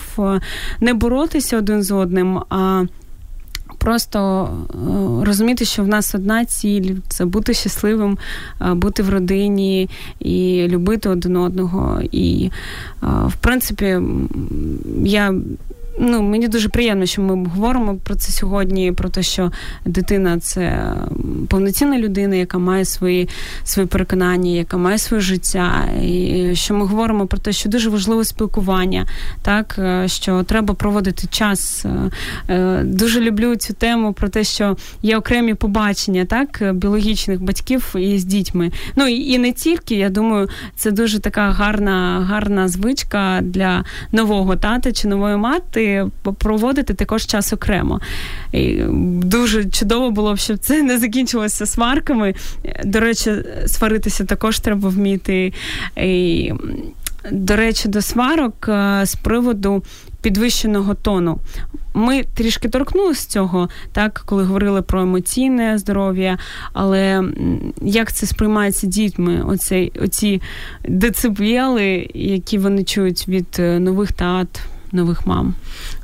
не 0.80 0.94
боротися 0.94 1.58
один 1.58 1.84
з 1.84 1.92
одним. 1.92 2.38
а 2.50 2.86
просто 3.82 4.50
е, 4.70 5.26
розуміти, 5.26 5.66
що 5.66 5.84
в 5.84 5.88
нас 5.88 6.16
одна 6.16 6.46
ціль 6.46 6.96
це 7.08 7.26
бути 7.26 7.54
щасливим, 7.54 8.18
е, 8.62 8.74
бути 8.74 9.04
в 9.04 9.10
родині 9.10 9.90
і 10.20 10.68
любити 10.68 11.10
один 11.10 11.38
одного. 11.38 12.02
І, 12.12 12.52
е, 13.04 13.08
в 13.28 13.36
принципі, 13.36 14.00
я. 15.04 15.34
Ну, 16.00 16.22
мені 16.22 16.48
дуже 16.48 16.70
приємно, 16.70 17.06
що 17.06 17.22
ми 17.22 17.46
говоримо 17.50 17.96
про 17.96 18.16
це 18.16 18.32
сьогодні, 18.32 18.92
про 18.92 19.10
те, 19.10 19.24
що 19.24 19.52
дитина 19.86 20.40
це 20.40 20.94
повноцінна 21.52 21.98
людина, 21.98 22.36
яка 22.36 22.58
має 22.58 22.86
свої 22.86 23.30
свої 23.64 23.88
переконання, 23.88 24.52
яка 24.52 24.78
має 24.78 24.98
своє 24.98 25.22
життя. 25.22 25.90
І 26.04 26.50
що 26.54 26.74
ми 26.74 26.86
говоримо 26.86 27.28
про 27.28 27.40
те, 27.40 27.52
що 27.52 27.70
дуже 27.70 27.90
важливе 27.90 28.26
спілкування, 28.26 29.08
так 29.42 29.80
що 30.06 30.44
треба 30.44 30.74
проводити 30.74 31.28
час. 31.28 31.86
Дуже 32.84 33.20
люблю 33.20 33.56
цю 33.56 33.74
тему 33.74 34.14
про 34.14 34.30
те, 34.30 34.44
що 34.44 34.78
є 35.02 35.18
окремі 35.18 35.54
побачення, 35.54 36.26
так, 36.26 36.74
біологічних 36.74 37.42
батьків 37.42 37.96
із 37.98 38.26
дітьми. 38.26 38.72
Ну 38.96 39.08
і, 39.08 39.32
і 39.32 39.38
не 39.38 39.52
тільки, 39.52 39.96
я 39.96 40.10
думаю, 40.10 40.50
це 40.76 40.92
дуже 40.92 41.20
така 41.20 41.52
гарна, 41.52 42.26
гарна 42.30 42.68
звичка 42.68 43.40
для 43.42 43.84
нового 44.12 44.56
тата 44.56 44.92
чи 44.92 45.08
нової 45.08 45.38
мати 45.38 46.08
проводити 46.38 46.94
також 46.94 47.26
час 47.26 47.54
окремо. 47.54 48.00
І 48.52 48.82
Дуже 49.24 49.66
чудово 49.66 50.12
було 50.12 50.34
б, 50.34 50.38
щоб 50.38 50.58
це 50.58 50.84
не 50.84 50.98
закінчилося 50.98 51.41
сварками. 51.50 52.34
До 52.86 53.00
речі, 53.00 53.32
сваритися 53.66 54.26
також 54.26 54.60
треба 54.60 54.90
вміти. 54.90 55.54
І, 55.98 56.54
До 57.32 57.56
речі, 57.56 57.88
до 57.88 58.02
сварок 58.02 58.66
е, 58.70 59.06
з 59.06 59.16
приводу 59.16 59.84
підвищеного 60.22 60.94
тону. 60.94 61.40
Ми 61.94 62.24
трішки 62.24 62.70
торкнулися 62.70 63.30
цього, 63.30 63.70
так, 63.92 64.24
коли 64.26 64.44
говорили 64.44 64.82
про 64.82 65.02
емоційне 65.02 65.78
здоров'я, 65.78 66.38
але 66.74 67.24
як 67.82 68.14
це 68.14 68.26
сприймається 68.26 68.88
дітьми? 68.88 69.44
Оці, 69.48 69.92
оці 70.04 70.42
децибели, 70.88 72.10
які 72.14 72.58
вони 72.58 72.84
чують 72.84 73.28
від 73.28 73.48
е, 73.60 73.80
нових 73.80 74.12
тат, 74.12 74.62
нових 74.94 75.28
мам? 75.28 75.56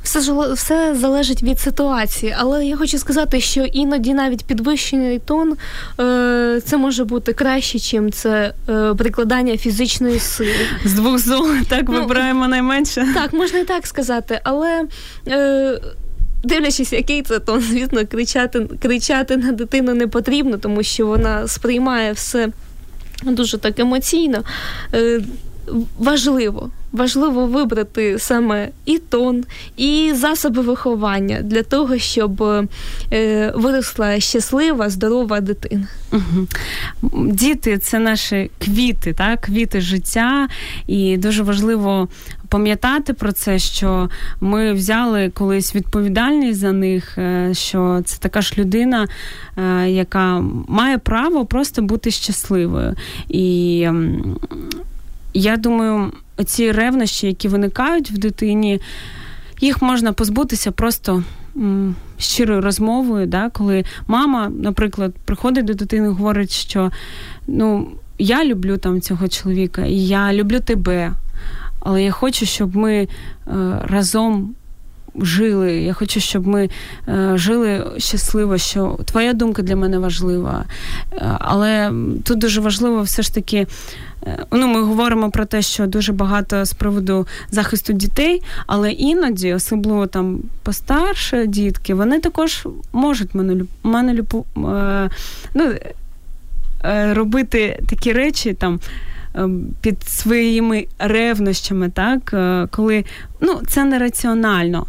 Все 0.03 0.21
ж 0.21 0.53
все 0.53 0.95
залежить 0.95 1.43
від 1.43 1.59
ситуації, 1.59 2.35
але 2.37 2.65
я 2.65 2.77
хочу 2.77 2.97
сказати, 2.97 3.41
що 3.41 3.61
іноді 3.61 4.13
навіть 4.13 4.45
підвищений 4.45 5.19
тон 5.19 5.53
е, 5.99 6.61
це 6.65 6.77
може 6.77 7.03
бути 7.03 7.33
краще, 7.33 7.99
ніж 7.99 8.13
це 8.13 8.53
е, 8.69 8.93
прикладання 8.93 9.57
фізичної 9.57 10.19
сили. 10.19 10.67
З 10.85 10.93
двох 10.93 11.19
зон 11.19 11.65
так 11.69 11.85
ну, 11.87 11.93
вибираємо 11.93 12.47
найменше. 12.47 13.07
Так, 13.13 13.33
можна 13.33 13.59
і 13.59 13.65
так 13.65 13.87
сказати, 13.87 14.39
але. 14.43 14.83
Е, 15.27 15.81
Дивлячись, 16.43 16.93
який 16.93 17.21
це 17.21 17.39
тон, 17.39 17.61
звісно, 17.61 18.05
кричати 18.07 18.67
кричати 18.81 19.37
на 19.37 19.51
дитину 19.51 19.93
не 19.93 20.07
потрібно, 20.07 20.57
тому 20.57 20.83
що 20.83 21.07
вона 21.07 21.47
сприймає 21.47 22.11
все 22.11 22.49
дуже 23.23 23.57
так 23.57 23.79
емоційно. 23.79 24.43
Важливо. 25.99 26.69
Важливо 26.91 27.45
вибрати 27.45 28.19
саме 28.19 28.69
і 28.85 28.97
тон, 28.97 29.43
і 29.77 30.13
засоби 30.15 30.61
виховання 30.61 31.41
для 31.41 31.63
того, 31.63 31.97
щоб 31.97 32.43
е, 33.13 33.51
виросла 33.55 34.19
щаслива, 34.19 34.89
здорова 34.89 35.41
дитина. 35.41 35.87
Діти 37.13 37.77
це 37.77 37.99
наші 37.99 38.51
квіти, 38.59 39.13
так? 39.13 39.41
квіти 39.41 39.81
життя, 39.81 40.47
і 40.87 41.17
дуже 41.17 41.43
важливо 41.43 42.07
пам'ятати 42.49 43.13
про 43.13 43.31
це, 43.31 43.59
що 43.59 44.09
ми 44.41 44.73
взяли 44.73 45.29
колись 45.29 45.75
відповідальність 45.75 46.59
за 46.59 46.71
них, 46.71 47.17
е, 47.17 47.53
що 47.53 48.01
це 48.05 48.17
така 48.19 48.41
ж 48.41 48.53
людина, 48.57 49.07
е, 49.57 49.89
яка 49.89 50.43
має 50.67 50.97
право 50.97 51.45
просто 51.45 51.81
бути 51.81 52.11
щасливою. 52.11 52.95
І 53.29 53.87
я 55.33 55.57
думаю, 55.57 56.11
ці 56.45 56.71
ревнощі, 56.71 57.27
які 57.27 57.47
виникають 57.47 58.11
в 58.11 58.17
дитині, 58.17 58.81
їх 59.61 59.81
можна 59.81 60.13
позбутися 60.13 60.71
просто 60.71 61.23
щирою 62.17 62.61
розмовою, 62.61 63.27
да, 63.27 63.49
коли 63.49 63.85
мама, 64.07 64.49
наприклад, 64.49 65.15
приходить 65.25 65.65
до 65.65 65.73
дитини 65.73 66.07
і 66.07 66.11
говорить, 66.11 66.51
що 66.51 66.91
ну, 67.47 67.91
я 68.17 68.45
люблю 68.45 68.77
там 68.77 69.01
цього 69.01 69.27
чоловіка, 69.27 69.85
і 69.85 69.95
я 69.95 70.33
люблю 70.33 70.59
тебе, 70.59 71.13
але 71.79 72.03
я 72.03 72.11
хочу, 72.11 72.45
щоб 72.45 72.75
ми 72.75 72.93
е, 72.93 73.07
разом. 73.87 74.55
Жили, 75.21 75.73
я 75.73 75.93
хочу, 75.93 76.19
щоб 76.19 76.47
ми 76.47 76.69
е, 77.07 77.31
жили 77.35 77.91
щасливо, 77.97 78.57
що 78.57 78.99
твоя 79.05 79.33
думка 79.33 79.61
для 79.61 79.75
мене 79.75 79.99
важлива. 79.99 80.65
Е, 81.13 81.37
але 81.39 81.91
тут 82.23 82.39
дуже 82.39 82.61
важливо 82.61 83.01
все 83.01 83.21
ж 83.21 83.33
таки 83.33 83.67
Е, 84.27 84.45
ну, 84.51 84.67
ми 84.67 84.81
говоримо 84.81 85.31
про 85.31 85.45
те, 85.45 85.61
що 85.61 85.87
дуже 85.87 86.13
багато 86.13 86.65
з 86.65 86.73
приводу 86.73 87.27
захисту 87.51 87.93
дітей, 87.93 88.43
але 88.67 88.91
іноді, 88.91 89.53
особливо 89.53 90.07
там 90.07 90.39
постарше 90.63 91.47
дітки, 91.47 91.93
вони 91.93 92.19
також 92.19 92.67
можуть 92.93 93.29
манолюпу, 93.83 94.45
е, 94.57 95.09
ну, 95.53 95.73
робити 97.13 97.79
такі 97.89 98.13
речі 98.13 98.53
там. 98.53 98.79
Під 99.81 100.03
своїми 100.03 100.87
ревнощами, 100.99 101.89
так, 101.89 102.35
коли 102.71 103.05
ну, 103.41 103.61
це 103.67 103.85
нераціонально. 103.85 104.87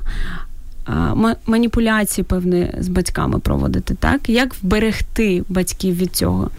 Маніпуляції 1.47 2.25
певні 2.25 2.71
з 2.79 2.89
батьками 2.89 3.39
проводити, 3.39 3.95
так? 3.95 4.29
Як 4.29 4.55
вберегти 4.55 5.45
батьків 5.49 5.97
від 5.97 6.17
цього? 6.17 6.51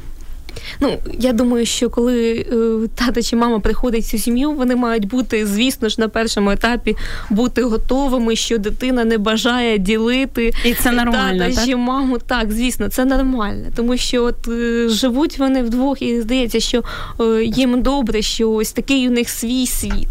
Ну, 0.79 0.97
я 1.19 1.33
думаю, 1.33 1.65
що 1.65 1.89
коли 1.89 2.45
е, 2.51 2.87
тато 2.95 3.21
чи 3.21 3.35
мама 3.35 3.59
приходить 3.59 4.03
в 4.03 4.09
цю 4.09 4.17
сім'ю, 4.17 4.51
вони 4.51 4.75
мають 4.75 5.07
бути, 5.07 5.45
звісно 5.45 5.89
ж, 5.89 6.01
на 6.01 6.07
першому 6.07 6.51
етапі 6.51 6.95
бути 7.29 7.63
готовими, 7.63 8.35
що 8.35 8.57
дитина 8.57 9.05
не 9.05 9.17
бажає 9.17 9.77
ділити 9.77 10.53
і 10.65 10.73
це 10.73 10.91
нормально, 10.91 11.43
тата 11.43 11.55
так? 11.55 11.65
чи 11.65 11.75
маму. 11.75 12.17
Так, 12.27 12.51
звісно, 12.51 12.89
це 12.89 13.05
нормально, 13.05 13.65
тому 13.75 13.97
що 13.97 14.23
от 14.23 14.47
е, 14.47 14.89
живуть 14.89 15.39
вони 15.39 15.63
вдвох, 15.63 16.01
і 16.01 16.21
здається, 16.21 16.59
що 16.59 16.83
е, 17.19 17.43
їм 17.43 17.81
добре, 17.81 18.21
що 18.21 18.51
ось 18.51 18.71
такий 18.71 19.07
у 19.07 19.11
них 19.11 19.29
свій 19.29 19.67
світ. 19.67 20.07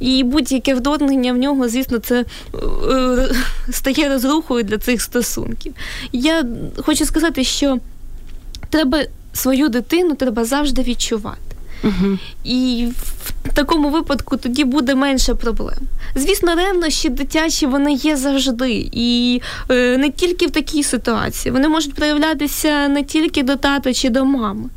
І 0.00 0.24
будь-яке 0.24 0.74
вторгнення 0.74 1.32
в 1.32 1.36
нього, 1.36 1.68
звісно, 1.68 1.98
це 1.98 2.24
е, 2.90 3.28
стає 3.70 4.08
розрухою 4.08 4.64
для 4.64 4.78
цих 4.78 5.02
стосунків. 5.02 5.74
Я 6.12 6.44
хочу 6.76 7.04
сказати, 7.04 7.44
що 7.44 7.78
треба 8.70 8.98
свою 9.34 9.68
дитину 9.68 10.14
треба 10.14 10.44
завжди 10.44 10.82
відчувати. 10.82 11.38
Угу. 11.84 12.18
І 12.44 12.88
в 13.44 13.54
такому 13.54 13.90
випадку 13.90 14.36
тоді 14.36 14.64
буде 14.64 14.94
менше 14.94 15.34
проблем. 15.34 15.78
Звісно, 16.14 16.54
ревнощі 16.54 17.08
дитячі 17.08 17.66
вони 17.66 17.92
є 17.92 18.16
завжди. 18.16 18.88
І 18.92 19.40
е, 19.70 19.96
не 19.96 20.10
тільки 20.10 20.46
в 20.46 20.50
такій 20.50 20.82
ситуації. 20.82 21.52
Вони 21.52 21.68
можуть 21.68 21.94
проявлятися 21.94 22.88
не 22.88 23.02
тільки 23.02 23.42
до 23.42 23.56
тата 23.56 23.94
чи 23.94 24.10
до 24.10 24.24
мами. 24.24 24.68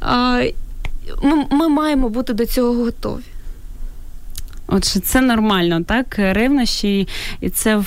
А, 0.00 0.42
Ми, 1.22 1.46
ми 1.50 1.68
маємо 1.68 2.08
бути 2.08 2.32
до 2.32 2.46
цього 2.46 2.72
готові. 2.72 3.22
Отже, 4.66 5.00
це 5.00 5.20
нормально, 5.20 5.82
так? 5.86 6.06
Ревнощі, 6.18 7.08
і 7.40 7.50
це 7.50 7.82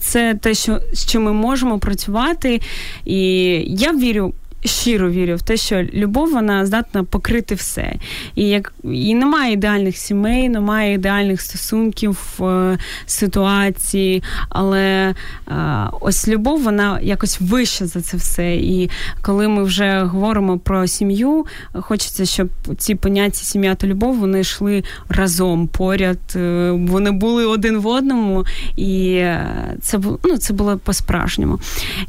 це 0.00 0.34
те, 0.34 0.54
що 0.54 0.80
з 0.92 1.06
чим 1.06 1.22
ми 1.22 1.32
можемо 1.32 1.78
працювати. 1.78 2.60
І 3.04 3.20
я 3.66 3.92
вірю 3.92 4.34
щиро 4.64 5.10
вірю 5.10 5.36
в 5.36 5.42
те, 5.42 5.56
що 5.56 5.82
любов 5.82 6.32
вона 6.32 6.66
здатна 6.66 7.04
покрити 7.04 7.54
все. 7.54 7.94
І 8.34 8.48
як 8.48 8.72
і 8.84 9.14
немає 9.14 9.52
ідеальних 9.52 9.96
сімей, 9.96 10.48
немає 10.48 10.94
ідеальних 10.94 11.40
стосунків, 11.40 12.18
е, 12.40 12.78
ситуації, 13.06 14.22
але 14.48 15.14
е, 15.48 15.54
ось 16.00 16.28
любов, 16.28 16.62
вона 16.62 17.00
якось 17.02 17.40
вища 17.40 17.86
за 17.86 18.00
це 18.00 18.16
все. 18.16 18.56
І 18.56 18.90
коли 19.22 19.48
ми 19.48 19.62
вже 19.62 20.00
говоримо 20.02 20.58
про 20.58 20.86
сім'ю, 20.86 21.46
хочеться, 21.72 22.26
щоб 22.26 22.48
ці 22.78 22.94
поняття 22.94 23.38
сім'я 23.38 23.74
та 23.74 23.86
любов 23.86 24.18
вони 24.18 24.40
йшли 24.40 24.84
разом 25.08 25.68
поряд, 25.68 26.18
е, 26.36 26.70
вони 26.70 27.10
були 27.10 27.46
один 27.46 27.78
в 27.78 27.86
одному, 27.86 28.44
і 28.76 29.24
це 29.80 29.98
ну, 30.24 30.38
це 30.38 30.52
було 30.52 30.78
по-справжньому. 30.78 31.58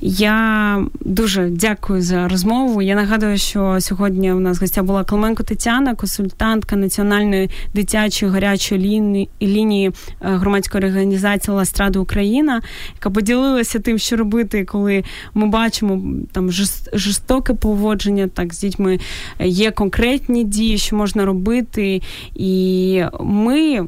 Я 0.02 0.80
дуже 1.00 1.50
дякую 1.50 2.02
за 2.02 2.28
розмову 2.28 2.39
розмову. 2.40 2.82
Я 2.82 2.96
нагадую, 2.96 3.38
що 3.38 3.78
сьогодні 3.82 4.34
у 4.34 4.40
нас 4.40 4.60
гостя 4.60 4.84
була 4.84 5.04
Клименко 5.04 5.44
Тетяна, 5.44 5.96
консультантка 5.96 6.76
національної 6.76 7.50
дитячої 7.74 8.32
гарячої 8.32 8.82
лінії, 8.82 9.30
лінії 9.42 9.88
е, 9.88 9.94
громадської 10.22 10.84
організації 10.86 11.56
Ластрада 11.56 12.00
Україна, 12.00 12.62
яка 12.96 13.10
поділилася 13.10 13.80
тим, 13.80 13.98
що 13.98 14.16
робити, 14.16 14.66
коли 14.66 15.04
ми 15.34 15.48
бачимо 15.48 16.02
там 16.32 16.52
жорстоке 16.94 17.54
поводження 17.54 18.28
так 18.28 18.54
з 18.54 18.60
дітьми. 18.60 19.00
Є 19.40 19.72
конкретні 19.72 20.44
дії, 20.44 20.78
що 20.78 20.96
можна 20.96 21.26
робити, 21.26 22.02
і 22.36 23.04
ми. 23.20 23.86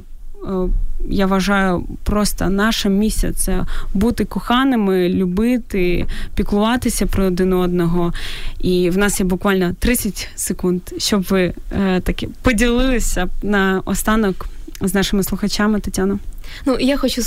Я 1.10 1.26
вважаю, 1.26 1.84
просто 2.04 2.50
наша 2.50 2.90
місія 2.90 3.34
це 3.34 3.66
бути 3.94 4.26
коханими, 4.26 5.10
любити, 5.10 6.06
піклуватися 6.36 7.06
про 7.06 7.26
один 7.26 7.54
одного. 7.54 8.14
І 8.60 8.90
в 8.90 8.98
нас 8.98 9.20
є 9.20 9.26
буквально 9.26 9.74
30 9.80 10.30
секунд, 10.36 10.82
щоб 10.98 11.24
ви 11.24 11.54
е, 11.72 12.00
таки 12.02 12.30
поділилися 12.42 13.28
на 13.44 13.82
останок 13.86 14.50
з 14.82 14.94
нашими 14.94 15.24
слухачами, 15.24 15.80
Тетяно. 15.80 16.20
Ну 16.66 16.78
я 16.80 16.98
хочу 16.98 17.22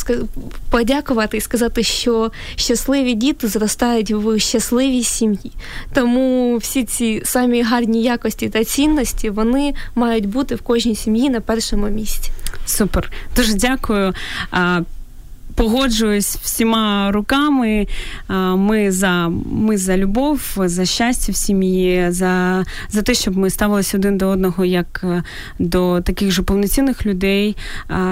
подякувати 0.70 1.36
і 1.36 1.40
сказати, 1.40 1.82
що 1.82 2.32
щасливі 2.56 3.14
діти 3.14 3.48
зростають 3.48 4.10
в 4.10 4.38
щасливій 4.38 5.04
сім'ї. 5.04 5.52
Тому 5.94 6.56
всі 6.56 6.84
ці 6.84 7.22
самі 7.24 7.62
гарні 7.62 8.02
якості 8.02 8.48
та 8.48 8.64
цінності 8.64 9.30
вони 9.30 9.74
мають 9.94 10.26
бути 10.26 10.54
в 10.54 10.62
кожній 10.62 10.94
сім'ї 10.94 11.30
на 11.30 11.40
першому 11.40 11.86
місці. 11.88 12.30
Супер, 12.66 13.12
дуже 13.36 13.54
дякую 13.54 14.14
погоджуюсь 15.54 16.36
всіма 16.42 17.12
руками. 17.12 17.86
Ми 18.56 18.92
за 18.92 19.28
ми 19.52 19.76
за 19.76 19.96
любов, 19.96 20.40
за 20.56 20.84
щастя 20.84 21.32
в 21.32 21.36
сім'ї, 21.36 22.06
за 22.10 22.64
за 22.90 23.02
те, 23.02 23.14
щоб 23.14 23.36
ми 23.36 23.50
ставилися 23.50 23.96
один 23.96 24.18
до 24.18 24.28
одного 24.28 24.64
як 24.64 25.00
е, 25.04 25.22
до 25.58 26.00
таких 26.00 26.30
же 26.30 26.42
повноцінних 26.42 27.06
людей, 27.06 27.56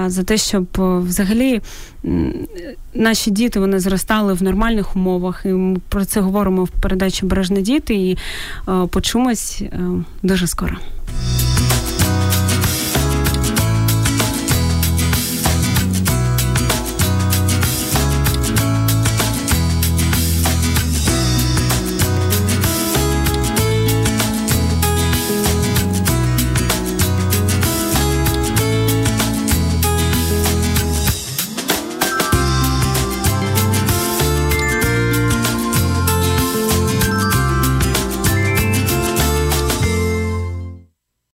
за 0.07 0.22
те, 0.22 0.36
щоб 0.36 0.66
е, 0.78 0.99
взагалі 0.99 1.61
наші 2.95 3.30
діти 3.30 3.61
вони 3.61 3.80
зростали 3.80 4.32
в 4.32 4.43
нормальних 4.43 4.97
умовах. 4.97 5.43
І 5.45 5.49
ми 5.49 5.80
про 5.88 6.05
це 6.05 6.20
говоримо 6.20 6.64
в 6.64 6.68
передачі 6.68 7.26
Бережні 7.26 7.62
діти 7.62 7.95
і 7.95 8.18
е, 8.68 8.86
почумось 8.86 9.62
дуже 10.22 10.47
скоро. 10.47 10.76